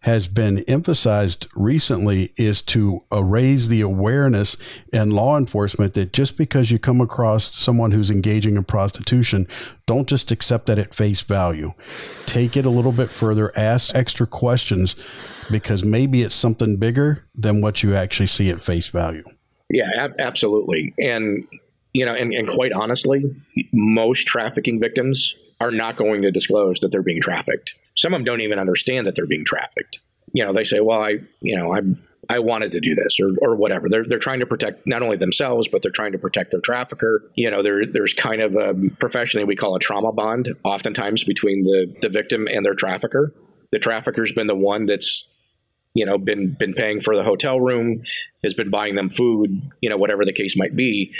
has 0.00 0.28
been 0.28 0.60
emphasized 0.68 1.48
recently 1.56 2.32
is 2.36 2.62
to 2.62 3.02
uh, 3.12 3.22
raise 3.22 3.68
the 3.68 3.80
awareness 3.80 4.56
in 4.92 5.10
law 5.10 5.36
enforcement 5.36 5.94
that 5.94 6.12
just 6.12 6.36
because 6.36 6.70
you 6.70 6.78
come 6.78 7.00
across 7.00 7.54
someone 7.54 7.90
who's 7.90 8.10
engaging 8.10 8.56
in 8.56 8.62
prostitution, 8.62 9.46
don't 9.86 10.08
just 10.08 10.30
accept 10.30 10.66
that 10.66 10.78
at 10.78 10.94
face 10.94 11.22
value. 11.22 11.72
Take 12.26 12.56
it 12.56 12.64
a 12.64 12.70
little 12.70 12.92
bit 12.92 13.10
further, 13.10 13.52
ask 13.58 13.94
extra 13.94 14.26
questions 14.26 14.94
because 15.50 15.82
maybe 15.82 16.22
it's 16.22 16.34
something 16.34 16.76
bigger 16.76 17.24
than 17.34 17.60
what 17.60 17.82
you 17.82 17.96
actually 17.96 18.28
see 18.28 18.50
at 18.50 18.62
face 18.62 18.88
value. 18.88 19.24
Yeah, 19.68 19.90
ab- 19.98 20.14
absolutely. 20.20 20.94
And, 20.98 21.46
you 21.98 22.06
know, 22.06 22.14
and, 22.14 22.32
and 22.32 22.48
quite 22.48 22.72
honestly, 22.72 23.24
most 23.72 24.26
trafficking 24.26 24.80
victims 24.80 25.34
are 25.60 25.70
not 25.70 25.96
going 25.96 26.22
to 26.22 26.30
disclose 26.30 26.80
that 26.80 26.92
they're 26.92 27.02
being 27.02 27.20
trafficked 27.20 27.74
some 27.98 28.14
of 28.14 28.18
them 28.18 28.24
don't 28.24 28.40
even 28.40 28.60
understand 28.60 29.06
that 29.06 29.16
they're 29.16 29.26
being 29.26 29.44
trafficked. 29.44 30.00
You 30.32 30.46
know, 30.46 30.52
they 30.52 30.64
say, 30.64 30.80
"Well, 30.80 31.02
I, 31.02 31.18
you 31.40 31.56
know, 31.56 31.74
I, 31.74 31.80
I 32.28 32.38
wanted 32.38 32.70
to 32.72 32.80
do 32.80 32.94
this 32.94 33.18
or, 33.20 33.34
or 33.42 33.56
whatever." 33.56 33.88
They're 33.88 34.04
they're 34.06 34.20
trying 34.20 34.38
to 34.38 34.46
protect 34.46 34.86
not 34.86 35.02
only 35.02 35.16
themselves, 35.16 35.66
but 35.66 35.82
they're 35.82 35.90
trying 35.90 36.12
to 36.12 36.18
protect 36.18 36.52
their 36.52 36.60
trafficker. 36.60 37.28
You 37.34 37.50
know, 37.50 37.62
there 37.62 37.84
there's 37.84 38.14
kind 38.14 38.40
of 38.40 38.54
a 38.54 38.74
professionally 39.00 39.44
we 39.44 39.56
call 39.56 39.74
a 39.74 39.80
trauma 39.80 40.12
bond, 40.12 40.54
oftentimes 40.62 41.24
between 41.24 41.64
the 41.64 41.96
the 42.00 42.08
victim 42.08 42.46
and 42.46 42.64
their 42.64 42.74
trafficker. 42.74 43.34
The 43.72 43.80
trafficker's 43.80 44.32
been 44.32 44.46
the 44.46 44.54
one 44.54 44.86
that's 44.86 45.26
you 45.94 46.06
know 46.06 46.18
been 46.18 46.54
been 46.56 46.74
paying 46.74 47.00
for 47.00 47.16
the 47.16 47.24
hotel 47.24 47.60
room 47.60 48.02
has 48.44 48.54
been 48.54 48.70
buying 48.70 48.94
them 48.94 49.08
food 49.08 49.62
you 49.80 49.88
know 49.88 49.96
whatever 49.96 50.24
the 50.24 50.34
case 50.34 50.54
might 50.56 50.76
be 50.76 51.14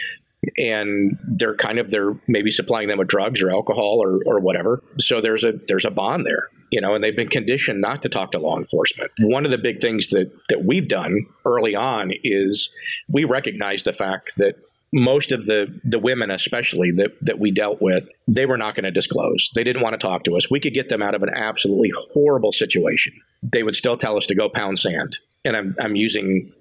and 0.56 1.18
they're 1.26 1.56
kind 1.56 1.78
of 1.78 1.90
they're 1.90 2.14
maybe 2.26 2.50
supplying 2.50 2.88
them 2.88 2.98
with 2.98 3.08
drugs 3.08 3.42
or 3.42 3.50
alcohol 3.50 4.00
or, 4.02 4.20
or 4.26 4.40
whatever. 4.40 4.82
So 4.98 5.20
there's 5.20 5.44
a 5.44 5.52
there's 5.66 5.84
a 5.84 5.90
bond 5.90 6.26
there 6.26 6.48
you 6.70 6.80
know, 6.80 6.94
and 6.94 7.02
they've 7.02 7.16
been 7.16 7.28
conditioned 7.28 7.80
not 7.80 8.02
to 8.02 8.08
talk 8.08 8.32
to 8.32 8.38
law 8.38 8.58
enforcement. 8.58 9.10
One 9.18 9.44
of 9.44 9.50
the 9.50 9.58
big 9.58 9.80
things 9.80 10.10
that 10.10 10.30
that 10.48 10.64
we've 10.64 10.88
done 10.88 11.26
early 11.44 11.74
on 11.74 12.12
is 12.22 12.70
we 13.08 13.24
recognize 13.24 13.82
the 13.82 13.92
fact 13.92 14.34
that 14.36 14.56
most 14.92 15.32
of 15.32 15.46
the 15.46 15.80
the 15.84 15.98
women 15.98 16.30
especially 16.30 16.90
that 16.92 17.12
that 17.20 17.38
we 17.38 17.50
dealt 17.50 17.80
with 17.82 18.10
they 18.26 18.46
were 18.46 18.56
not 18.56 18.74
going 18.74 18.84
to 18.84 18.90
disclose. 18.90 19.50
They 19.54 19.64
didn't 19.64 19.82
want 19.82 19.94
to 19.94 20.06
talk 20.06 20.24
to 20.24 20.36
us. 20.36 20.50
We 20.50 20.60
could 20.60 20.74
get 20.74 20.88
them 20.88 21.02
out 21.02 21.14
of 21.14 21.22
an 21.22 21.30
absolutely 21.34 21.92
horrible 22.12 22.52
situation. 22.52 23.14
They 23.42 23.62
would 23.62 23.76
still 23.76 23.96
tell 23.96 24.16
us 24.16 24.26
to 24.26 24.34
go 24.34 24.48
pound 24.48 24.78
sand. 24.78 25.18
And 25.44 25.56
i'm, 25.56 25.76
I'm 25.80 25.96
using 25.96 26.52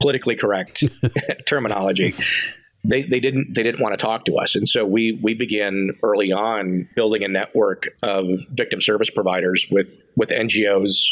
politically 0.00 0.36
correct 0.36 0.84
terminology 1.46 2.14
they, 2.84 3.02
they 3.02 3.20
didn't 3.20 3.54
they 3.54 3.62
didn't 3.62 3.80
want 3.80 3.92
to 3.92 3.96
talk 3.96 4.24
to 4.24 4.36
us. 4.36 4.56
And 4.56 4.68
so 4.68 4.84
we 4.84 5.18
we 5.22 5.34
began 5.34 5.90
early 6.02 6.32
on 6.32 6.88
building 6.94 7.22
a 7.22 7.28
network 7.28 7.88
of 8.02 8.26
victim 8.50 8.80
service 8.80 9.10
providers 9.10 9.66
with 9.70 10.00
with 10.16 10.30
NGOs 10.30 11.04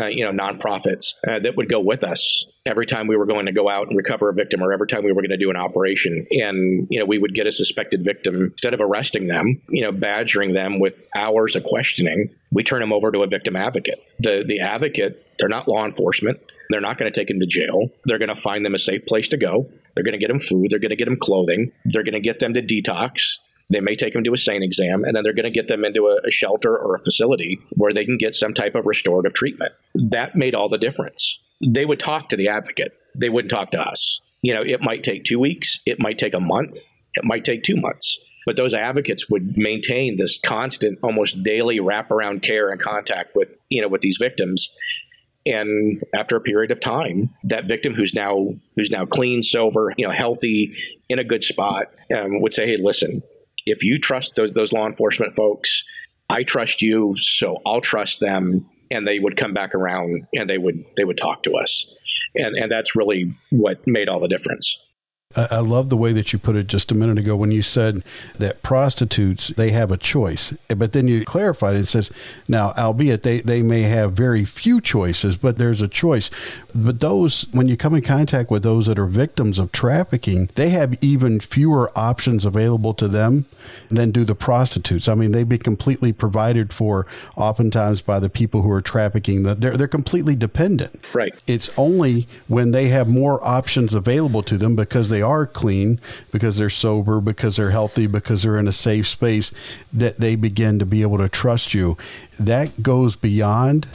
uh, 0.00 0.06
you 0.06 0.24
know 0.24 0.32
nonprofits 0.32 1.14
uh, 1.26 1.38
that 1.40 1.56
would 1.56 1.68
go 1.68 1.80
with 1.80 2.02
us 2.02 2.44
every 2.64 2.86
time 2.86 3.06
we 3.06 3.16
were 3.16 3.26
going 3.26 3.46
to 3.46 3.52
go 3.52 3.68
out 3.68 3.88
and 3.88 3.96
recover 3.96 4.28
a 4.28 4.34
victim 4.34 4.62
or 4.62 4.72
every 4.72 4.86
time 4.86 5.02
we 5.02 5.12
were 5.12 5.22
going 5.22 5.30
to 5.30 5.36
do 5.36 5.50
an 5.50 5.56
operation. 5.56 6.26
And 6.30 6.86
you 6.90 6.98
know 6.98 7.04
we 7.04 7.18
would 7.18 7.34
get 7.34 7.46
a 7.46 7.52
suspected 7.52 8.04
victim. 8.04 8.52
Instead 8.52 8.74
of 8.74 8.80
arresting 8.80 9.26
them 9.26 9.60
you 9.68 9.82
know 9.82 9.92
badgering 9.92 10.54
them 10.54 10.80
with 10.80 11.06
hours 11.14 11.56
of 11.56 11.64
questioning 11.64 12.34
we 12.50 12.62
turn 12.62 12.80
them 12.80 12.92
over 12.92 13.12
to 13.12 13.22
a 13.22 13.26
victim 13.26 13.54
advocate. 13.54 14.02
The 14.18 14.44
the 14.46 14.60
advocate 14.60 15.26
they're 15.38 15.48
not 15.48 15.68
law 15.68 15.84
enforcement 15.84 16.40
they're 16.70 16.80
not 16.80 16.98
going 16.98 17.10
to 17.10 17.18
take 17.18 17.28
them 17.28 17.40
to 17.40 17.46
jail. 17.46 17.88
They're 18.04 18.18
going 18.18 18.28
to 18.28 18.36
find 18.36 18.64
them 18.64 18.74
a 18.74 18.78
safe 18.78 19.06
place 19.06 19.28
to 19.28 19.36
go. 19.36 19.70
They're 19.94 20.04
going 20.04 20.12
to 20.12 20.18
get 20.18 20.28
them 20.28 20.38
food. 20.38 20.68
They're 20.70 20.78
going 20.78 20.90
to 20.90 20.96
get 20.96 21.06
them 21.06 21.18
clothing. 21.18 21.72
They're 21.84 22.02
going 22.02 22.14
to 22.14 22.20
get 22.20 22.40
them 22.40 22.54
to 22.54 22.62
detox. 22.62 23.38
They 23.70 23.80
may 23.80 23.94
take 23.94 24.14
them 24.14 24.24
to 24.24 24.32
a 24.32 24.36
SANE 24.36 24.62
exam, 24.62 25.04
and 25.04 25.14
then 25.14 25.22
they're 25.22 25.34
going 25.34 25.44
to 25.44 25.50
get 25.50 25.68
them 25.68 25.84
into 25.84 26.06
a, 26.06 26.18
a 26.26 26.30
shelter 26.30 26.76
or 26.76 26.94
a 26.94 26.98
facility 26.98 27.58
where 27.70 27.92
they 27.92 28.04
can 28.04 28.16
get 28.16 28.34
some 28.34 28.54
type 28.54 28.74
of 28.74 28.86
restorative 28.86 29.34
treatment. 29.34 29.72
That 29.94 30.36
made 30.36 30.54
all 30.54 30.68
the 30.68 30.78
difference. 30.78 31.38
They 31.66 31.84
would 31.84 32.00
talk 32.00 32.28
to 32.30 32.36
the 32.36 32.48
advocate. 32.48 32.94
They 33.14 33.28
wouldn't 33.28 33.50
talk 33.50 33.70
to 33.72 33.80
us. 33.80 34.20
You 34.40 34.54
know, 34.54 34.62
it 34.62 34.80
might 34.80 35.02
take 35.02 35.24
two 35.24 35.38
weeks. 35.38 35.80
It 35.84 36.00
might 36.00 36.18
take 36.18 36.34
a 36.34 36.40
month. 36.40 36.78
It 37.14 37.24
might 37.24 37.44
take 37.44 37.62
two 37.62 37.76
months 37.76 38.18
but 38.48 38.56
those 38.56 38.72
advocates 38.72 39.28
would 39.28 39.58
maintain 39.58 40.16
this 40.16 40.40
constant 40.40 40.98
almost 41.02 41.42
daily 41.42 41.80
wraparound 41.80 42.40
care 42.40 42.70
and 42.70 42.80
contact 42.80 43.36
with 43.36 43.50
you 43.68 43.82
know 43.82 43.88
with 43.88 44.00
these 44.00 44.16
victims 44.18 44.70
and 45.48 46.02
after 46.14 46.36
a 46.36 46.40
period 46.40 46.70
of 46.70 46.80
time 46.80 47.30
that 47.44 47.66
victim 47.66 47.94
who's 47.94 48.14
now 48.14 48.48
who's 48.76 48.90
now 48.90 49.04
clean 49.04 49.42
sober 49.42 49.92
you 49.96 50.06
know 50.06 50.12
healthy 50.12 50.74
in 51.08 51.18
a 51.18 51.24
good 51.24 51.42
spot 51.42 51.86
um, 52.14 52.40
would 52.40 52.54
say 52.54 52.66
hey 52.66 52.76
listen 52.76 53.22
if 53.66 53.82
you 53.82 53.98
trust 53.98 54.34
those, 54.36 54.52
those 54.52 54.72
law 54.72 54.86
enforcement 54.86 55.34
folks 55.34 55.84
i 56.28 56.42
trust 56.42 56.82
you 56.82 57.14
so 57.16 57.58
i'll 57.66 57.80
trust 57.80 58.20
them. 58.20 58.68
And 58.90 59.06
they 59.06 59.18
would 59.18 59.36
come 59.36 59.52
back 59.52 59.74
around 59.74 60.26
and 60.32 60.48
they 60.48 60.56
would 60.56 60.82
they 60.96 61.04
would 61.04 61.18
talk 61.18 61.42
to 61.42 61.52
us. 61.56 61.84
And 62.34 62.56
and 62.56 62.72
that's 62.72 62.96
really 62.96 63.34
what 63.50 63.86
made 63.86 64.08
all 64.08 64.18
the 64.18 64.28
difference 64.28 64.78
I 65.36 65.60
love 65.60 65.90
the 65.90 65.96
way 65.96 66.12
that 66.14 66.32
you 66.32 66.38
put 66.38 66.56
it 66.56 66.68
just 66.68 66.90
a 66.90 66.94
minute 66.94 67.18
ago 67.18 67.36
when 67.36 67.50
you 67.50 67.60
said 67.60 68.02
that 68.38 68.62
prostitutes 68.62 69.48
they 69.48 69.72
have 69.72 69.90
a 69.90 69.98
choice, 69.98 70.52
but 70.74 70.94
then 70.94 71.06
you 71.06 71.22
clarified 71.26 71.76
it. 71.76 71.80
It 71.80 71.86
says 71.86 72.10
now, 72.48 72.72
albeit 72.78 73.24
they 73.24 73.40
they 73.40 73.60
may 73.60 73.82
have 73.82 74.14
very 74.14 74.46
few 74.46 74.80
choices, 74.80 75.36
but 75.36 75.58
there's 75.58 75.82
a 75.82 75.88
choice. 75.88 76.30
But 76.74 77.00
those 77.00 77.46
when 77.52 77.68
you 77.68 77.76
come 77.76 77.94
in 77.94 78.00
contact 78.00 78.50
with 78.50 78.62
those 78.62 78.86
that 78.86 78.98
are 78.98 79.04
victims 79.04 79.58
of 79.58 79.70
trafficking, 79.70 80.48
they 80.54 80.70
have 80.70 80.96
even 81.02 81.40
fewer 81.40 81.92
options 81.94 82.46
available 82.46 82.94
to 82.94 83.06
them 83.06 83.44
than 83.90 84.10
do 84.10 84.24
the 84.24 84.34
prostitutes. 84.34 85.08
I 85.08 85.14
mean, 85.14 85.32
they'd 85.32 85.46
be 85.46 85.58
completely 85.58 86.12
provided 86.12 86.72
for, 86.72 87.06
oftentimes 87.36 88.00
by 88.00 88.18
the 88.18 88.30
people 88.30 88.62
who 88.62 88.70
are 88.70 88.80
trafficking. 88.80 89.42
They're 89.42 89.76
they're 89.76 89.88
completely 89.88 90.36
dependent. 90.36 90.98
Right. 91.12 91.34
It's 91.46 91.68
only 91.76 92.26
when 92.46 92.70
they 92.70 92.88
have 92.88 93.08
more 93.08 93.46
options 93.46 93.92
available 93.92 94.42
to 94.44 94.56
them 94.56 94.74
because 94.74 95.10
they 95.10 95.17
are 95.22 95.46
clean, 95.46 96.00
because 96.32 96.58
they're 96.58 96.70
sober, 96.70 97.20
because 97.20 97.56
they're 97.56 97.70
healthy, 97.70 98.06
because 98.06 98.42
they're 98.42 98.58
in 98.58 98.68
a 98.68 98.72
safe 98.72 99.06
space, 99.06 99.52
that 99.92 100.20
they 100.20 100.36
begin 100.36 100.78
to 100.78 100.86
be 100.86 101.02
able 101.02 101.18
to 101.18 101.28
trust 101.28 101.74
you. 101.74 101.96
That 102.38 102.82
goes 102.82 103.16
beyond 103.16 103.88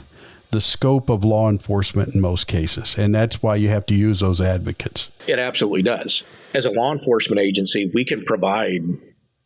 the 0.54 0.60
scope 0.60 1.10
of 1.10 1.24
law 1.24 1.50
enforcement 1.50 2.14
in 2.14 2.20
most 2.20 2.46
cases. 2.46 2.96
And 2.96 3.12
that's 3.14 3.42
why 3.42 3.56
you 3.56 3.68
have 3.68 3.86
to 3.86 3.94
use 3.94 4.20
those 4.20 4.40
advocates. 4.40 5.10
It 5.26 5.40
absolutely 5.40 5.82
does. 5.82 6.22
As 6.54 6.64
a 6.64 6.70
law 6.70 6.92
enforcement 6.92 7.40
agency, 7.40 7.90
we 7.92 8.04
can 8.04 8.24
provide 8.24 8.82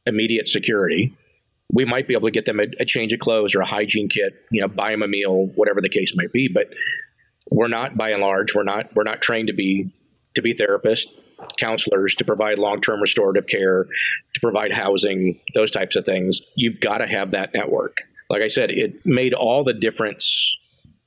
immediate 0.05 0.49
security. 0.49 1.17
We 1.73 1.87
might 1.87 2.07
be 2.07 2.15
able 2.15 2.29
to 2.29 2.33
get 2.33 2.45
them 2.45 2.61
a, 2.61 2.67
a, 2.79 2.85
change 2.85 3.15
of 3.15 3.21
clothes 3.21 3.55
or 3.55 3.61
a 3.61 3.67
hygiene 3.67 4.11
kit, 4.11 4.35
you 4.51 4.61
know, 4.61 4.69
buy 4.69 4.91
them 4.91 5.03
a 5.03 5.09
meal, 5.09 5.47
whatever 5.55 5.81
the 5.81 5.89
case 5.89 6.15
might 6.15 6.33
be. 6.33 6.47
But 6.47 6.75
we're 7.51 7.69
not, 7.69 7.97
by 7.97 8.11
and 8.11 8.21
large, 8.21 8.55
we're 8.55 8.63
not 8.63 8.95
we're 8.95 9.05
not 9.05 9.23
trained 9.23 9.49
to 9.49 9.55
be 9.55 9.91
to 10.35 10.43
be 10.43 10.55
therapists, 10.55 11.07
counselors, 11.59 12.15
to 12.17 12.25
provide 12.25 12.59
long 12.59 12.81
term 12.81 13.01
restorative 13.01 13.47
care, 13.47 13.85
to 14.35 14.41
provide 14.41 14.73
housing, 14.73 15.41
those 15.55 15.71
types 15.71 15.97
of 15.97 16.05
things. 16.05 16.43
You've 16.57 16.81
got 16.81 16.99
to 16.99 17.07
have 17.07 17.31
that 17.33 17.55
network. 17.55 18.03
Like 18.31 18.43
I 18.43 18.49
said, 18.49 18.71
it 18.71 19.05
made 19.05 19.35
all 19.35 19.65
the 19.65 19.73
difference 19.73 20.57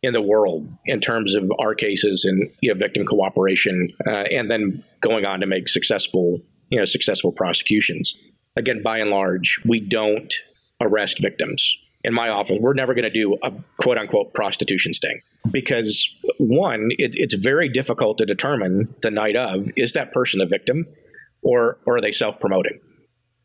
in 0.04 0.14
the 0.14 0.22
world 0.22 0.68
in 0.86 1.00
terms 1.00 1.36
of 1.36 1.52
our 1.60 1.76
cases 1.76 2.26
and 2.26 2.50
you 2.62 2.74
know, 2.74 2.80
victim 2.80 3.06
cooperation, 3.06 3.90
uh, 4.08 4.26
and 4.32 4.50
then 4.50 4.84
going 5.00 5.26
on 5.26 5.40
to 5.42 5.46
make 5.46 5.70
successful, 5.70 6.40
you 6.70 6.80
know, 6.80 6.86
successful 6.86 7.32
prosecutions. 7.32 8.16
Again, 8.56 8.82
by 8.84 8.98
and 8.98 9.12
large, 9.12 9.60
we 9.66 9.80
don't 9.80 10.34
arrest 10.82 11.22
victims. 11.22 11.78
In 12.04 12.14
my 12.14 12.30
office, 12.30 12.58
we're 12.60 12.74
never 12.74 12.96
going 12.96 13.04
to 13.04 13.12
do 13.12 13.38
a 13.44 13.54
quote 13.78 14.00
unquote 14.00 14.34
prostitution 14.34 14.94
sting 14.94 15.22
because 15.50 16.08
one, 16.38 16.90
it, 16.98 17.12
it's 17.16 17.34
very 17.34 17.70
difficult 17.70 18.18
to 18.20 18.26
determine 18.26 18.94
the 19.02 19.12
night 19.12 19.36
of 19.36 19.68
is 19.76 19.94
that 19.94 20.12
person 20.12 20.42
a 20.42 20.46
victim 20.46 20.86
or, 21.42 21.80
or 21.86 21.98
are 21.98 22.02
they 22.02 22.12
self 22.12 22.40
promoting? 22.40 22.80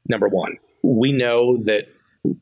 Number 0.08 0.28
one, 0.28 0.56
we 0.82 1.12
know 1.12 1.56
that 1.64 1.86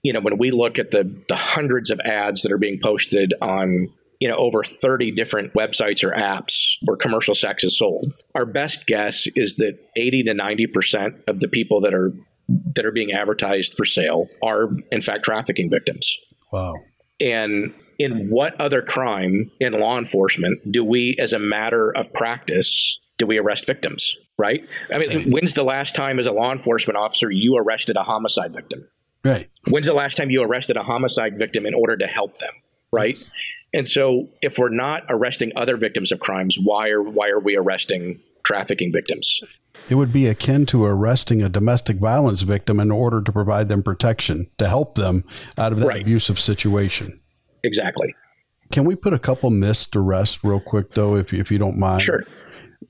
you 0.02 0.12
know 0.12 0.20
when 0.20 0.38
we 0.38 0.50
look 0.50 0.78
at 0.78 0.90
the 0.90 1.22
the 1.28 1.36
hundreds 1.36 1.90
of 1.90 2.00
ads 2.00 2.42
that 2.42 2.52
are 2.52 2.58
being 2.58 2.78
posted 2.82 3.34
on 3.40 3.88
you 4.20 4.28
know 4.28 4.36
over 4.36 4.62
30 4.62 5.10
different 5.12 5.52
websites 5.54 6.02
or 6.02 6.12
apps 6.12 6.76
where 6.82 6.96
commercial 6.96 7.34
sex 7.34 7.64
is 7.64 7.78
sold 7.78 8.12
our 8.34 8.46
best 8.46 8.86
guess 8.86 9.26
is 9.34 9.56
that 9.56 9.78
80 9.96 10.24
to 10.24 10.34
90% 10.34 11.22
of 11.26 11.40
the 11.40 11.48
people 11.48 11.80
that 11.82 11.94
are 11.94 12.12
that 12.74 12.84
are 12.84 12.92
being 12.92 13.12
advertised 13.12 13.74
for 13.74 13.84
sale 13.84 14.28
are 14.42 14.70
in 14.90 15.02
fact 15.02 15.24
trafficking 15.24 15.68
victims 15.70 16.16
wow 16.52 16.74
and 17.20 17.74
in 18.04 18.28
what 18.28 18.58
other 18.60 18.82
crime 18.82 19.50
in 19.60 19.72
law 19.72 19.98
enforcement 19.98 20.70
do 20.70 20.84
we 20.84 21.16
as 21.18 21.32
a 21.32 21.38
matter 21.38 21.90
of 21.90 22.12
practice 22.12 22.98
do 23.18 23.26
we 23.26 23.38
arrest 23.38 23.66
victims 23.66 24.16
right 24.38 24.66
i 24.92 24.98
mean 24.98 25.30
when's 25.30 25.54
the 25.54 25.64
last 25.64 25.94
time 25.94 26.18
as 26.18 26.26
a 26.26 26.32
law 26.32 26.52
enforcement 26.52 26.96
officer 26.96 27.30
you 27.30 27.56
arrested 27.56 27.96
a 27.96 28.02
homicide 28.02 28.52
victim 28.52 28.86
right 29.24 29.48
when's 29.68 29.86
the 29.86 29.94
last 29.94 30.16
time 30.16 30.30
you 30.30 30.42
arrested 30.42 30.76
a 30.76 30.82
homicide 30.82 31.38
victim 31.38 31.66
in 31.66 31.74
order 31.74 31.96
to 31.96 32.06
help 32.06 32.38
them 32.38 32.52
right 32.92 33.22
and 33.74 33.88
so 33.88 34.28
if 34.40 34.56
we're 34.56 34.70
not 34.70 35.04
arresting 35.10 35.52
other 35.56 35.76
victims 35.76 36.12
of 36.12 36.20
crimes, 36.20 36.56
why 36.62 36.90
are 36.90 37.02
why 37.02 37.28
are 37.28 37.40
we 37.40 37.56
arresting 37.56 38.20
trafficking 38.44 38.92
victims? 38.92 39.42
It 39.90 39.96
would 39.96 40.12
be 40.12 40.28
akin 40.28 40.64
to 40.66 40.84
arresting 40.84 41.42
a 41.42 41.48
domestic 41.48 41.96
violence 41.96 42.42
victim 42.42 42.78
in 42.78 42.92
order 42.92 43.20
to 43.20 43.32
provide 43.32 43.68
them 43.68 43.82
protection, 43.82 44.46
to 44.58 44.68
help 44.68 44.94
them 44.94 45.24
out 45.58 45.72
of 45.72 45.80
that 45.80 45.88
right. 45.88 46.02
abusive 46.02 46.38
situation. 46.38 47.20
Exactly. 47.64 48.14
Can 48.70 48.84
we 48.84 48.96
put 48.96 49.12
a 49.12 49.18
couple 49.18 49.50
myths 49.50 49.86
to 49.86 50.00
rest 50.00 50.40
real 50.42 50.60
quick, 50.60 50.92
though, 50.92 51.16
if, 51.16 51.32
if 51.32 51.50
you 51.50 51.58
don't 51.58 51.78
mind? 51.78 52.02
Sure. 52.02 52.24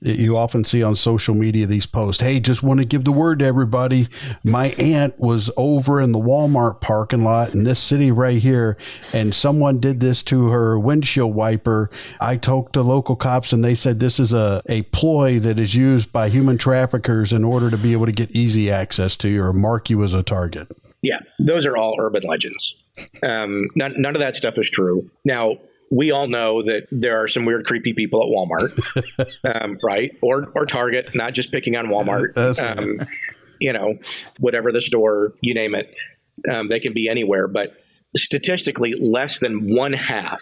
You 0.01 0.37
often 0.37 0.65
see 0.65 0.83
on 0.83 0.95
social 0.95 1.33
media 1.33 1.65
these 1.65 1.85
posts 1.85 2.21
hey 2.21 2.41
just 2.41 2.61
want 2.61 2.81
to 2.81 2.85
give 2.85 3.05
the 3.05 3.13
word 3.13 3.39
to 3.39 3.45
everybody. 3.45 4.09
My 4.43 4.71
aunt 4.71 5.17
was 5.17 5.49
over 5.55 6.01
in 6.01 6.11
the 6.11 6.19
walmart 6.19 6.81
parking 6.81 7.23
lot 7.23 7.53
in 7.53 7.63
this 7.63 7.79
city 7.79 8.11
right 8.11 8.37
here 8.37 8.77
and 9.13 9.33
someone 9.33 9.79
did 9.79 10.01
this 10.01 10.21
to 10.23 10.49
her 10.49 10.77
windshield 10.77 11.33
wiper. 11.33 11.89
I 12.19 12.35
talked 12.35 12.73
to 12.73 12.81
local 12.81 13.15
cops 13.15 13.53
and 13.53 13.63
they 13.63 13.73
said 13.73 13.99
this 13.99 14.19
is 14.19 14.33
a, 14.33 14.61
a 14.67 14.81
ploy 14.83 15.39
that 15.39 15.57
is 15.57 15.75
used 15.75 16.11
by 16.11 16.27
human 16.29 16.57
traffickers 16.57 17.31
in 17.31 17.43
order 17.43 17.71
to 17.71 17.77
be 17.77 17.93
able 17.93 18.05
to 18.05 18.11
get 18.11 18.31
easy 18.31 18.69
access 18.69 19.15
to 19.17 19.29
you 19.29 19.43
or 19.43 19.53
mark 19.53 19.89
you 19.89 20.03
as 20.03 20.13
a 20.13 20.23
target. 20.23 20.67
Yeah 21.01 21.19
those 21.39 21.65
are 21.65 21.77
all 21.77 21.95
urban 21.99 22.23
legends 22.23 22.75
um, 23.23 23.67
none, 23.75 23.93
none 23.97 24.15
of 24.15 24.19
that 24.19 24.35
stuff 24.35 24.57
is 24.57 24.69
true 24.69 25.09
now 25.23 25.57
we 25.91 26.11
all 26.11 26.27
know 26.27 26.61
that 26.61 26.87
there 26.91 27.21
are 27.21 27.27
some 27.27 27.45
weird, 27.45 27.65
creepy 27.65 27.93
people 27.93 28.21
at 28.21 28.29
Walmart, 28.29 29.61
um, 29.63 29.77
right? 29.83 30.11
Or 30.21 30.51
or 30.55 30.65
Target. 30.65 31.09
Not 31.15 31.33
just 31.33 31.51
picking 31.51 31.75
on 31.75 31.87
Walmart. 31.87 32.33
Um, 32.65 33.07
you 33.59 33.71
know, 33.71 33.95
whatever 34.39 34.71
the 34.71 34.81
store, 34.81 35.33
you 35.41 35.53
name 35.53 35.75
it, 35.75 35.93
um, 36.51 36.67
they 36.67 36.79
can 36.79 36.93
be 36.93 37.07
anywhere. 37.07 37.47
But 37.47 37.73
statistically, 38.15 38.93
less 38.99 39.39
than 39.39 39.73
one 39.73 39.93
half 39.93 40.41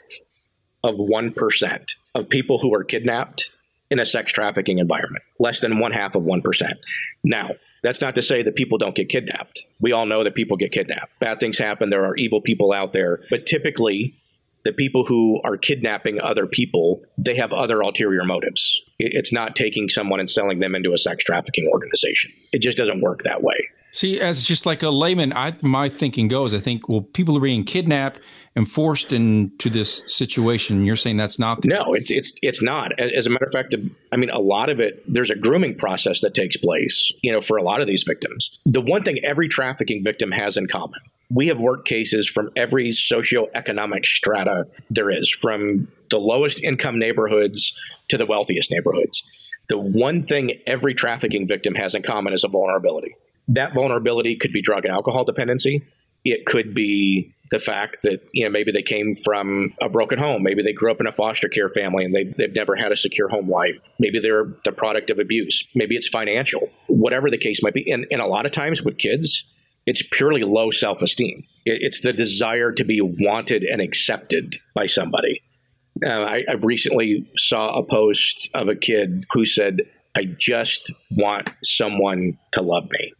of 0.84 0.96
one 0.98 1.32
percent 1.32 1.94
of 2.16 2.30
people 2.30 2.60
who 2.60 2.74
are 2.74 2.84
kidnapped 2.84 3.52
in 3.90 4.00
a 4.00 4.06
sex 4.06 4.32
trafficking 4.32 4.80
environment. 4.80 5.24
Less 5.40 5.60
than 5.60 5.80
one 5.80 5.92
half 5.92 6.16
of 6.16 6.24
one 6.24 6.42
percent. 6.42 6.78
Now. 7.24 7.52
That's 7.84 8.02
not 8.02 8.16
to 8.16 8.22
say 8.22 8.42
that 8.42 8.56
people 8.56 8.78
don't 8.78 8.96
get 8.96 9.10
kidnapped. 9.10 9.66
We 9.80 9.92
all 9.92 10.06
know 10.06 10.24
that 10.24 10.36
people 10.36 10.58
get 10.58 10.72
kidnapped. 10.72 11.20
Bad 11.20 11.40
things 11.40 11.58
happen. 11.58 11.90
There 11.90 12.06
are 12.06 12.16
evil 12.16 12.42
people 12.42 12.72
out 12.72 12.94
there. 12.94 13.20
But 13.30 13.46
typically, 13.46 14.16
the 14.64 14.72
people 14.72 15.06
who 15.06 15.42
are 15.44 15.58
kidnapping 15.58 16.22
other 16.22 16.48
people, 16.48 17.02
they 17.18 17.36
have 17.36 17.52
other 17.52 17.82
ulterior 17.82 18.24
motives. 18.24 18.82
It's 18.98 19.34
not 19.34 19.56
taking 19.56 19.90
someone 19.90 20.22
and 20.22 20.30
selling 20.30 20.60
them 20.60 20.76
into 20.76 20.94
a 20.94 20.98
sex 20.98 21.26
trafficking 21.26 21.68
organization. 21.68 22.32
It 22.54 22.62
just 22.62 22.78
doesn't 22.78 23.02
work 23.02 23.24
that 23.24 23.44
way. 23.44 23.58
See, 23.94 24.20
as 24.20 24.44
just 24.44 24.66
like 24.66 24.82
a 24.82 24.90
layman, 24.90 25.34
I, 25.34 25.56
my 25.62 25.88
thinking 25.88 26.28
goes, 26.28 26.54
I 26.54 26.60
think, 26.60 26.90
well, 26.90 27.02
people 27.02 27.38
are 27.38 27.42
being 27.42 27.64
kidnapped 27.64 28.20
and 28.56 28.70
forced 28.70 29.14
into 29.14 29.70
this 29.70 30.02
situation. 30.08 30.84
You're 30.84 30.96
saying 30.96 31.18
that's 31.18 31.38
not 31.38 31.62
the 31.62 31.68
no, 31.68 31.94
it's 31.94 32.10
it's 32.10 32.38
it's 32.42 32.62
not. 32.62 33.00
As 33.00 33.28
a 33.28 33.30
matter 33.30 33.46
of 33.46 33.52
fact, 33.52 33.76
I 34.12 34.18
mean, 34.18 34.32
a 34.32 34.40
lot 34.40 34.70
of 34.70 34.82
it. 34.82 35.04
There's 35.08 35.30
a 35.30 35.36
grooming 35.36 35.76
process 35.76 36.22
that 36.22 36.34
takes 36.34 36.58
place, 36.58 37.14
you 37.22 37.32
know, 37.32 37.40
for 37.40 37.56
a 37.56 37.64
lot 37.64 37.82
of 37.82 37.88
these 37.88 38.04
victims. 38.04 38.60
The 38.66 38.82
one 38.82 39.04
thing 39.04 39.20
every 39.24 39.48
trafficking 39.48 40.04
victim 40.04 40.32
has 40.32 40.58
in 40.58 40.68
common 40.68 41.00
we 41.34 41.48
have 41.48 41.60
worked 41.60 41.88
cases 41.88 42.28
from 42.28 42.52
every 42.56 42.90
socioeconomic 42.90 44.06
strata 44.06 44.68
there 44.90 45.10
is, 45.10 45.30
from 45.30 45.88
the 46.12 46.20
lowest 46.20 46.64
income 46.64 47.00
neighborhoods 47.00 47.76
to 48.10 48.18
the 48.18 48.26
wealthiest 48.26 48.70
neighborhoods. 48.72 49.24
The 49.68 49.78
one 49.78 50.26
thing 50.26 50.60
every 50.68 50.94
trafficking 50.94 51.48
victim 51.48 51.76
has 51.76 51.96
in 51.96 52.04
common 52.04 52.34
is 52.34 52.44
a 52.44 52.48
vulnerability. 52.48 53.16
That 53.48 53.74
vulnerability 53.74 54.36
could 54.36 54.54
be 54.54 54.62
drug 54.62 54.86
and 54.86 54.94
alcohol 54.94 55.24
dependency. 55.24 55.84
It 56.24 56.46
could 56.46 56.74
be 56.74 57.34
the 57.52 57.60
fact 57.60 58.00
that 58.04 58.28
you 58.34 58.46
know 58.46 58.50
maybe 58.50 58.72
they 58.72 58.82
came 58.82 59.14
from 59.16 59.74
a 59.82 59.90
broken 59.90 60.18
home, 60.18 60.42
maybe 60.42 60.64
they 60.64 60.74
grew 60.74 60.90
up 60.90 61.00
in 61.00 61.08
a 61.08 61.12
foster 61.12 61.48
care 61.48 61.70
family 61.70 62.06
and 62.06 62.16
they, 62.16 62.24
they've 62.24 62.56
never 62.56 62.76
had 62.76 62.92
a 62.92 62.98
secure 62.98 63.30
home 63.30 63.50
life. 63.50 63.80
Maybe 64.00 64.20
they're 64.20 64.48
the 64.66 64.72
product 64.72 65.12
of 65.12 65.20
abuse. 65.20 65.68
Maybe 65.76 65.96
it's 65.96 66.08
financial. 66.08 66.70
Whatever 66.88 67.30
the 67.30 67.38
case 67.38 67.62
might 67.62 67.74
be, 67.74 67.92
and, 67.92 68.08
and 68.10 68.22
a 68.22 68.26
lot 68.26 68.46
of 68.46 68.54
times 68.54 68.82
with 68.82 68.98
kids, 68.98 69.44
it's 69.86 70.02
purely 70.02 70.44
low 70.44 70.72
self 70.72 71.02
esteem. 71.02 71.44
It's 71.66 72.02
the 72.02 72.14
desire 72.14 72.72
to 72.72 72.84
be 72.84 73.02
wanted 73.02 73.64
and 73.64 73.82
accepted 73.82 74.60
by 74.74 74.88
somebody. 74.88 75.44
Uh, 76.04 76.10
I, 76.10 76.44
I 76.50 76.54
recently 76.54 77.30
saw 77.38 77.78
a 77.78 77.84
post 77.84 78.50
of 78.54 78.68
a 78.68 78.76
kid 78.76 79.26
who 79.32 79.46
said, 79.46 79.82
I 80.16 80.26
just 80.26 80.92
want 81.12 81.50
someone 81.64 82.38
to 82.54 82.62
love 82.62 82.90
me. 82.90 83.14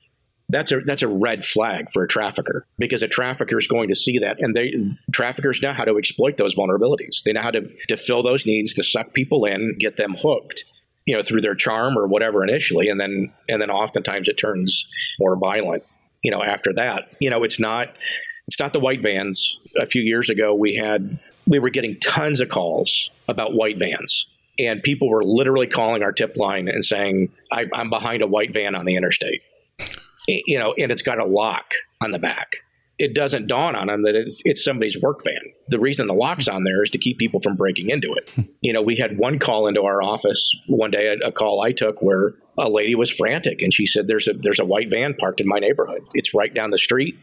That's 0.54 0.72
a 0.72 0.80
that's 0.82 1.02
a 1.02 1.08
red 1.08 1.46
flag 1.46 1.92
for 1.92 2.04
a 2.04 2.08
trafficker 2.08 2.66
because 2.78 3.04
a 3.04 3.08
trafficker 3.08 3.60
is 3.60 3.68
going 3.68 3.90
to 3.90 3.96
see 3.96 4.20
that, 4.20 4.40
and 4.40 4.56
they 4.56 4.74
traffickers 5.12 5.62
know 5.62 5.74
how 5.74 5.86
to 5.86 5.98
exploit 5.98 6.38
those 6.38 6.56
vulnerabilities. 6.56 7.24
They 7.24 7.34
know 7.34 7.42
how 7.42 7.52
to 7.52 7.70
to 7.88 7.98
fill 7.98 8.24
those 8.24 8.46
needs, 8.46 8.74
to 8.76 8.84
suck 8.84 9.14
people 9.14 9.46
in, 9.46 9.78
get 9.80 9.98
them 9.98 10.16
hooked, 10.20 10.64
you 11.06 11.16
know, 11.16 11.24
through 11.24 11.42
their 11.42 11.56
charm 11.56 11.98
or 11.98 12.08
whatever 12.08 12.44
initially, 12.44 12.88
and 12.90 13.00
then 13.00 13.34
and 13.50 13.62
then 13.62 13.72
oftentimes 13.72 14.30
it 14.30 14.38
turns 14.38 14.88
more 15.20 15.36
violent 15.36 15.84
you 16.24 16.32
know, 16.32 16.44
after 16.44 16.74
that. 16.74 17.10
You 17.20 17.30
know, 17.30 17.44
it's 17.44 17.60
not 17.60 17.90
it's 18.48 18.60
not 18.60 18.74
the 18.74 18.80
white 18.80 19.04
vans. 19.04 19.60
A 19.80 19.86
few 19.86 20.02
years 20.02 20.30
ago, 20.30 20.56
we 20.56 20.76
had 20.76 21.20
we 21.46 21.60
were 21.60 21.70
getting 21.70 22.00
tons 22.00 22.40
of 22.40 22.50
calls 22.50 23.10
about 23.28 23.54
white 23.54 23.78
vans. 23.78 24.26
and 24.60 24.84
people 24.84 25.10
were 25.10 25.24
literally 25.24 25.66
calling 25.66 26.04
our 26.04 26.12
tip 26.12 26.38
line 26.38 26.68
and 26.68 26.86
saying, 26.86 27.34
I, 27.52 27.66
"I'm 27.74 27.90
behind 27.90 28.22
a 28.22 28.28
white 28.28 28.54
van 28.54 28.76
on 28.76 28.86
the 28.86 28.96
interstate." 28.96 29.42
You 30.28 30.60
know, 30.60 30.74
and 30.78 30.92
it's 30.92 31.02
got 31.02 31.20
a 31.20 31.26
lock 31.26 31.66
on 32.04 32.12
the 32.12 32.20
back. 32.20 32.58
It 33.00 33.16
doesn't 33.16 33.48
dawn 33.48 33.76
on 33.76 33.88
them 33.88 34.04
that 34.04 34.16
it's 34.16 34.42
it's 34.46 34.64
somebody's 34.64 35.02
work 35.02 35.24
van. 35.24 35.42
The 35.68 35.80
reason 35.80 36.08
the 36.08 36.14
lock's 36.14 36.48
on 36.48 36.64
there 36.64 36.84
is 36.84 36.92
to 36.92 37.00
keep 37.00 37.18
people 37.18 37.42
from 37.42 37.56
breaking 37.56 37.90
into 37.90 38.14
it. 38.14 38.34
you 38.62 38.72
know, 38.72 38.82
we 38.82 38.98
had 38.98 39.18
one 39.18 39.40
call 39.40 39.68
into 39.68 39.82
our 39.82 40.02
office 40.02 40.56
one 40.68 40.92
day, 40.92 41.08
a, 41.08 41.28
a 41.28 41.32
call 41.32 41.62
I 41.62 41.72
took 41.72 42.02
where 42.02 42.36
a 42.58 42.70
lady 42.70 42.94
was 42.94 43.10
frantic 43.10 43.62
and 43.62 43.74
she 43.74 43.88
said, 43.88 44.08
"There's 44.08 44.28
a 44.28 44.34
there's 44.34 44.60
a 44.60 44.66
white 44.66 44.92
van 44.92 45.16
parked 45.16 45.42
in 45.42 45.48
my 45.48 45.60
neighborhood. 45.60 46.04
It's 46.14 46.34
right 46.34 46.54
down 46.54 46.70
the 46.70 46.78
street." 46.78 47.16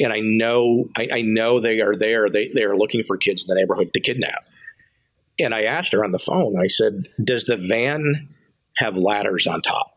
And 0.00 0.12
I 0.12 0.20
know 0.20 0.88
I, 0.96 1.08
I 1.12 1.22
know 1.22 1.60
they 1.60 1.80
are 1.80 1.94
there. 1.94 2.28
They 2.28 2.48
they 2.48 2.64
are 2.64 2.76
looking 2.76 3.02
for 3.02 3.16
kids 3.18 3.46
in 3.46 3.54
the 3.54 3.60
neighborhood 3.60 3.92
to 3.92 4.00
kidnap. 4.00 4.44
And 5.38 5.54
I 5.54 5.62
asked 5.64 5.92
her 5.92 6.04
on 6.04 6.12
the 6.12 6.18
phone. 6.18 6.58
I 6.58 6.68
said, 6.68 7.08
"Does 7.22 7.44
the 7.44 7.58
van 7.58 8.30
have 8.78 8.96
ladders 8.96 9.46
on 9.46 9.60
top?" 9.60 9.91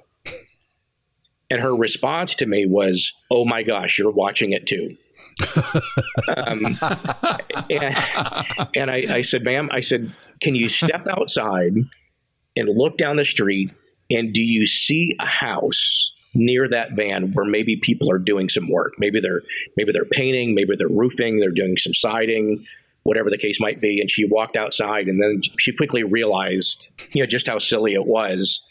And 1.49 1.61
her 1.61 1.75
response 1.75 2.35
to 2.35 2.45
me 2.45 2.65
was, 2.65 3.13
"Oh 3.29 3.45
my 3.45 3.63
gosh, 3.63 3.97
you're 3.97 4.11
watching 4.11 4.51
it 4.51 4.65
too." 4.65 4.97
um, 6.37 6.77
and, 7.69 7.95
and 8.75 8.91
I, 8.91 9.05
I 9.09 9.21
said, 9.21 9.43
"Ma'am," 9.43 9.69
I 9.71 9.79
said, 9.79 10.11
"Can 10.41 10.55
you 10.55 10.69
step 10.69 11.07
outside 11.07 11.73
and 12.55 12.69
look 12.69 12.97
down 12.97 13.17
the 13.17 13.25
street? 13.25 13.71
And 14.09 14.33
do 14.33 14.41
you 14.41 14.65
see 14.65 15.15
a 15.19 15.25
house 15.25 16.11
near 16.33 16.67
that 16.69 16.93
van 16.93 17.31
where 17.33 17.45
maybe 17.45 17.75
people 17.75 18.11
are 18.11 18.19
doing 18.19 18.49
some 18.49 18.69
work? 18.69 18.93
Maybe 18.97 19.19
they're 19.19 19.43
maybe 19.77 19.91
they're 19.91 20.05
painting, 20.05 20.55
maybe 20.55 20.75
they're 20.75 20.87
roofing, 20.87 21.39
they're 21.39 21.51
doing 21.51 21.77
some 21.77 21.93
siding." 21.93 22.65
Whatever 23.03 23.29
the 23.29 23.37
case 23.37 23.59
might 23.59 23.79
be, 23.79 24.01
and 24.01 24.09
she 24.09 24.25
walked 24.27 24.57
outside, 24.57 25.07
and 25.07 25.21
then 25.21 25.39
she 25.59 25.71
quickly 25.71 26.03
realized, 26.03 26.91
you 27.13 27.21
know, 27.21 27.27
just 27.27 27.45
how 27.45 27.59
silly 27.59 27.93
it 27.93 28.07
was 28.07 28.61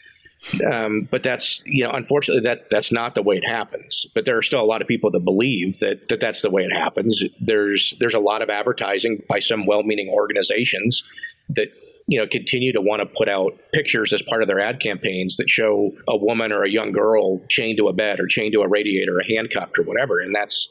um, 0.71 1.07
but 1.09 1.23
that's 1.23 1.63
you 1.65 1.83
know, 1.83 1.91
unfortunately, 1.91 2.43
that 2.43 2.69
that's 2.69 2.91
not 2.91 3.15
the 3.15 3.21
way 3.21 3.37
it 3.37 3.47
happens. 3.47 4.05
But 4.13 4.25
there 4.25 4.37
are 4.37 4.43
still 4.43 4.61
a 4.61 4.65
lot 4.65 4.81
of 4.81 4.87
people 4.87 5.11
that 5.11 5.21
believe 5.21 5.79
that, 5.79 6.07
that 6.09 6.19
that's 6.19 6.41
the 6.41 6.49
way 6.49 6.63
it 6.63 6.71
happens. 6.71 7.23
There's 7.39 7.95
there's 7.99 8.13
a 8.13 8.19
lot 8.19 8.41
of 8.41 8.49
advertising 8.49 9.23
by 9.27 9.39
some 9.39 9.65
well-meaning 9.65 10.09
organizations 10.09 11.03
that 11.49 11.69
you 12.07 12.19
know 12.19 12.27
continue 12.27 12.71
to 12.73 12.81
want 12.81 13.01
to 13.01 13.05
put 13.05 13.27
out 13.27 13.59
pictures 13.73 14.13
as 14.13 14.21
part 14.21 14.41
of 14.41 14.47
their 14.47 14.59
ad 14.59 14.79
campaigns 14.79 15.37
that 15.37 15.49
show 15.49 15.91
a 16.07 16.17
woman 16.17 16.51
or 16.51 16.63
a 16.63 16.69
young 16.69 16.91
girl 16.91 17.41
chained 17.49 17.77
to 17.77 17.87
a 17.87 17.93
bed 17.93 18.19
or 18.19 18.27
chained 18.27 18.53
to 18.53 18.61
a 18.61 18.67
radiator, 18.67 19.17
or 19.17 19.23
handcuffed 19.23 19.79
or 19.79 19.83
whatever, 19.83 20.19
and 20.19 20.33
that's 20.35 20.69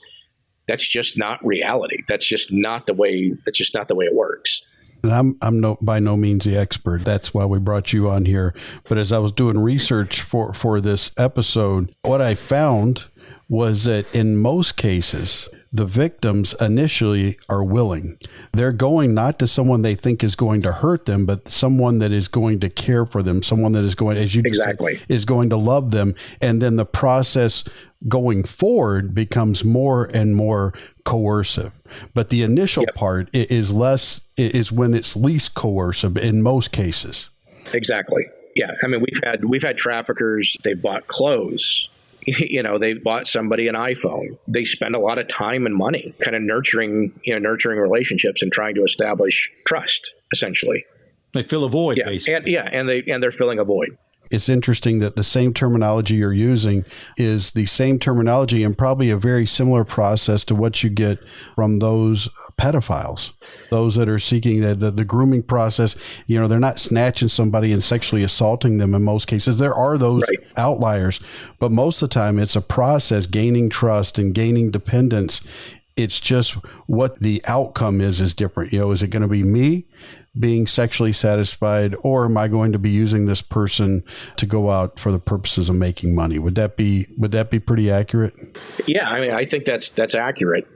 that's 0.66 0.87
just 0.87 1.18
not 1.18 1.45
reality. 1.45 2.03
That's 2.09 2.27
just 2.27 2.53
not 2.53 2.87
the 2.87 2.95
way. 2.95 3.33
That's 3.45 3.59
just 3.59 3.75
not 3.75 3.89
the 3.89 3.95
way 3.95 4.07
it 4.07 4.14
works 4.14 4.62
and 5.05 5.13
I'm 5.13 5.37
I'm 5.43 5.61
no 5.61 5.77
by 5.83 5.99
no 6.01 6.17
means 6.17 6.47
the 6.47 6.57
expert. 6.57 7.05
That's 7.05 7.35
why 7.35 7.45
we 7.45 7.59
brought 7.59 7.93
you 7.93 8.09
on 8.09 8.25
here. 8.25 8.55
But 8.89 8.97
as 8.97 9.13
I 9.13 9.19
was 9.19 9.33
doing 9.33 9.59
research 9.59 10.23
for 10.23 10.55
for 10.55 10.81
this 10.81 11.13
episode, 11.19 11.95
what 12.03 12.23
I 12.23 12.35
found 12.35 13.05
was 13.49 13.85
that 13.85 14.13
in 14.15 14.39
most 14.39 14.77
cases, 14.77 15.49
the 15.75 15.85
victims 15.85 16.55
initially 16.61 17.37
are 17.49 17.64
willing. 17.64 18.16
They're 18.53 18.72
going 18.72 19.12
not 19.12 19.41
to 19.41 19.49
someone 19.49 19.83
they 19.83 19.97
think 19.97 20.22
is 20.22 20.37
going 20.37 20.62
to 20.62 20.70
hurt 20.70 21.07
them, 21.07 21.27
but 21.27 21.49
someone 21.49 21.99
that 21.99 22.12
is 22.12 22.29
going 22.29 22.61
to 22.61 22.70
care 22.70 23.05
for 23.05 23.25
them, 23.25 23.43
someone 23.43 23.72
that 23.72 23.85
is 23.85 23.97
going, 23.97 24.16
as 24.16 24.37
you 24.37 24.43
exactly 24.45 24.99
said, 24.99 25.07
is 25.09 25.25
going 25.25 25.51
to 25.51 25.57
love 25.57 25.91
them. 25.91 26.14
And 26.41 26.62
then 26.62 26.77
the 26.77 26.87
process 26.87 27.64
going 28.07 28.45
forward 28.45 29.16
becomes 29.16 29.64
more 29.64 30.05
and 30.14 30.37
more 30.37 30.75
coercive. 31.03 31.72
But 32.14 32.29
the 32.29 32.45
initial 32.45 32.85
yep. 32.85 32.95
part 32.95 33.29
is 33.33 33.72
less 33.72 34.20
is 34.37 34.70
when 34.70 34.95
it's 34.95 35.16
least 35.16 35.55
coercive 35.55 36.16
in 36.16 36.41
most 36.41 36.70
cases. 36.70 37.31
Exactly. 37.72 38.27
Yeah. 38.55 38.70
I 38.85 38.87
mean, 38.87 39.01
we've 39.01 39.25
had 39.25 39.45
we've 39.45 39.64
had 39.64 39.77
traffickers. 39.77 40.57
They 40.62 40.75
bought 40.75 41.09
clothes. 41.09 41.89
You 42.55 42.62
know, 42.62 42.79
they 42.79 42.95
bought 42.95 43.27
somebody 43.27 43.68
an 43.68 43.75
iPhone. 43.75 44.39
They 44.47 44.64
spend 44.64 44.95
a 44.95 44.99
lot 44.99 45.18
of 45.18 45.29
time 45.29 45.66
and 45.66 45.75
money, 45.75 46.14
kind 46.20 46.37
of 46.37 46.43
nurturing 46.43 47.18
you 47.25 47.33
know 47.33 47.39
nurturing 47.39 47.79
relationships 47.79 48.43
and 48.43 48.53
trying 48.53 48.75
to 48.77 48.83
establish 48.83 49.51
trust. 49.66 50.14
Essentially, 50.33 50.85
they 51.33 51.43
fill 51.43 51.64
a 51.64 51.68
void. 51.68 51.99
Yeah, 51.99 52.07
basically. 52.07 52.35
and 52.35 52.49
yeah, 52.49 52.68
and 52.72 52.89
they 52.89 53.03
and 53.03 53.22
they're 53.22 53.33
filling 53.33 53.59
a 53.59 53.64
void 53.64 53.97
it's 54.35 54.49
interesting 54.49 54.99
that 54.99 55.14
the 55.14 55.24
same 55.24 55.55
terminology 55.55 56.14
you're 56.16 56.32
using 56.32 56.85
is 57.16 57.53
the 57.53 57.66
same 57.66 57.99
terminology 57.99 58.64
and 58.64 58.76
probably 58.76 59.09
a 59.11 59.16
very 59.16 59.47
similar 59.47 59.85
process 59.85 60.45
to 60.45 60.55
what 60.55 60.82
you 60.82 60.91
get 60.91 61.18
from 61.55 61.78
those 61.78 62.28
pedophiles, 62.59 63.32
those 63.70 63.95
that 63.95 64.09
are 64.09 64.18
seeking 64.18 64.61
the, 64.61 64.74
the, 64.74 64.91
the, 64.91 65.05
grooming 65.05 65.43
process. 65.43 65.97
You 66.26 66.41
know, 66.41 66.49
they're 66.49 66.59
not 66.59 66.80
snatching 66.80 67.28
somebody 67.28 67.72
and 67.72 67.82
sexually 67.82 68.24
assaulting 68.24 68.78
them 68.78 68.95
in 68.95 69.05
most 69.05 69.26
cases. 69.26 69.59
There 69.59 69.74
are 69.74 69.97
those 69.97 70.22
right. 70.22 70.39
outliers, 70.57 71.20
but 71.61 71.70
most 71.70 72.03
of 72.03 72.11
the 72.11 72.14
time 72.14 72.39
it's 72.39 72.57
a 72.57 72.61
process 72.61 73.26
gaining 73.26 73.70
trust 73.70 74.18
and 74.18 74.35
gaining 74.35 74.72
dependence. 74.72 75.41
It's 75.97 76.18
just 76.18 76.55
what 76.89 77.20
the 77.20 77.41
outcome 77.47 78.01
is 78.01 78.20
is 78.20 78.35
different. 78.35 78.72
You 78.72 78.80
know, 78.80 78.91
is 78.91 79.03
it 79.03 79.09
going 79.09 79.22
to 79.22 79.28
be 79.28 79.45
me? 79.45 79.87
Being 80.39 80.66
sexually 80.66 81.12
satisfied 81.12 81.95
or 82.01 82.24
am 82.24 82.37
I 82.37 82.49
going 82.49 82.72
to 82.72 82.78
be 82.78 82.91
using 82.91 83.26
this 83.26 83.41
person 83.41 84.03
to 84.37 84.47
go 84.47 84.70
out 84.70 84.99
for 84.99 85.12
the 85.12 85.18
purposes 85.18 85.68
of 85.68 85.76
making 85.76 86.14
money? 86.14 86.39
Would 86.39 86.57
that 86.57 86.76
be 86.76 87.07
would 87.16 87.32
that 87.32 87.51
be 87.51 87.61
pretty 87.61 87.91
accurate? 87.91 88.35
Yeah, 88.87 89.09
I 89.09 89.20
mean 89.20 89.32
I 89.32 89.45
think 89.45 89.64
that's 89.64 89.91
that's 89.91 90.14
accurate. 90.14 90.66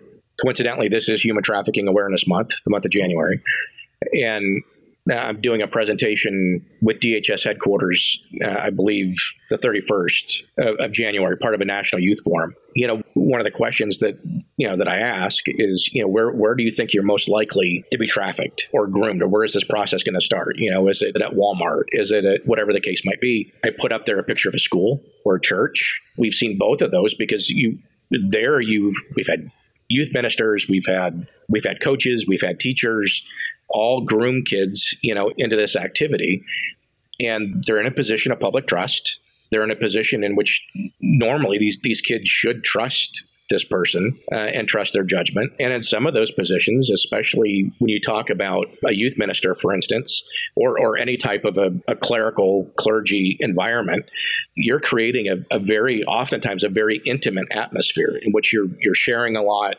Coincidentally, 0.45 0.89
this 0.89 1.09
is 1.09 1.25
Human 1.25 1.43
Trafficking 1.43 1.89
Awareness 1.89 2.29
Month, 2.29 2.51
the 2.65 2.71
month 2.71 2.85
of 2.85 2.93
January. 2.93 3.43
And 4.23 4.63
I'm 5.11 5.41
doing 5.41 5.63
a 5.63 5.67
presentation 5.67 6.67
with 6.83 7.01
DHS 7.01 7.45
headquarters, 7.45 8.23
uh, 8.45 8.49
I 8.49 8.71
believe 8.71 9.15
the 9.51 9.57
31st 9.57 10.43
of, 10.59 10.77
of, 10.79 10.93
January, 10.93 11.37
part 11.37 11.55
of 11.55 11.61
a 11.61 11.65
national 11.65 12.03
youth 12.03 12.21
forum. 12.25 12.55
You 12.75 12.87
know, 12.87 13.03
one 13.15 13.41
of 13.41 13.45
the 13.45 13.51
questions 13.51 13.99
that, 13.99 14.19
you 14.57 14.69
know, 14.69 14.77
that 14.77 14.89
I 14.89 14.99
ask 14.99 15.45
is, 15.47 15.91
you 15.93 16.03
know, 16.03 16.09
where, 16.09 16.31
where 16.31 16.55
do 16.55 16.63
you 16.63 16.71
think 16.71 16.93
you're 16.93 17.03
most 17.03 17.29
likely 17.29 17.85
to 17.91 17.99
be 17.99 18.07
trafficked 18.07 18.69
or 18.73 18.87
groomed 18.87 19.23
or 19.23 19.29
where 19.29 19.45
is 19.45 19.55
this 19.55 19.65
process 19.65 20.03
going 20.03 20.15
to 20.15 20.21
start? 20.21 20.57
You 20.59 20.71
know, 20.71 20.89
is 20.89 21.01
it 21.01 21.17
at 21.17 21.33
Walmart? 21.33 21.85
Is 21.89 22.11
it 22.11 22.25
at 22.25 22.47
whatever 22.47 22.73
the 22.73 22.81
case 22.81 23.03
might 23.05 23.21
be? 23.21 23.53
I 23.65 23.71
put 23.77 23.93
up 23.93 24.05
there 24.05 24.19
a 24.19 24.25
picture 24.25 24.49
of 24.49 24.55
a 24.55 24.61
school 24.61 25.03
or 25.25 25.37
a 25.37 25.41
church. 25.41 26.01
We've 26.17 26.35
seen 26.35 26.59
both 26.59 26.83
of 26.83 26.91
those 26.91 27.15
because 27.15 27.49
you, 27.49 27.79
there 28.11 28.61
you've, 28.61 28.97
we've 29.17 29.29
had 29.29 29.51
youth 29.89 30.13
ministers, 30.13 30.67
we've 30.69 30.87
had 30.87 31.27
we've 31.49 31.65
had 31.65 31.81
coaches, 31.81 32.27
we've 32.29 32.43
had 32.43 32.61
teachers, 32.61 33.25
all 33.69 34.01
groom 34.01 34.45
kids, 34.45 34.95
you 35.03 35.15
know, 35.15 35.31
into 35.37 35.57
this 35.57 35.77
activity. 35.77 36.45
And 37.21 37.65
they're 37.67 37.81
in 37.81 37.87
a 37.87 37.91
position 37.91 38.33
of 38.33 38.41
public 38.41 38.67
trust. 38.67 39.21
They're 39.51 39.65
in 39.65 39.71
a 39.71 39.77
position 39.77 40.23
in 40.23 40.37
which 40.37 40.67
normally 41.01 41.59
these 41.59 41.81
these 41.83 42.01
kids 42.01 42.29
should 42.29 42.65
trust 42.65 43.25
this 43.51 43.65
person 43.65 44.19
uh, 44.33 44.37
and 44.37 44.69
trust 44.69 44.93
their 44.93 45.05
judgment. 45.05 45.53
And 45.59 45.73
in 45.73 45.83
some 45.83 46.07
of 46.07 46.15
those 46.15 46.31
positions, 46.31 46.91
especially 46.91 47.73
when 47.79 47.89
you 47.89 48.01
talk 48.01 48.31
about 48.31 48.67
a 48.87 48.93
youth 48.93 49.17
minister, 49.17 49.55
for 49.55 49.75
instance, 49.75 50.23
or, 50.55 50.79
or 50.79 50.99
any 50.99 51.17
type 51.17 51.45
of 51.45 51.57
a, 51.57 51.73
a 51.89 51.97
clerical 51.97 52.71
clergy 52.77 53.37
environment, 53.41 54.11
you're 54.55 54.81
creating 54.81 55.29
a, 55.29 55.57
a, 55.57 55.59
very, 55.59 56.05
oftentimes, 56.05 56.63
a 56.63 56.69
very 56.69 57.01
intimate 57.07 57.47
atmosphere 57.51 58.19
in 58.23 58.33
which 58.33 58.53
you're 58.53 58.69
you're 58.81 58.95
sharing 58.95 59.37
a 59.37 59.43
lot. 59.43 59.77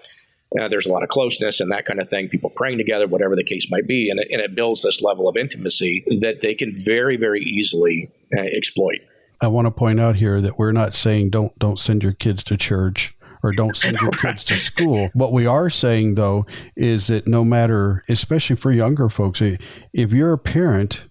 Uh, 0.59 0.67
there's 0.67 0.87
a 0.87 0.91
lot 0.91 1.03
of 1.03 1.09
closeness 1.09 1.59
and 1.59 1.71
that 1.71 1.85
kind 1.85 2.01
of 2.01 2.09
thing, 2.09 2.27
people 2.27 2.49
praying 2.49 2.77
together, 2.77 3.07
whatever 3.07 3.35
the 3.35 3.43
case 3.43 3.69
might 3.69 3.87
be. 3.87 4.09
And 4.09 4.19
it, 4.19 4.29
and 4.31 4.41
it 4.41 4.55
builds 4.55 4.81
this 4.81 5.01
level 5.01 5.27
of 5.27 5.37
intimacy 5.37 6.03
that 6.21 6.41
they 6.41 6.55
can 6.55 6.73
very, 6.75 7.17
very 7.17 7.41
easily 7.41 8.11
uh, 8.35 8.41
exploit. 8.41 8.99
I 9.41 9.47
want 9.47 9.67
to 9.67 9.71
point 9.71 9.99
out 9.99 10.15
here 10.15 10.41
that 10.41 10.57
we're 10.57 10.71
not 10.71 10.93
saying 10.93 11.29
don't 11.29 11.57
don't 11.59 11.79
send 11.79 12.03
your 12.03 12.13
kids 12.13 12.43
to 12.45 12.57
church 12.57 13.15
or 13.41 13.53
don't 13.53 13.77
send 13.77 13.97
your 14.01 14.11
kids 14.11 14.43
to 14.45 14.55
school. 14.55 15.09
What 15.13 15.31
we 15.31 15.45
are 15.45 15.69
saying 15.69 16.15
though 16.15 16.45
is 16.75 17.07
that 17.07 17.27
no 17.27 17.45
matter, 17.45 18.03
especially 18.09 18.57
for 18.57 18.71
younger 18.71 19.07
folks, 19.07 19.41
if 19.41 20.11
you're 20.11 20.33
a 20.33 20.37
parent, 20.37 21.03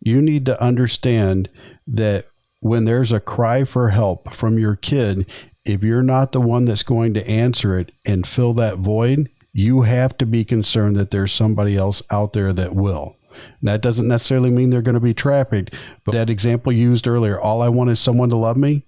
you 0.00 0.22
need 0.22 0.46
to 0.46 0.62
understand 0.62 1.50
that 1.86 2.26
when 2.60 2.86
there's 2.86 3.12
a 3.12 3.20
cry 3.20 3.64
for 3.64 3.90
help 3.90 4.32
from 4.32 4.58
your 4.58 4.76
kid, 4.76 5.26
if 5.64 5.82
you're 5.82 6.02
not 6.02 6.32
the 6.32 6.40
one 6.40 6.64
that's 6.64 6.82
going 6.82 7.14
to 7.14 7.26
answer 7.28 7.78
it 7.78 7.92
and 8.04 8.26
fill 8.26 8.52
that 8.54 8.78
void, 8.78 9.30
you 9.52 9.82
have 9.82 10.18
to 10.18 10.26
be 10.26 10.44
concerned 10.44 10.96
that 10.96 11.10
there's 11.10 11.32
somebody 11.32 11.76
else 11.76 12.02
out 12.10 12.32
there 12.32 12.52
that 12.52 12.74
will. 12.74 13.16
And 13.60 13.68
that 13.68 13.80
doesn't 13.80 14.06
necessarily 14.06 14.50
mean 14.50 14.70
they're 14.70 14.82
going 14.82 14.94
to 14.94 15.00
be 15.00 15.14
trafficked, 15.14 15.74
but 16.04 16.12
that 16.12 16.30
example 16.30 16.72
used 16.72 17.06
earlier, 17.06 17.40
all 17.40 17.62
I 17.62 17.68
want 17.68 17.90
is 17.90 17.98
someone 17.98 18.30
to 18.30 18.36
love 18.36 18.56
me 18.56 18.82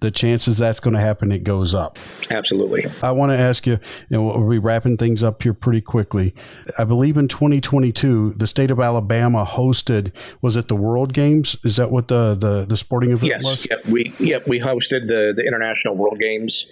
the 0.00 0.10
chances 0.10 0.58
that's 0.58 0.80
going 0.80 0.94
to 0.94 1.00
happen, 1.00 1.30
it 1.30 1.44
goes 1.44 1.74
up. 1.74 1.98
Absolutely. 2.30 2.86
I 3.02 3.12
want 3.12 3.30
to 3.32 3.38
ask 3.38 3.66
you, 3.66 3.78
and 4.10 4.26
we'll 4.26 4.48
be 4.48 4.58
wrapping 4.58 4.96
things 4.96 5.22
up 5.22 5.42
here 5.42 5.54
pretty 5.54 5.80
quickly. 5.80 6.34
I 6.78 6.84
believe 6.84 7.16
in 7.16 7.28
2022, 7.28 8.32
the 8.32 8.46
state 8.46 8.70
of 8.70 8.80
Alabama 8.80 9.44
hosted, 9.44 10.12
was 10.42 10.56
it 10.56 10.68
the 10.68 10.76
World 10.76 11.12
Games? 11.12 11.56
Is 11.64 11.76
that 11.76 11.90
what 11.90 12.08
the, 12.08 12.34
the, 12.34 12.64
the 12.66 12.76
sporting 12.76 13.12
event 13.12 13.30
yes, 13.30 13.44
was? 13.44 13.66
Yep. 13.70 13.86
We, 13.86 14.12
yep, 14.18 14.48
we 14.48 14.60
hosted 14.60 15.06
the, 15.08 15.32
the 15.34 15.44
International 15.46 15.94
World 15.94 16.18
Games 16.18 16.66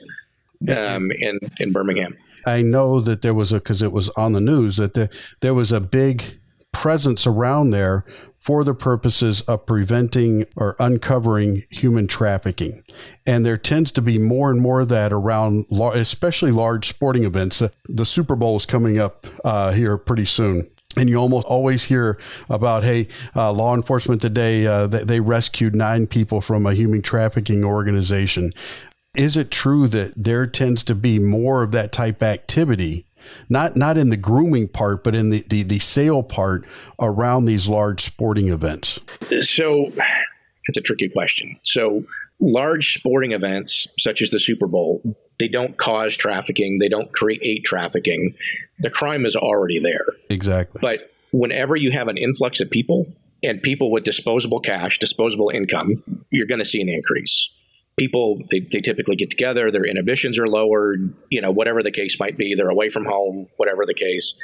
um, 0.68 1.10
in, 1.12 1.38
in 1.58 1.72
Birmingham. 1.72 2.16
I 2.44 2.62
know 2.62 3.00
that 3.00 3.22
there 3.22 3.34
was 3.34 3.52
a, 3.52 3.56
because 3.56 3.82
it 3.82 3.92
was 3.92 4.08
on 4.10 4.32
the 4.32 4.40
news, 4.40 4.76
that 4.78 4.94
the, 4.94 5.08
there 5.40 5.54
was 5.54 5.70
a 5.70 5.80
big 5.80 6.40
presence 6.72 7.26
around 7.26 7.70
there 7.70 8.04
for 8.42 8.64
the 8.64 8.74
purposes 8.74 9.40
of 9.42 9.64
preventing 9.66 10.44
or 10.56 10.74
uncovering 10.80 11.62
human 11.70 12.08
trafficking. 12.08 12.82
And 13.24 13.46
there 13.46 13.56
tends 13.56 13.92
to 13.92 14.02
be 14.02 14.18
more 14.18 14.50
and 14.50 14.60
more 14.60 14.80
of 14.80 14.88
that 14.88 15.12
around, 15.12 15.66
especially 15.70 16.50
large 16.50 16.88
sporting 16.88 17.22
events. 17.22 17.62
The 17.88 18.04
Super 18.04 18.34
Bowl 18.34 18.56
is 18.56 18.66
coming 18.66 18.98
up 18.98 19.28
uh, 19.44 19.70
here 19.70 19.96
pretty 19.96 20.24
soon. 20.24 20.68
And 20.96 21.08
you 21.08 21.18
almost 21.18 21.46
always 21.46 21.84
hear 21.84 22.18
about, 22.50 22.82
hey, 22.82 23.06
uh, 23.36 23.52
law 23.52 23.76
enforcement 23.76 24.20
today, 24.20 24.66
uh, 24.66 24.88
they, 24.88 25.04
they 25.04 25.20
rescued 25.20 25.76
nine 25.76 26.08
people 26.08 26.40
from 26.40 26.66
a 26.66 26.74
human 26.74 27.00
trafficking 27.00 27.64
organization. 27.64 28.52
Is 29.14 29.36
it 29.36 29.52
true 29.52 29.86
that 29.86 30.14
there 30.16 30.48
tends 30.48 30.82
to 30.84 30.96
be 30.96 31.20
more 31.20 31.62
of 31.62 31.70
that 31.70 31.92
type 31.92 32.24
activity 32.24 33.06
not 33.48 33.76
not 33.76 33.96
in 33.96 34.10
the 34.10 34.16
grooming 34.16 34.68
part, 34.68 35.04
but 35.04 35.14
in 35.14 35.30
the, 35.30 35.44
the, 35.48 35.62
the 35.62 35.78
sale 35.78 36.22
part 36.22 36.66
around 37.00 37.44
these 37.44 37.68
large 37.68 38.02
sporting 38.02 38.48
events? 38.48 39.00
So 39.42 39.92
it's 40.68 40.76
a 40.76 40.80
tricky 40.80 41.08
question. 41.08 41.56
So 41.64 42.04
large 42.40 42.94
sporting 42.94 43.32
events 43.32 43.86
such 43.98 44.22
as 44.22 44.30
the 44.30 44.40
Super 44.40 44.66
Bowl, 44.66 45.02
they 45.38 45.48
don't 45.48 45.76
cause 45.76 46.16
trafficking, 46.16 46.78
they 46.78 46.88
don't 46.88 47.12
create 47.12 47.64
trafficking. 47.64 48.34
The 48.80 48.90
crime 48.90 49.26
is 49.26 49.36
already 49.36 49.78
there. 49.78 50.06
Exactly. 50.28 50.80
But 50.80 51.12
whenever 51.32 51.76
you 51.76 51.92
have 51.92 52.08
an 52.08 52.16
influx 52.16 52.60
of 52.60 52.70
people 52.70 53.12
and 53.42 53.62
people 53.62 53.90
with 53.90 54.04
disposable 54.04 54.60
cash, 54.60 54.98
disposable 54.98 55.50
income, 55.50 56.02
you're 56.30 56.46
going 56.46 56.58
to 56.58 56.64
see 56.64 56.80
an 56.80 56.88
increase 56.88 57.48
people 58.02 58.38
they, 58.50 58.60
they 58.72 58.80
typically 58.80 59.14
get 59.14 59.30
together 59.30 59.70
their 59.70 59.84
inhibitions 59.84 60.38
are 60.38 60.48
lowered 60.48 61.14
you 61.30 61.40
know 61.40 61.52
whatever 61.52 61.82
the 61.82 61.90
case 61.90 62.18
might 62.18 62.36
be 62.36 62.54
they're 62.54 62.68
away 62.68 62.88
from 62.88 63.04
home 63.04 63.46
whatever 63.56 63.84
the 63.86 63.94
case. 63.94 64.34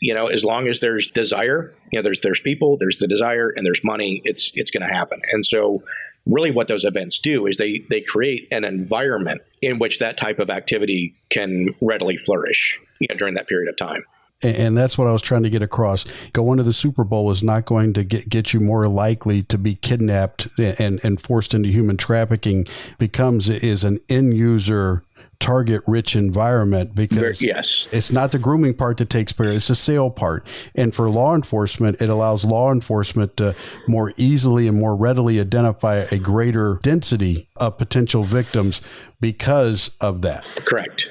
You 0.00 0.14
know 0.14 0.26
as 0.26 0.44
long 0.44 0.68
as 0.68 0.80
there's 0.80 1.10
desire 1.10 1.74
you 1.90 1.98
know 1.98 2.02
there's 2.02 2.20
there's 2.20 2.40
people 2.40 2.76
there's 2.78 2.98
the 2.98 3.08
desire 3.08 3.52
and 3.54 3.66
there's 3.66 3.82
money 3.84 4.22
it's 4.24 4.52
it's 4.54 4.70
going 4.70 4.86
to 4.86 4.94
happen. 4.94 5.20
And 5.32 5.44
so 5.44 5.82
really 6.26 6.50
what 6.50 6.68
those 6.68 6.84
events 6.84 7.18
do 7.18 7.46
is 7.46 7.56
they 7.56 7.84
they 7.90 8.00
create 8.00 8.46
an 8.50 8.64
environment 8.64 9.42
in 9.60 9.78
which 9.78 9.98
that 9.98 10.16
type 10.16 10.38
of 10.38 10.48
activity 10.48 11.16
can 11.30 11.74
readily 11.80 12.16
flourish 12.16 12.78
you 13.00 13.08
know, 13.10 13.16
during 13.16 13.34
that 13.34 13.48
period 13.48 13.68
of 13.68 13.76
time 13.76 14.04
and 14.42 14.76
that's 14.76 14.96
what 14.96 15.06
I 15.06 15.12
was 15.12 15.22
trying 15.22 15.42
to 15.42 15.50
get 15.50 15.62
across. 15.62 16.04
Going 16.32 16.58
to 16.58 16.62
the 16.62 16.72
Super 16.72 17.04
Bowl 17.04 17.30
is 17.30 17.42
not 17.42 17.64
going 17.64 17.92
to 17.94 18.04
get, 18.04 18.28
get 18.28 18.52
you 18.52 18.60
more 18.60 18.88
likely 18.88 19.42
to 19.44 19.58
be 19.58 19.74
kidnapped 19.74 20.48
and, 20.58 21.00
and 21.04 21.20
forced 21.20 21.54
into 21.54 21.68
human 21.68 21.96
trafficking 21.96 22.66
becomes 22.98 23.48
is 23.48 23.84
an 23.84 24.00
end 24.08 24.34
user 24.34 25.04
target 25.40 25.82
rich 25.86 26.14
environment 26.14 26.94
because 26.94 27.42
yes. 27.42 27.88
it's 27.90 28.12
not 28.12 28.30
the 28.30 28.38
grooming 28.38 28.74
part 28.74 28.98
that 28.98 29.08
takes 29.08 29.32
place, 29.32 29.56
it's 29.56 29.68
the 29.68 29.74
sale 29.74 30.10
part. 30.10 30.46
And 30.74 30.94
for 30.94 31.08
law 31.08 31.34
enforcement, 31.34 32.00
it 32.00 32.10
allows 32.10 32.44
law 32.44 32.70
enforcement 32.70 33.38
to 33.38 33.56
more 33.88 34.12
easily 34.16 34.68
and 34.68 34.78
more 34.78 34.94
readily 34.94 35.40
identify 35.40 36.06
a 36.10 36.18
greater 36.18 36.78
density 36.82 37.48
of 37.56 37.78
potential 37.78 38.22
victims 38.22 38.82
because 39.20 39.90
of 40.00 40.20
that. 40.22 40.44
Correct. 40.66 41.08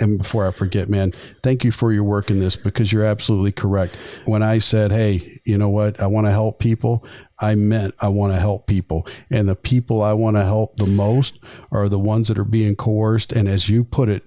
And 0.00 0.18
before 0.18 0.46
I 0.46 0.50
forget, 0.50 0.88
man, 0.88 1.12
thank 1.42 1.64
you 1.64 1.72
for 1.72 1.92
your 1.92 2.04
work 2.04 2.30
in 2.30 2.40
this 2.40 2.56
because 2.56 2.92
you're 2.92 3.04
absolutely 3.04 3.52
correct. 3.52 3.96
When 4.24 4.42
I 4.42 4.58
said, 4.58 4.92
hey, 4.92 5.40
you 5.44 5.58
know 5.58 5.68
what, 5.68 6.00
I 6.00 6.06
want 6.06 6.26
to 6.26 6.30
help 6.30 6.58
people, 6.58 7.04
I 7.40 7.54
meant 7.54 7.94
I 8.00 8.08
want 8.08 8.32
to 8.32 8.40
help 8.40 8.66
people. 8.66 9.06
And 9.30 9.48
the 9.48 9.56
people 9.56 10.02
I 10.02 10.12
want 10.12 10.36
to 10.36 10.44
help 10.44 10.76
the 10.76 10.86
most 10.86 11.38
are 11.70 11.88
the 11.88 11.98
ones 11.98 12.28
that 12.28 12.38
are 12.38 12.44
being 12.44 12.76
coerced. 12.76 13.32
And 13.32 13.48
as 13.48 13.68
you 13.68 13.84
put 13.84 14.08
it, 14.08 14.22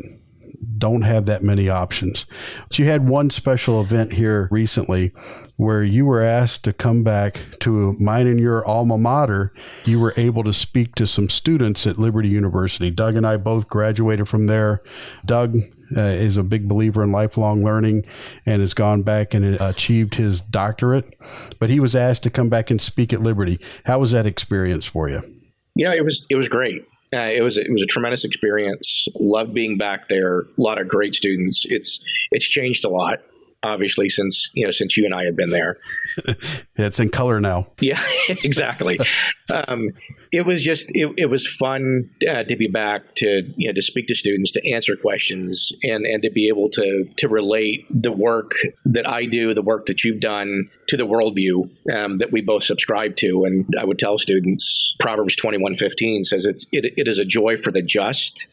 don't 0.78 1.02
have 1.02 1.26
that 1.26 1.44
many 1.44 1.70
options. 1.70 2.26
But 2.68 2.80
you 2.80 2.86
had 2.86 3.10
one 3.10 3.30
special 3.30 3.82
event 3.82 4.14
here 4.14 4.48
recently 4.52 5.12
where 5.58 5.84
you 5.84 6.06
were 6.06 6.22
asked 6.22 6.64
to 6.64 6.74
come 6.74 7.04
back 7.04 7.44
to 7.60 7.94
mine 8.00 8.28
and 8.28 8.40
your 8.40 8.66
alma 8.66 8.98
mater. 8.98 9.54
You 9.86 10.00
were 10.00 10.14
able 10.16 10.44
to 10.44 10.54
speak 10.54 10.96
to 10.96 11.08
some 11.08 11.30
students 11.30 11.86
at 11.86 11.98
Liberty 11.98 12.30
University. 12.30 12.90
Doug 12.92 13.16
and 13.16 13.26
I 13.26 13.38
both 13.38 13.68
graduated 13.68 14.30
from 14.30 14.48
there. 14.48 14.82
Doug 15.26 15.58
uh, 15.96 16.02
is 16.02 16.38
a 16.38 16.44
big 16.44 16.68
believer 16.68 17.04
in 17.04 17.12
lifelong 17.12 17.64
learning 17.64 18.06
and 18.46 18.62
has 18.62 18.74
gone 18.74 19.04
back 19.04 19.34
and 19.34 19.60
achieved 19.60 20.16
his 20.16 20.40
doctorate. 20.42 21.14
But 21.60 21.70
he 21.70 21.80
was 21.80 21.96
asked 21.96 22.24
to 22.24 22.30
come 22.30 22.50
back 22.50 22.70
and 22.70 22.82
speak 22.82 23.12
at 23.12 23.22
Liberty. 23.22 23.60
How 23.86 24.00
was 24.00 24.12
that 24.12 24.26
experience 24.26 24.86
for 24.86 25.10
you? 25.10 25.22
Yeah, 25.76 25.94
it 25.94 26.04
was 26.04 26.26
it 26.30 26.36
was 26.36 26.50
great. 26.50 26.84
Uh, 27.12 27.30
it 27.32 27.42
was 27.42 27.58
it 27.58 27.72
was 27.72 27.82
a 27.82 27.88
tremendous 27.88 28.24
experience. 28.24 29.08
Loved 29.20 29.54
being 29.54 29.78
back 29.78 30.10
there. 30.10 30.42
A 30.42 30.46
lot 30.58 30.80
of 30.80 30.88
great 30.88 31.16
students. 31.16 31.66
It's 31.68 32.00
it's 32.32 32.46
changed 32.46 32.86
a 32.86 32.90
lot 32.90 33.22
obviously 33.64 34.10
since 34.10 34.50
you 34.54 34.66
know 34.66 34.72
since 34.72 34.96
you 34.98 35.06
and 35.06 35.14
I 35.14 35.26
have 35.26 35.36
been 35.36 35.50
there. 35.50 35.78
it's 36.76 37.00
in 37.00 37.10
color 37.10 37.40
now. 37.40 37.68
Yeah, 37.80 38.02
exactly. 38.30 39.00
um, 39.50 39.90
it 40.32 40.46
was 40.46 40.62
just 40.62 40.90
it, 40.94 41.14
it 41.18 41.30
was 41.30 41.48
fun 41.48 42.10
uh, 42.28 42.44
to 42.44 42.56
be 42.56 42.68
back 42.68 43.16
to 43.16 43.52
you 43.56 43.68
know 43.68 43.74
to 43.74 43.82
speak 43.82 44.08
to 44.08 44.16
students, 44.16 44.52
to 44.54 44.72
answer 44.72 44.96
questions, 44.96 45.72
and 45.84 46.06
and 46.06 46.24
to 46.24 46.30
be 46.30 46.48
able 46.48 46.70
to 46.72 47.06
to 47.18 47.28
relate 47.28 47.86
the 47.90 48.12
work 48.12 48.54
that 48.86 49.08
I 49.08 49.26
do, 49.26 49.54
the 49.54 49.62
work 49.62 49.86
that 49.88 50.04
you've 50.04 50.22
done, 50.22 50.70
to 50.88 50.98
the 50.98 51.08
worldview 51.08 51.70
um, 51.94 52.18
that 52.18 52.32
we 52.32 52.42
both 52.42 52.64
subscribe 52.64 53.16
to. 53.18 53.44
And 53.46 53.68
I 53.80 53.86
would 53.86 54.00
tell 54.00 54.18
students, 54.18 54.96
Proverbs 55.00 55.36
twenty 55.36 55.58
one 55.58 55.76
fifteen 55.76 56.24
says 56.24 56.46
it's 56.46 56.66
it, 56.72 56.94
it 56.98 57.08
is 57.08 57.18
a 57.18 57.26
joy 57.26 57.58
for 57.58 57.72
the 57.72 57.82
just 57.82 58.48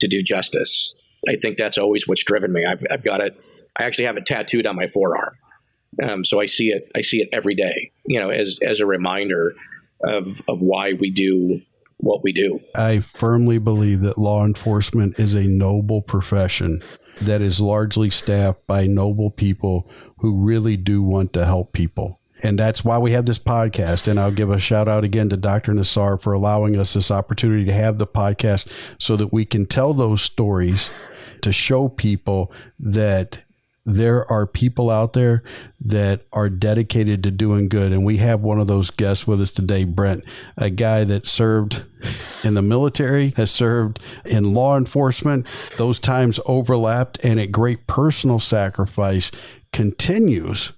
to 0.00 0.08
do 0.08 0.22
justice. 0.22 0.94
I 1.28 1.34
think 1.34 1.58
that's 1.58 1.78
always 1.78 2.06
what's 2.06 2.22
driven 2.22 2.52
me. 2.52 2.64
I've, 2.64 2.84
I've 2.92 3.02
got 3.02 3.20
it 3.20 3.36
I 3.76 3.84
actually 3.84 4.04
have 4.04 4.16
it 4.16 4.26
tattooed 4.26 4.66
on 4.66 4.76
my 4.76 4.88
forearm. 4.88 5.36
Um, 6.02 6.24
so 6.24 6.40
I 6.40 6.46
see 6.46 6.68
it. 6.68 6.90
I 6.94 7.00
see 7.00 7.20
it 7.20 7.28
every 7.32 7.54
day. 7.54 7.92
You 8.06 8.20
know, 8.20 8.30
as 8.30 8.58
as 8.62 8.80
a 8.80 8.86
reminder 8.86 9.54
of 10.02 10.40
of 10.48 10.60
why 10.60 10.92
we 10.92 11.10
do 11.10 11.60
what 11.98 12.22
we 12.22 12.32
do. 12.32 12.60
I 12.76 13.00
firmly 13.00 13.58
believe 13.58 14.00
that 14.02 14.18
law 14.18 14.44
enforcement 14.44 15.18
is 15.18 15.34
a 15.34 15.44
noble 15.44 16.00
profession 16.00 16.80
that 17.20 17.40
is 17.40 17.60
largely 17.60 18.10
staffed 18.10 18.64
by 18.66 18.86
noble 18.86 19.30
people 19.30 19.90
who 20.18 20.36
really 20.36 20.76
do 20.76 21.02
want 21.02 21.32
to 21.32 21.44
help 21.44 21.72
people. 21.72 22.20
And 22.42 22.56
that's 22.56 22.84
why 22.84 22.98
we 22.98 23.10
have 23.12 23.26
this 23.26 23.40
podcast. 23.40 24.06
And 24.06 24.20
I'll 24.20 24.30
give 24.30 24.50
a 24.50 24.60
shout 24.60 24.86
out 24.86 25.02
again 25.02 25.28
to 25.30 25.36
Dr. 25.36 25.72
Nassar 25.72 26.20
for 26.20 26.32
allowing 26.32 26.78
us 26.78 26.94
this 26.94 27.10
opportunity 27.10 27.64
to 27.64 27.72
have 27.72 27.98
the 27.98 28.06
podcast 28.06 28.70
so 28.98 29.16
that 29.16 29.32
we 29.32 29.44
can 29.44 29.66
tell 29.66 29.92
those 29.92 30.22
stories 30.22 30.88
to 31.42 31.52
show 31.52 31.88
people 31.88 32.52
that 32.78 33.44
there 33.88 34.30
are 34.30 34.46
people 34.46 34.90
out 34.90 35.14
there 35.14 35.42
that 35.80 36.26
are 36.30 36.50
dedicated 36.50 37.22
to 37.22 37.30
doing 37.30 37.68
good. 37.68 37.90
And 37.90 38.04
we 38.04 38.18
have 38.18 38.40
one 38.40 38.60
of 38.60 38.66
those 38.66 38.90
guests 38.90 39.26
with 39.26 39.40
us 39.40 39.50
today, 39.50 39.84
Brent, 39.84 40.24
a 40.58 40.68
guy 40.68 41.04
that 41.04 41.26
served 41.26 41.84
in 42.44 42.52
the 42.52 42.62
military, 42.62 43.32
has 43.36 43.50
served 43.50 43.98
in 44.26 44.52
law 44.52 44.76
enforcement. 44.76 45.46
Those 45.78 45.98
times 45.98 46.38
overlapped, 46.44 47.18
and 47.24 47.40
at 47.40 47.50
great 47.50 47.86
personal 47.86 48.38
sacrifice, 48.38 49.30
continues 49.72 50.74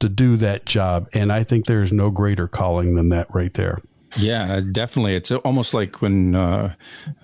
to 0.00 0.08
do 0.08 0.36
that 0.38 0.66
job. 0.66 1.08
And 1.12 1.32
I 1.32 1.44
think 1.44 1.66
there's 1.66 1.92
no 1.92 2.10
greater 2.10 2.48
calling 2.48 2.96
than 2.96 3.10
that 3.10 3.32
right 3.32 3.54
there. 3.54 3.78
Yeah, 4.16 4.60
definitely. 4.72 5.14
It's 5.14 5.30
almost 5.30 5.74
like 5.74 6.02
when 6.02 6.34
uh, 6.34 6.74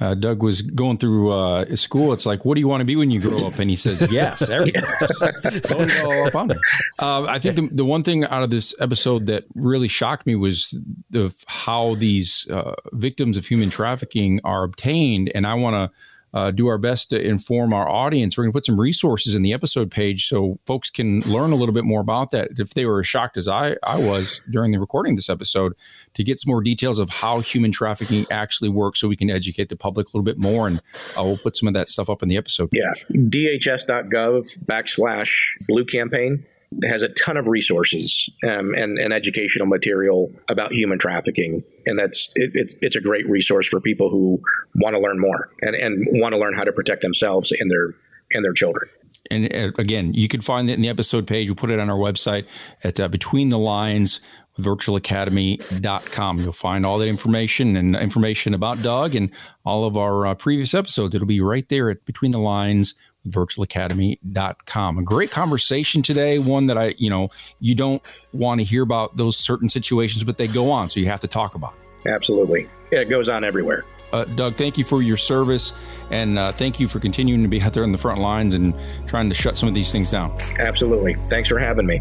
uh, 0.00 0.14
Doug 0.14 0.42
was 0.42 0.62
going 0.62 0.98
through 0.98 1.32
uh, 1.32 1.76
school. 1.76 2.12
It's 2.12 2.26
like, 2.26 2.44
what 2.44 2.54
do 2.54 2.60
you 2.60 2.68
want 2.68 2.80
to 2.80 2.84
be 2.84 2.96
when 2.96 3.10
you 3.10 3.20
grow 3.20 3.46
up? 3.46 3.58
And 3.58 3.68
he 3.68 3.76
says, 3.76 4.06
yes, 4.10 4.48
everything. 4.48 4.84
all 6.04 6.26
up 6.26 6.34
on. 6.34 6.50
Uh, 6.98 7.24
I 7.24 7.38
think 7.38 7.56
the, 7.56 7.68
the 7.72 7.84
one 7.84 8.02
thing 8.02 8.24
out 8.24 8.42
of 8.42 8.50
this 8.50 8.74
episode 8.80 9.26
that 9.26 9.44
really 9.54 9.88
shocked 9.88 10.26
me 10.26 10.34
was 10.34 10.78
of 11.14 11.34
how 11.46 11.96
these 11.96 12.46
uh, 12.50 12.74
victims 12.92 13.36
of 13.36 13.46
human 13.46 13.70
trafficking 13.70 14.40
are 14.44 14.62
obtained. 14.62 15.30
And 15.34 15.46
I 15.46 15.54
want 15.54 15.74
to 15.74 15.96
uh, 16.34 16.50
do 16.50 16.66
our 16.66 16.78
best 16.78 17.10
to 17.10 17.22
inform 17.22 17.72
our 17.72 17.88
audience. 17.88 18.36
We're 18.36 18.44
going 18.44 18.52
to 18.52 18.56
put 18.56 18.66
some 18.66 18.80
resources 18.80 19.34
in 19.34 19.42
the 19.42 19.52
episode 19.52 19.90
page 19.90 20.28
so 20.28 20.58
folks 20.66 20.90
can 20.90 21.20
learn 21.22 21.52
a 21.52 21.56
little 21.56 21.74
bit 21.74 21.84
more 21.84 22.00
about 22.00 22.30
that. 22.32 22.50
If 22.58 22.74
they 22.74 22.84
were 22.84 23.00
as 23.00 23.06
shocked 23.06 23.36
as 23.36 23.48
I, 23.48 23.76
I 23.82 23.98
was 23.98 24.42
during 24.50 24.72
the 24.72 24.80
recording 24.80 25.14
of 25.14 25.16
this 25.16 25.30
episode, 25.30 25.74
to 26.14 26.24
get 26.24 26.38
some 26.38 26.50
more 26.50 26.62
details 26.62 26.98
of 26.98 27.10
how 27.10 27.40
human 27.40 27.72
trafficking 27.72 28.26
actually 28.30 28.68
works 28.68 29.00
so 29.00 29.08
we 29.08 29.16
can 29.16 29.30
educate 29.30 29.68
the 29.68 29.76
public 29.76 30.06
a 30.06 30.10
little 30.10 30.24
bit 30.24 30.38
more. 30.38 30.66
And 30.66 30.80
uh, 31.16 31.24
we'll 31.24 31.38
put 31.38 31.56
some 31.56 31.68
of 31.68 31.74
that 31.74 31.88
stuff 31.88 32.10
up 32.10 32.22
in 32.22 32.28
the 32.28 32.36
episode. 32.36 32.70
Page. 32.70 32.80
Yeah. 33.08 33.16
DHS.gov 33.16 34.64
backslash 34.64 35.32
blue 35.66 35.84
campaign 35.84 36.44
has 36.84 37.02
a 37.02 37.08
ton 37.08 37.36
of 37.36 37.46
resources 37.46 38.28
um, 38.44 38.74
and, 38.74 38.98
and 38.98 39.12
educational 39.12 39.66
material 39.66 40.32
about 40.48 40.72
human 40.72 40.98
trafficking, 40.98 41.62
and 41.86 41.98
that's 41.98 42.30
it, 42.34 42.50
it's 42.54 42.76
it's 42.80 42.96
a 42.96 43.00
great 43.00 43.28
resource 43.28 43.66
for 43.66 43.80
people 43.80 44.10
who 44.10 44.40
want 44.76 44.94
to 44.94 45.00
learn 45.00 45.18
more 45.18 45.50
and, 45.62 45.74
and 45.76 46.06
want 46.20 46.34
to 46.34 46.40
learn 46.40 46.54
how 46.54 46.64
to 46.64 46.72
protect 46.72 47.02
themselves 47.02 47.52
and 47.52 47.70
their 47.70 47.94
and 48.32 48.44
their 48.44 48.52
children. 48.52 48.88
And 49.30 49.52
uh, 49.54 49.72
again, 49.78 50.14
you 50.14 50.28
can 50.28 50.40
find 50.40 50.68
it 50.70 50.74
in 50.74 50.82
the 50.82 50.88
episode 50.88 51.26
page. 51.26 51.48
We'll 51.48 51.56
put 51.56 51.70
it 51.70 51.78
on 51.78 51.90
our 51.90 51.98
website 51.98 52.46
at 52.84 53.00
uh, 53.00 53.08
Between 53.08 53.48
the 53.48 53.58
Lines 53.58 54.20
virtualacademy.com. 54.58 56.38
You'll 56.40 56.52
find 56.52 56.86
all 56.86 56.98
that 56.98 57.08
information 57.08 57.76
and 57.76 57.94
information 57.94 58.54
about 58.54 58.82
Doug 58.82 59.14
and 59.14 59.30
all 59.64 59.84
of 59.84 59.96
our 59.96 60.26
uh, 60.26 60.34
previous 60.34 60.74
episodes. 60.74 61.14
It'll 61.14 61.26
be 61.26 61.40
right 61.40 61.68
there 61.68 61.90
at 61.90 62.04
Between 62.04 62.30
the 62.30 62.38
Lines 62.38 62.94
virtualacademy.com. 63.26 64.98
A 64.98 65.02
great 65.02 65.30
conversation 65.30 66.02
today, 66.02 66.38
one 66.38 66.66
that 66.66 66.78
I, 66.78 66.94
you 66.98 67.10
know, 67.10 67.30
you 67.60 67.74
don't 67.74 68.02
want 68.32 68.60
to 68.60 68.64
hear 68.64 68.82
about 68.82 69.16
those 69.16 69.36
certain 69.36 69.68
situations, 69.68 70.24
but 70.24 70.38
they 70.38 70.46
go 70.46 70.70
on, 70.70 70.88
so 70.88 71.00
you 71.00 71.06
have 71.06 71.20
to 71.20 71.28
talk 71.28 71.54
about. 71.54 71.74
Absolutely. 72.06 72.68
Yeah, 72.90 73.00
it 73.00 73.08
goes 73.08 73.28
on 73.28 73.44
everywhere. 73.44 73.84
Uh, 74.12 74.24
Doug, 74.24 74.54
thank 74.54 74.78
you 74.78 74.84
for 74.84 75.02
your 75.02 75.16
service 75.16 75.72
and 76.10 76.38
uh, 76.38 76.52
thank 76.52 76.78
you 76.78 76.86
for 76.86 77.00
continuing 77.00 77.42
to 77.42 77.48
be 77.48 77.60
out 77.60 77.72
there 77.72 77.84
in 77.84 77.92
the 77.92 77.98
front 77.98 78.20
lines 78.20 78.54
and 78.54 78.74
trying 79.06 79.28
to 79.28 79.34
shut 79.34 79.56
some 79.56 79.68
of 79.68 79.74
these 79.74 79.90
things 79.90 80.10
down. 80.10 80.36
Absolutely. 80.58 81.16
Thanks 81.26 81.48
for 81.48 81.58
having 81.58 81.86
me. 81.86 82.00